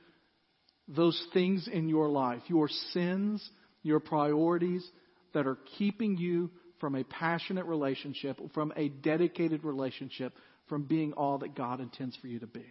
those 0.87 1.21
things 1.33 1.67
in 1.71 1.89
your 1.89 2.09
life, 2.09 2.41
your 2.47 2.69
sins 2.93 3.47
your 3.83 3.99
priorities 3.99 4.85
that 5.33 5.47
are 5.47 5.57
keeping 5.77 6.17
you 6.17 6.49
from 6.79 6.95
a 6.95 7.03
passionate 7.03 7.65
relationship, 7.65 8.39
from 8.53 8.73
a 8.75 8.89
dedicated 8.89 9.63
relationship, 9.63 10.33
from 10.67 10.83
being 10.83 11.13
all 11.13 11.39
that 11.39 11.55
God 11.55 11.81
intends 11.81 12.15
for 12.17 12.27
you 12.27 12.39
to 12.39 12.47
be. 12.47 12.65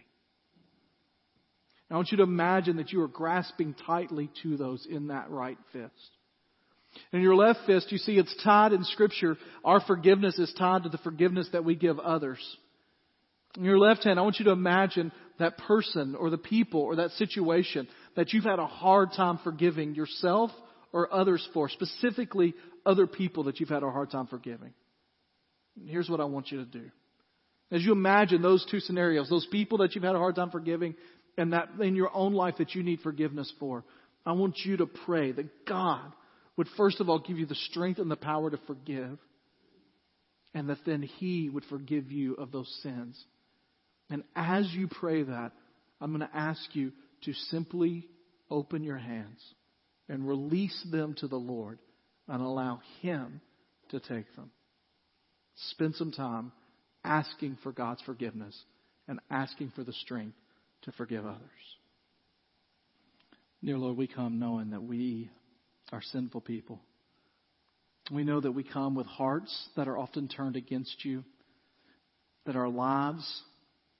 I 1.91 1.95
want 1.95 2.11
you 2.11 2.17
to 2.17 2.23
imagine 2.23 2.77
that 2.77 2.91
you 2.91 3.01
are 3.01 3.07
grasping 3.07 3.75
tightly 3.85 4.29
to 4.43 4.57
those 4.57 4.85
in 4.89 5.07
that 5.07 5.31
right 5.31 5.57
fist. 5.73 5.93
In 7.11 7.21
your 7.21 7.35
left 7.35 7.61
fist, 7.65 7.91
you 7.91 7.97
see 7.97 8.17
it's 8.17 8.35
tied 8.43 8.73
in 8.73 8.83
Scripture. 8.83 9.37
Our 9.63 9.79
forgiveness 9.81 10.37
is 10.37 10.53
tied 10.57 10.83
to 10.83 10.89
the 10.89 10.97
forgiveness 10.99 11.49
that 11.51 11.65
we 11.65 11.75
give 11.75 11.99
others. 11.99 12.39
In 13.57 13.63
your 13.63 13.79
left 13.79 14.03
hand, 14.03 14.19
I 14.19 14.21
want 14.21 14.37
you 14.39 14.45
to 14.45 14.51
imagine 14.51 15.11
that 15.39 15.57
person 15.57 16.15
or 16.15 16.29
the 16.29 16.37
people 16.37 16.81
or 16.81 16.97
that 16.97 17.11
situation 17.11 17.87
that 18.15 18.33
you've 18.33 18.43
had 18.43 18.59
a 18.59 18.67
hard 18.67 19.09
time 19.15 19.39
forgiving 19.43 19.95
yourself 19.95 20.51
or 20.91 21.13
others 21.13 21.47
for, 21.53 21.69
specifically 21.69 22.53
other 22.85 23.07
people 23.07 23.43
that 23.45 23.59
you've 23.59 23.69
had 23.69 23.83
a 23.83 23.91
hard 23.91 24.11
time 24.11 24.27
forgiving. 24.27 24.73
Here's 25.85 26.09
what 26.09 26.19
I 26.19 26.25
want 26.25 26.51
you 26.51 26.59
to 26.59 26.65
do. 26.65 26.89
As 27.71 27.83
you 27.83 27.91
imagine 27.91 28.41
those 28.41 28.65
two 28.69 28.79
scenarios, 28.79 29.29
those 29.29 29.47
people 29.51 29.79
that 29.79 29.93
you've 29.93 30.03
had 30.03 30.15
a 30.15 30.19
hard 30.19 30.35
time 30.35 30.49
forgiving, 30.49 30.95
and 31.37 31.53
that 31.53 31.69
in 31.79 31.95
your 31.95 32.13
own 32.13 32.33
life 32.33 32.55
that 32.57 32.73
you 32.73 32.83
need 32.83 33.01
forgiveness 33.01 33.51
for, 33.59 33.83
I 34.25 34.33
want 34.33 34.57
you 34.65 34.77
to 34.77 34.87
pray 34.87 35.31
that 35.31 35.65
God 35.65 36.11
would 36.57 36.67
first 36.75 36.99
of 36.99 37.09
all 37.09 37.19
give 37.19 37.37
you 37.37 37.45
the 37.45 37.55
strength 37.55 37.99
and 37.99 38.11
the 38.11 38.15
power 38.15 38.49
to 38.49 38.59
forgive, 38.67 39.17
and 40.53 40.69
that 40.69 40.79
then 40.85 41.01
He 41.01 41.49
would 41.49 41.63
forgive 41.65 42.11
you 42.11 42.33
of 42.33 42.51
those 42.51 42.69
sins. 42.81 43.23
And 44.09 44.23
as 44.35 44.67
you 44.73 44.87
pray 44.87 45.23
that, 45.23 45.51
I'm 46.01 46.11
going 46.15 46.27
to 46.27 46.35
ask 46.35 46.61
you 46.73 46.91
to 47.23 47.33
simply 47.33 48.07
open 48.49 48.83
your 48.83 48.97
hands 48.97 49.39
and 50.09 50.27
release 50.27 50.85
them 50.91 51.13
to 51.19 51.27
the 51.27 51.37
Lord 51.37 51.79
and 52.27 52.41
allow 52.41 52.81
Him 53.01 53.41
to 53.89 53.99
take 53.99 54.35
them. 54.35 54.51
Spend 55.71 55.95
some 55.95 56.11
time 56.11 56.51
asking 57.03 57.57
for 57.63 57.71
God's 57.71 58.01
forgiveness 58.01 58.59
and 59.07 59.19
asking 59.29 59.71
for 59.75 59.83
the 59.83 59.93
strength 59.93 60.35
to 60.83 60.91
forgive 60.93 61.25
others. 61.25 61.39
Dear 63.63 63.77
Lord, 63.77 63.97
we 63.97 64.07
come 64.07 64.39
knowing 64.39 64.71
that 64.71 64.83
we 64.83 65.29
are 65.91 66.01
sinful 66.01 66.41
people. 66.41 66.79
We 68.11 68.23
know 68.23 68.39
that 68.39 68.51
we 68.51 68.63
come 68.63 68.95
with 68.95 69.05
hearts 69.05 69.69
that 69.75 69.87
are 69.87 69.97
often 69.97 70.27
turned 70.27 70.55
against 70.55 71.03
you, 71.03 71.23
that 72.45 72.55
our 72.55 72.69
lives 72.69 73.43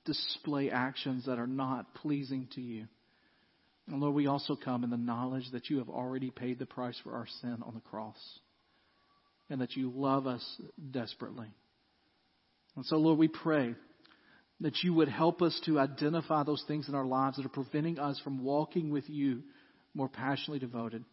display 0.05 0.71
actions 0.71 1.25
that 1.25 1.37
are 1.37 1.47
not 1.47 1.93
pleasing 1.95 2.47
to 2.55 2.61
you. 2.61 2.87
And 3.89 4.01
Lord, 4.01 4.13
we 4.13 4.27
also 4.27 4.55
come 4.55 4.83
in 4.83 4.91
the 4.91 4.97
knowledge 4.97 5.49
that 5.51 5.69
you 5.69 5.79
have 5.79 5.89
already 5.89 6.29
paid 6.29 6.59
the 6.59 6.67
price 6.67 6.97
for 7.03 7.13
our 7.13 7.25
sin 7.41 7.57
on 7.65 7.73
the 7.73 7.81
cross 7.81 8.17
and 9.49 9.61
that 9.61 9.75
you 9.75 9.91
love 9.93 10.27
us 10.27 10.43
desperately. 10.91 11.47
And 12.75 12.85
so, 12.85 12.97
Lord, 12.97 13.17
we 13.17 13.27
pray 13.27 13.73
that 14.61 14.83
you 14.83 14.93
would 14.93 15.09
help 15.09 15.41
us 15.41 15.59
to 15.65 15.79
identify 15.79 16.43
those 16.43 16.63
things 16.67 16.87
in 16.87 16.93
our 16.93 17.05
lives 17.05 17.37
that 17.37 17.45
are 17.47 17.49
preventing 17.49 17.97
us 17.97 18.19
from 18.23 18.43
walking 18.43 18.91
with 18.91 19.09
you 19.09 19.41
more 19.95 20.09
passionately 20.09 20.59
devoted. 20.59 21.03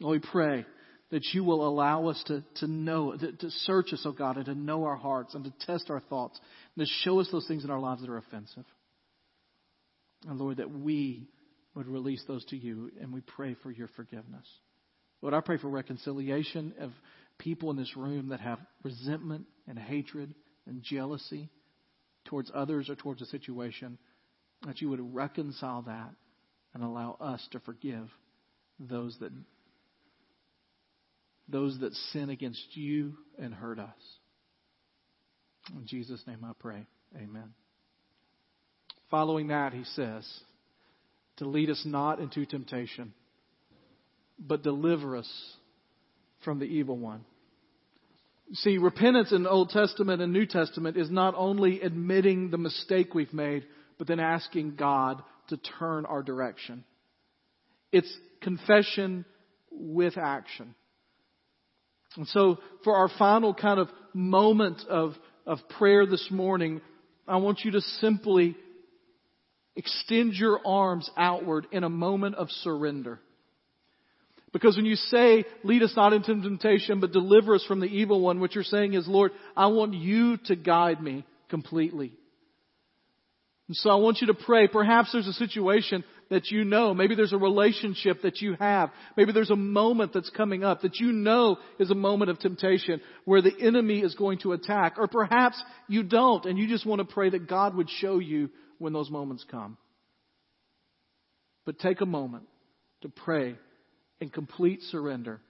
Lord, 0.00 0.20
we 0.20 0.28
pray 0.30 0.66
that 1.12 1.22
you 1.32 1.44
will 1.44 1.66
allow 1.66 2.08
us 2.08 2.20
to, 2.26 2.42
to 2.56 2.66
know, 2.66 3.16
to, 3.16 3.50
search 3.50 3.92
us, 3.92 4.02
oh 4.04 4.12
God, 4.12 4.36
and 4.36 4.46
to 4.46 4.54
know 4.54 4.84
our 4.84 4.96
hearts 4.96 5.34
and 5.34 5.44
to 5.44 5.52
test 5.64 5.90
our 5.90 6.00
thoughts 6.00 6.40
and 6.74 6.84
to 6.84 6.92
show 7.04 7.20
us 7.20 7.28
those 7.30 7.46
things 7.46 7.62
in 7.62 7.70
our 7.70 7.80
lives 7.80 8.00
that 8.00 8.10
are 8.10 8.18
offensive. 8.18 8.64
And 10.26 10.38
Lord, 10.38 10.56
that 10.56 10.70
we 10.70 11.28
would 11.74 11.86
release 11.86 12.22
those 12.26 12.44
to 12.46 12.56
you 12.56 12.90
and 13.00 13.12
we 13.12 13.20
pray 13.20 13.54
for 13.62 13.70
your 13.70 13.88
forgiveness. 13.88 14.46
Lord, 15.22 15.34
I 15.34 15.40
pray 15.40 15.58
for 15.58 15.68
reconciliation 15.68 16.74
of 16.80 16.92
people 17.38 17.70
in 17.70 17.76
this 17.76 17.96
room 17.96 18.28
that 18.30 18.40
have 18.40 18.58
resentment 18.82 19.46
and 19.68 19.78
hatred 19.78 20.34
and 20.66 20.82
jealousy 20.82 21.48
towards 22.26 22.50
others 22.54 22.88
or 22.88 22.94
towards 22.94 23.22
a 23.22 23.26
situation, 23.26 23.98
that 24.66 24.80
you 24.80 24.88
would 24.90 25.14
reconcile 25.14 25.82
that 25.82 26.10
and 26.74 26.82
allow 26.82 27.16
us 27.20 27.46
to 27.52 27.60
forgive 27.60 28.08
those 28.78 29.16
that 29.20 29.32
those 31.48 31.80
that 31.80 31.92
sin 32.12 32.30
against 32.30 32.76
you 32.76 33.14
and 33.38 33.52
hurt 33.52 33.80
us. 33.80 33.88
In 35.74 35.84
Jesus' 35.86 36.22
name 36.26 36.44
I 36.44 36.52
pray. 36.58 36.86
Amen. 37.16 37.54
Following 39.10 39.48
that, 39.48 39.72
he 39.72 39.82
says, 39.82 40.24
to 41.40 41.48
lead 41.48 41.70
us 41.70 41.82
not 41.86 42.20
into 42.20 42.44
temptation, 42.44 43.14
but 44.38 44.62
deliver 44.62 45.16
us 45.16 45.28
from 46.44 46.58
the 46.58 46.66
evil 46.66 46.98
one. 46.98 47.24
See, 48.52 48.76
repentance 48.76 49.32
in 49.32 49.44
the 49.44 49.50
Old 49.50 49.70
Testament 49.70 50.20
and 50.20 50.34
New 50.34 50.44
Testament 50.44 50.98
is 50.98 51.10
not 51.10 51.34
only 51.34 51.80
admitting 51.80 52.50
the 52.50 52.58
mistake 52.58 53.14
we've 53.14 53.32
made, 53.32 53.64
but 53.96 54.06
then 54.06 54.20
asking 54.20 54.76
God 54.76 55.22
to 55.48 55.56
turn 55.56 56.04
our 56.04 56.22
direction. 56.22 56.84
It's 57.90 58.12
confession 58.42 59.24
with 59.70 60.18
action. 60.18 60.74
And 62.16 62.28
so, 62.28 62.58
for 62.84 62.96
our 62.96 63.08
final 63.18 63.54
kind 63.54 63.80
of 63.80 63.88
moment 64.12 64.82
of, 64.90 65.14
of 65.46 65.58
prayer 65.78 66.04
this 66.04 66.28
morning, 66.30 66.82
I 67.26 67.38
want 67.38 67.60
you 67.64 67.70
to 67.70 67.80
simply 67.80 68.56
extend 69.80 70.34
your 70.34 70.60
arms 70.66 71.08
outward 71.16 71.66
in 71.72 71.84
a 71.84 71.88
moment 71.88 72.34
of 72.34 72.50
surrender. 72.50 73.18
Because 74.52 74.76
when 74.76 74.84
you 74.84 74.96
say, 74.96 75.46
lead 75.64 75.82
us 75.82 75.94
not 75.96 76.12
into 76.12 76.34
temptation, 76.34 77.00
but 77.00 77.12
deliver 77.12 77.54
us 77.54 77.64
from 77.66 77.80
the 77.80 77.86
evil 77.86 78.20
one, 78.20 78.40
what 78.40 78.54
you're 78.54 78.62
saying 78.62 78.92
is, 78.92 79.08
Lord, 79.08 79.32
I 79.56 79.68
want 79.68 79.94
you 79.94 80.36
to 80.46 80.54
guide 80.56 81.00
me 81.02 81.24
completely. 81.48 82.12
And 83.68 83.76
so 83.76 83.88
I 83.88 83.94
want 83.94 84.18
you 84.20 84.26
to 84.26 84.34
pray. 84.34 84.68
Perhaps 84.68 85.12
there's 85.12 85.28
a 85.28 85.32
situation 85.32 86.04
that 86.28 86.50
you 86.50 86.64
know. 86.64 86.92
Maybe 86.92 87.14
there's 87.14 87.32
a 87.32 87.38
relationship 87.38 88.20
that 88.22 88.42
you 88.42 88.54
have. 88.60 88.90
Maybe 89.16 89.32
there's 89.32 89.50
a 89.50 89.56
moment 89.56 90.12
that's 90.12 90.28
coming 90.30 90.62
up 90.62 90.82
that 90.82 90.96
you 90.96 91.10
know 91.10 91.56
is 91.78 91.90
a 91.90 91.94
moment 91.94 92.30
of 92.30 92.38
temptation 92.38 93.00
where 93.24 93.40
the 93.40 93.56
enemy 93.58 94.00
is 94.00 94.14
going 94.14 94.40
to 94.40 94.52
attack. 94.52 94.96
Or 94.98 95.08
perhaps 95.08 95.62
you 95.88 96.02
don't 96.02 96.44
and 96.44 96.58
you 96.58 96.68
just 96.68 96.84
want 96.84 96.98
to 96.98 97.14
pray 97.14 97.30
that 97.30 97.48
God 97.48 97.74
would 97.76 97.88
show 97.88 98.18
you 98.18 98.50
when 98.80 98.92
those 98.92 99.10
moments 99.10 99.44
come. 99.48 99.76
But 101.66 101.78
take 101.78 102.00
a 102.00 102.06
moment 102.06 102.44
to 103.02 103.08
pray 103.08 103.54
in 104.20 104.30
complete 104.30 104.80
surrender 104.90 105.40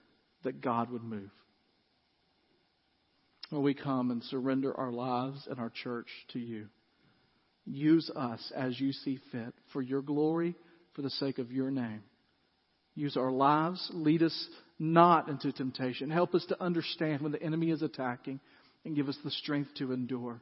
that 0.43 0.61
God 0.61 0.91
would 0.91 1.05
move. 1.05 1.31
When 3.51 3.63
we 3.63 3.73
come 3.73 4.11
and 4.11 4.23
surrender 4.25 4.77
our 4.77 4.93
lives 4.93 5.47
and 5.49 5.59
our 5.59 5.71
church 5.71 6.09
to 6.33 6.39
you, 6.39 6.67
use 7.65 8.11
us 8.15 8.53
as 8.55 8.79
you 8.81 8.93
see 8.93 9.19
fit 9.33 9.55
for 9.73 9.81
your 9.81 10.03
glory, 10.03 10.55
for 10.95 11.03
the 11.03 11.11
sake 11.11 11.39
of 11.39 11.53
your 11.53 11.71
name. 11.71 12.03
Use 12.95 13.17
our 13.17 13.31
lives, 13.31 13.89
lead 13.93 14.23
us 14.23 14.49
not 14.79 15.29
into 15.29 15.53
temptation. 15.53 16.11
Help 16.11 16.35
us 16.35 16.45
to 16.47 16.61
understand 16.61 17.23
when 17.23 17.33
the 17.33 17.43
enemy 17.43 17.71
is 17.71 17.83
attacking 17.83 18.41
and 18.85 18.97
give 18.97 19.09
us 19.09 19.19
the 19.23 19.31
strength 19.31 19.71
to 19.77 19.93
endure. 19.93 20.41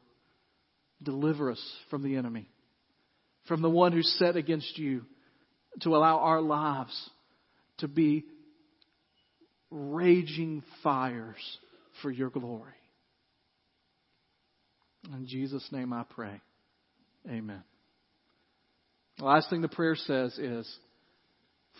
Deliver 1.02 1.50
us 1.50 1.62
from 1.90 2.02
the 2.02 2.16
enemy, 2.16 2.48
from 3.48 3.62
the 3.62 3.70
one 3.70 3.92
who's 3.92 4.16
set 4.18 4.36
against 4.36 4.78
you, 4.78 5.02
to 5.80 5.96
allow 5.96 6.18
our 6.18 6.40
lives 6.40 7.10
to 7.78 7.88
be 7.88 8.24
raging 9.70 10.62
fires 10.82 11.58
for 12.02 12.10
your 12.10 12.30
glory. 12.30 12.72
In 15.12 15.26
Jesus' 15.26 15.66
name 15.70 15.92
I 15.92 16.04
pray. 16.08 16.40
Amen. 17.28 17.62
The 19.18 19.24
last 19.24 19.50
thing 19.50 19.62
the 19.62 19.68
prayer 19.68 19.96
says 19.96 20.36
is, 20.38 20.68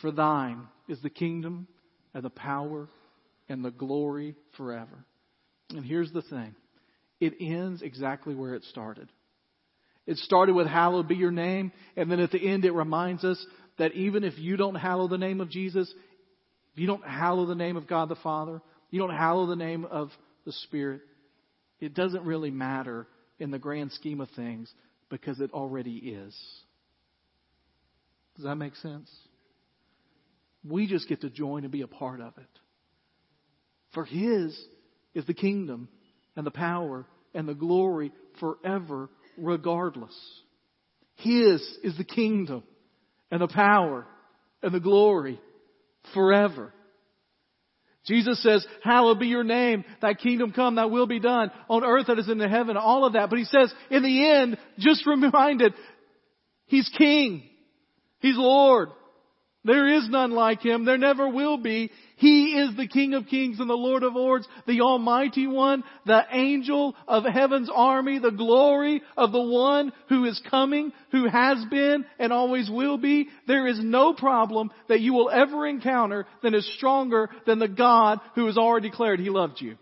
For 0.01 0.11
thine 0.11 0.69
is 0.89 1.01
the 1.03 1.11
kingdom 1.11 1.69
and 2.15 2.25
the 2.25 2.31
power 2.31 2.89
and 3.49 3.65
the 3.65 3.71
glory 3.71 4.35
forever. 4.57 5.05
And 5.71 5.85
here's 5.85 6.13
the 6.13 6.23
thing 6.23 6.55
it 7.21 7.35
ends 7.41 7.83
exactly 7.83 8.35
where 8.35 8.55
it 8.55 8.65
started. 8.65 9.09
It 10.09 10.17
started 10.17 10.55
with, 10.55 10.67
Hallowed 10.67 11.07
be 11.07 11.17
your 11.17 11.31
name. 11.31 11.71
And 11.95 12.11
then 12.11 12.19
at 12.19 12.31
the 12.31 12.41
end, 12.41 12.65
it 12.65 12.73
reminds 12.73 13.25
us 13.25 13.45
that 13.77 13.93
even 13.93 14.25
if 14.25 14.39
you 14.39 14.57
don't 14.57 14.75
hallow 14.75 15.07
the 15.07 15.19
name 15.19 15.43
of 15.43 15.51
Jesus, 15.51 15.93
you 16.75 16.87
don't 16.87 17.05
hallow 17.05 17.45
the 17.45 17.55
name 17.55 17.77
of 17.77 17.87
God 17.87 18.09
the 18.09 18.17
Father, 18.17 18.63
you 18.91 18.99
don't 18.99 19.15
hallow 19.15 19.45
the 19.45 19.55
name 19.55 19.85
of 19.85 20.09
the 20.47 20.53
Spirit, 20.53 21.03
it 21.79 21.93
doesn't 21.93 22.25
really 22.25 22.51
matter 22.51 23.07
in 23.39 23.51
the 23.51 23.59
grand 23.59 23.93
scheme 23.93 24.23
of 24.23 24.31
things 24.31 24.73
because 25.11 25.41
it 25.41 25.53
already 25.53 25.97
is. 25.97 26.35
Does 28.37 28.47
that 28.47 28.57
make 28.57 28.77
sense? 28.77 29.11
We 30.67 30.87
just 30.87 31.07
get 31.07 31.21
to 31.21 31.29
join 31.29 31.65
and 31.65 31.73
be 31.73 31.83
a 31.83 31.87
part 31.87 32.23
of 32.23 32.33
it. 32.39 32.59
For 33.93 34.07
His 34.07 34.59
is 35.13 35.27
the 35.27 35.35
kingdom 35.35 35.89
and 36.35 36.47
the 36.47 36.51
power 36.51 37.05
and 37.35 37.47
the 37.47 37.55
glory 37.55 38.11
forever, 38.41 39.11
regardless. 39.39 40.15
His 41.17 41.61
is 41.83 41.97
the 41.97 42.05
kingdom 42.05 42.63
and 43.31 43.41
the 43.41 43.49
power 43.49 44.07
and 44.63 44.73
the 44.73 44.81
glory 44.81 45.41
forever. 46.15 46.73
Jesus 48.07 48.43
says, 48.43 48.67
hallowed 48.83 49.19
be 49.19 49.27
your 49.27 49.45
name, 49.45 49.85
thy 50.01 50.15
kingdom 50.15 50.53
come, 50.53 50.77
thy 50.77 50.87
will 50.87 51.07
be 51.07 51.21
done 51.21 51.51
on 51.69 51.85
earth 51.85 52.07
that 52.07 52.19
is 52.19 52.29
in 52.29 52.39
the 52.39 52.49
heaven, 52.49 52.77
all 52.77 53.05
of 53.05 53.13
that. 53.13 53.29
But 53.29 53.39
he 53.39 53.45
says, 53.45 53.73
in 53.91 54.03
the 54.03 54.31
end, 54.31 54.57
just 54.79 55.07
reminded, 55.07 55.75
he's 56.67 56.89
king. 56.97 57.43
He's 58.21 58.37
Lord. 58.37 58.91
There 59.69 59.87
is 59.99 60.09
none 60.09 60.31
like 60.31 60.63
him. 60.63 60.87
There 60.87 60.97
never 60.97 61.29
will 61.29 61.59
be. 61.59 61.91
He 62.17 62.55
is 62.59 62.75
the 62.75 62.89
King 62.89 63.13
of 63.13 63.27
kings 63.27 63.61
and 63.61 63.69
the 63.69 63.75
Lord 63.75 64.03
of 64.03 64.15
lords, 64.15 64.49
the 64.67 64.81
Almighty 64.81 65.47
One, 65.47 65.85
the 66.07 66.23
angel 66.33 66.97
of 67.07 67.25
heaven's 67.25 67.69
army, 67.73 68.19
the 68.19 68.31
glory 68.31 69.03
of 69.15 69.31
the 69.31 69.43
one 69.43 69.93
who 70.09 70.25
is 70.25 70.41
coming, 70.51 70.91
who 71.13 71.29
has 71.29 71.63
been 71.71 72.07
and 72.19 72.33
always 72.33 72.71
will 72.71 72.97
be. 72.97 73.29
There 73.47 73.67
is 73.67 73.79
no 73.79 74.15
problem 74.15 74.71
that 74.89 75.01
you 75.01 75.13
will 75.13 75.29
ever 75.29 75.67
encounter 75.67 76.25
that 76.43 76.55
is 76.55 76.67
stronger 76.79 77.29
than 77.45 77.59
the 77.59 77.69
God 77.69 78.21
who 78.37 78.47
has 78.47 78.57
already 78.57 78.89
declared 78.89 79.21
He 79.21 79.29
loved 79.29 79.61
you. 79.61 79.77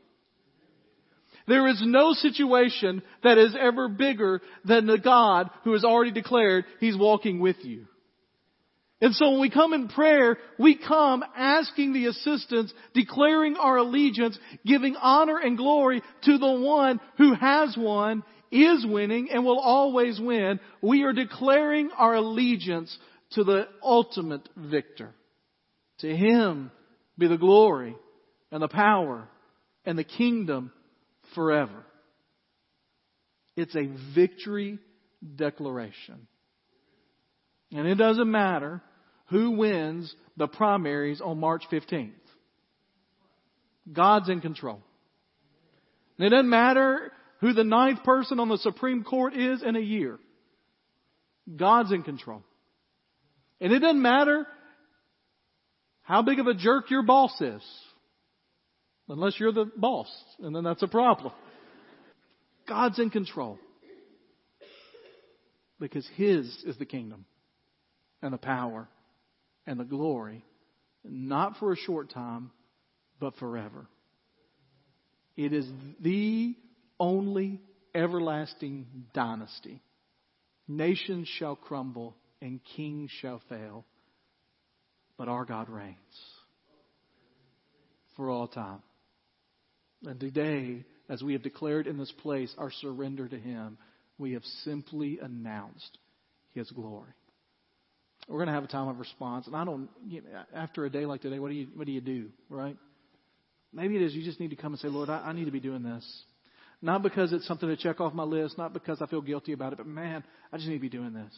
There 1.46 1.68
is 1.68 1.80
no 1.86 2.12
situation 2.12 3.04
that 3.22 3.38
is 3.38 3.54
ever 3.56 3.88
bigger 3.88 4.42
than 4.64 4.88
the 4.88 4.98
God 4.98 5.48
who 5.62 5.74
has 5.74 5.84
already 5.84 6.10
declared 6.10 6.64
He's 6.80 6.96
walking 6.96 7.38
with 7.38 7.58
you. 7.62 7.86
And 9.00 9.14
so 9.14 9.32
when 9.32 9.40
we 9.40 9.50
come 9.50 9.74
in 9.74 9.88
prayer, 9.88 10.38
we 10.58 10.76
come 10.76 11.22
asking 11.36 11.92
the 11.92 12.06
assistance, 12.06 12.72
declaring 12.94 13.56
our 13.56 13.76
allegiance, 13.76 14.38
giving 14.64 14.96
honor 14.96 15.38
and 15.38 15.58
glory 15.58 16.02
to 16.24 16.38
the 16.38 16.52
one 16.52 17.00
who 17.18 17.34
has 17.34 17.76
won, 17.76 18.22
is 18.50 18.86
winning, 18.88 19.28
and 19.30 19.44
will 19.44 19.58
always 19.58 20.18
win. 20.18 20.60
We 20.80 21.02
are 21.02 21.12
declaring 21.12 21.90
our 21.96 22.14
allegiance 22.14 22.96
to 23.32 23.44
the 23.44 23.68
ultimate 23.82 24.48
victor. 24.56 25.12
To 25.98 26.16
Him 26.16 26.70
be 27.18 27.28
the 27.28 27.36
glory 27.36 27.96
and 28.50 28.62
the 28.62 28.68
power 28.68 29.28
and 29.84 29.98
the 29.98 30.04
kingdom 30.04 30.72
forever. 31.34 31.84
It's 33.56 33.74
a 33.76 33.90
victory 34.14 34.78
declaration. 35.34 36.28
And 37.72 37.86
it 37.86 37.96
doesn't 37.96 38.30
matter 38.30 38.80
who 39.28 39.52
wins 39.52 40.14
the 40.36 40.46
primaries 40.46 41.20
on 41.20 41.40
March 41.40 41.64
15th. 41.70 42.12
God's 43.92 44.28
in 44.28 44.40
control. 44.40 44.82
And 46.18 46.26
it 46.26 46.30
doesn't 46.30 46.50
matter 46.50 47.12
who 47.40 47.52
the 47.52 47.64
ninth 47.64 48.02
person 48.04 48.40
on 48.40 48.48
the 48.48 48.58
Supreme 48.58 49.04
Court 49.04 49.34
is 49.34 49.62
in 49.62 49.76
a 49.76 49.80
year. 49.80 50.18
God's 51.54 51.92
in 51.92 52.02
control. 52.02 52.42
And 53.60 53.72
it 53.72 53.80
doesn't 53.80 54.02
matter 54.02 54.46
how 56.02 56.22
big 56.22 56.38
of 56.38 56.46
a 56.46 56.54
jerk 56.54 56.90
your 56.90 57.02
boss 57.02 57.40
is. 57.40 57.62
Unless 59.08 59.38
you're 59.38 59.52
the 59.52 59.70
boss, 59.76 60.08
and 60.40 60.54
then 60.54 60.64
that's 60.64 60.82
a 60.82 60.88
problem. 60.88 61.32
God's 62.68 62.98
in 62.98 63.10
control. 63.10 63.58
Because 65.78 66.08
His 66.16 66.46
is 66.64 66.76
the 66.78 66.86
kingdom 66.86 67.24
and 68.22 68.32
the 68.32 68.38
power 68.38 68.88
and 69.66 69.78
the 69.78 69.84
glory, 69.84 70.44
not 71.04 71.56
for 71.58 71.72
a 71.72 71.76
short 71.76 72.10
time, 72.10 72.50
but 73.20 73.36
forever. 73.36 73.86
It 75.36 75.52
is 75.52 75.66
the 76.00 76.54
only 76.98 77.60
everlasting 77.94 78.86
dynasty. 79.14 79.82
Nations 80.68 81.28
shall 81.38 81.56
crumble 81.56 82.16
and 82.40 82.60
kings 82.76 83.10
shall 83.20 83.40
fail, 83.48 83.84
but 85.16 85.28
our 85.28 85.44
God 85.44 85.68
reigns 85.68 85.96
for 88.16 88.30
all 88.30 88.48
time. 88.48 88.82
And 90.04 90.18
today, 90.18 90.84
as 91.08 91.22
we 91.22 91.34
have 91.34 91.42
declared 91.42 91.86
in 91.86 91.98
this 91.98 92.12
place 92.22 92.52
our 92.58 92.70
surrender 92.70 93.28
to 93.28 93.38
Him, 93.38 93.78
we 94.18 94.32
have 94.32 94.44
simply 94.64 95.18
announced 95.22 95.98
His 96.52 96.70
glory. 96.70 97.12
We're 98.28 98.38
going 98.38 98.48
to 98.48 98.54
have 98.54 98.64
a 98.64 98.68
time 98.68 98.88
of 98.88 98.98
response, 98.98 99.46
and 99.46 99.54
I 99.54 99.64
don't. 99.64 99.88
You 100.08 100.22
know, 100.22 100.28
after 100.54 100.84
a 100.84 100.90
day 100.90 101.06
like 101.06 101.22
today, 101.22 101.38
what 101.38 101.48
do 101.48 101.54
you 101.54 101.68
what 101.74 101.86
do 101.86 101.92
you 101.92 102.00
do, 102.00 102.28
right? 102.50 102.76
Maybe 103.72 103.96
it 103.96 104.02
is 104.02 104.14
you 104.14 104.24
just 104.24 104.40
need 104.40 104.50
to 104.50 104.56
come 104.56 104.72
and 104.72 104.80
say, 104.80 104.88
Lord, 104.88 105.10
I, 105.10 105.18
I 105.18 105.32
need 105.32 105.44
to 105.44 105.50
be 105.50 105.60
doing 105.60 105.82
this. 105.82 106.04
Not 106.82 107.02
because 107.02 107.32
it's 107.32 107.46
something 107.46 107.68
to 107.68 107.76
check 107.76 108.00
off 108.00 108.12
my 108.14 108.22
list, 108.24 108.58
not 108.58 108.72
because 108.72 109.00
I 109.00 109.06
feel 109.06 109.20
guilty 109.20 109.52
about 109.52 109.72
it, 109.72 109.76
but 109.76 109.86
man, 109.86 110.24
I 110.52 110.56
just 110.56 110.68
need 110.68 110.76
to 110.76 110.80
be 110.80 110.88
doing 110.88 111.12
this. 111.14 111.32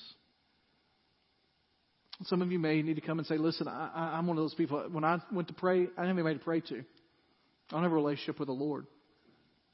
Some 2.24 2.42
of 2.42 2.50
you 2.50 2.58
may 2.58 2.82
need 2.82 2.96
to 2.96 3.00
come 3.00 3.18
and 3.18 3.26
say, 3.26 3.36
listen, 3.38 3.68
I, 3.68 4.16
I'm 4.16 4.26
one 4.26 4.36
of 4.36 4.42
those 4.42 4.54
people. 4.54 4.84
When 4.90 5.04
I 5.04 5.18
went 5.32 5.48
to 5.48 5.54
pray, 5.54 5.76
I 5.76 5.82
didn't 5.82 5.96
have 5.96 6.08
anybody 6.08 6.38
to 6.38 6.44
pray 6.44 6.60
to. 6.60 6.78
I 6.78 6.82
don't 7.70 7.82
have 7.82 7.92
a 7.92 7.94
relationship 7.94 8.40
with 8.40 8.48
the 8.48 8.54
Lord. 8.54 8.86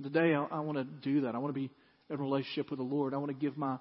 Today, 0.03 0.35
I, 0.35 0.45
I 0.45 0.61
want 0.61 0.77
to 0.77 0.85
do 0.85 1.23
that. 1.23 1.35
I 1.35 1.39
want 1.39 1.55
to 1.55 1.59
be 1.59 1.71
in 2.11 2.19
relationship 2.19 2.71
with 2.71 2.79
the 2.79 2.85
Lord. 2.85 3.15
I 3.15 3.17
want 3.17 3.29
to 3.29 3.35
give 3.35 3.57
my 3.57 3.79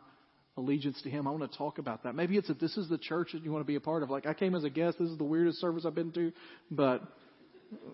allegiance 0.57 1.01
to 1.03 1.09
Him. 1.09 1.27
I 1.27 1.31
want 1.31 1.49
to 1.49 1.57
talk 1.57 1.77
about 1.77 2.03
that. 2.03 2.15
Maybe 2.15 2.37
it's 2.37 2.47
that 2.47 2.59
this 2.59 2.77
is 2.77 2.89
the 2.89 2.97
church 2.97 3.29
that 3.33 3.43
you 3.43 3.51
want 3.51 3.63
to 3.63 3.67
be 3.67 3.75
a 3.75 3.81
part 3.81 4.03
of. 4.03 4.09
Like, 4.09 4.25
I 4.25 4.33
came 4.33 4.55
as 4.55 4.63
a 4.63 4.69
guest. 4.69 4.99
This 4.99 5.09
is 5.09 5.17
the 5.17 5.23
weirdest 5.23 5.59
service 5.59 5.85
I've 5.85 5.95
been 5.95 6.11
to, 6.11 6.31
but 6.69 7.01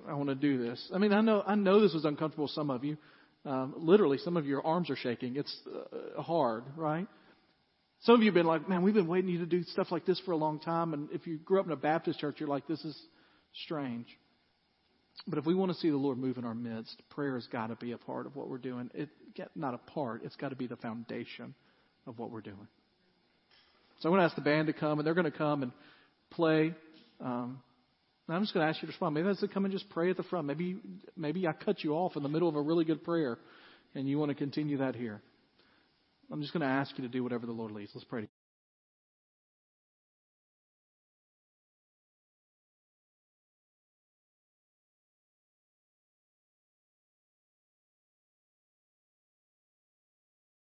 I 0.08 0.14
want 0.14 0.30
to 0.30 0.36
do 0.36 0.58
this. 0.58 0.90
I 0.94 0.98
mean, 0.98 1.14
I 1.14 1.22
know, 1.22 1.44
I 1.46 1.56
know 1.56 1.80
this 1.82 1.94
was 1.94 2.06
uncomfortable 2.06 2.48
for 2.48 2.54
some 2.54 2.70
of 2.70 2.84
you. 2.84 2.98
Um, 3.46 3.74
literally, 3.78 4.18
some 4.18 4.36
of 4.36 4.46
your 4.46 4.66
arms 4.66 4.90
are 4.90 4.98
shaking. 4.98 5.38
It's 5.38 5.56
uh, 5.74 6.22
hard, 6.22 6.64
right? 6.76 7.08
Some 8.02 8.16
of 8.16 8.22
you 8.22 8.28
have 8.28 8.36
been 8.36 8.46
like, 8.46 8.68
man, 8.68 8.82
we've 8.82 8.94
been 8.94 9.08
waiting 9.08 9.30
you 9.30 9.40
to 9.40 9.46
do 9.46 9.64
stuff 9.64 9.88
like 9.92 10.06
this 10.06 10.22
for 10.26 10.32
a 10.32 10.38
long 10.38 10.60
time. 10.60 10.94
And 10.94 11.10
if 11.12 11.26
you 11.28 11.38
grew 11.38 11.60
up 11.60 11.66
in 11.66 11.72
a 11.72 11.78
Baptist 11.78 12.20
church, 12.20 12.36
you're 12.40 12.50
like, 12.50 12.68
this 12.68 12.84
is 12.84 12.98
strange. 13.64 14.08
But 15.28 15.38
if 15.38 15.46
we 15.46 15.54
want 15.54 15.72
to 15.72 15.78
see 15.78 15.90
the 15.90 15.98
Lord 15.98 16.18
move 16.18 16.38
in 16.38 16.46
our 16.46 16.56
midst, 16.56 17.02
prayer 17.10 17.36
has 17.36 17.48
got 17.48 17.68
to 17.68 17.76
be 17.76 17.92
a 17.92 17.98
part 17.98 18.26
of 18.26 18.36
what 18.36 18.50
we're 18.50 18.58
doing. 18.58 18.90
It 18.94 19.10
not 19.56 19.74
a 19.74 19.78
part; 19.78 20.24
it's 20.24 20.36
got 20.36 20.50
to 20.50 20.56
be 20.56 20.68
the 20.68 20.78
foundation 20.78 21.54
of 22.10 22.20
what 22.20 22.32
we're 22.32 22.42
doing. 22.42 22.68
So 24.00 24.10
I'm 24.10 24.14
going 24.14 24.22
to 24.22 24.26
ask 24.26 24.36
the 24.36 24.42
band 24.42 24.68
to 24.68 24.74
come, 24.74 25.00
and 25.00 25.06
they're 25.06 25.14
going 25.14 25.32
to 25.32 25.38
come 25.38 25.64
and 25.64 25.72
play. 26.32 26.74
Um, 27.22 27.62
and 28.28 28.36
I'm 28.36 28.42
just 28.42 28.54
going 28.54 28.66
to 28.66 28.70
ask 28.70 28.82
you 28.82 28.88
to 28.88 28.92
respond. 28.92 29.14
Maybe 29.14 29.28
that's 29.28 29.40
to 29.42 29.48
come 29.48 29.66
and 29.66 29.72
just 29.72 29.90
pray 29.90 30.10
at 30.10 30.18
the 30.18 30.24
front. 30.24 30.48
Maybe 30.48 30.78
maybe 31.16 31.48
I 31.48 31.54
cut 31.54 31.84
you 31.84 31.94
off 31.94 32.16
in 32.16 32.24
the 32.24 32.30
middle 32.30 32.50
of 32.50 32.56
a 32.56 32.62
really 32.62 32.86
good 32.86 33.04
prayer, 33.04 33.38
and 33.96 34.10
you 34.10 34.18
want 34.18 34.30
to 34.30 34.36
continue 34.36 34.78
that 34.78 34.96
here. 34.96 35.22
I'm 36.32 36.42
just 36.42 36.54
going 36.54 36.62
to 36.62 36.68
ask 36.68 36.98
you 36.98 37.04
to 37.04 37.10
do 37.10 37.24
whatever 37.24 37.46
the 37.46 37.52
Lord 37.52 37.72
leads. 37.72 37.92
Let's 37.94 38.06
pray. 38.06 38.28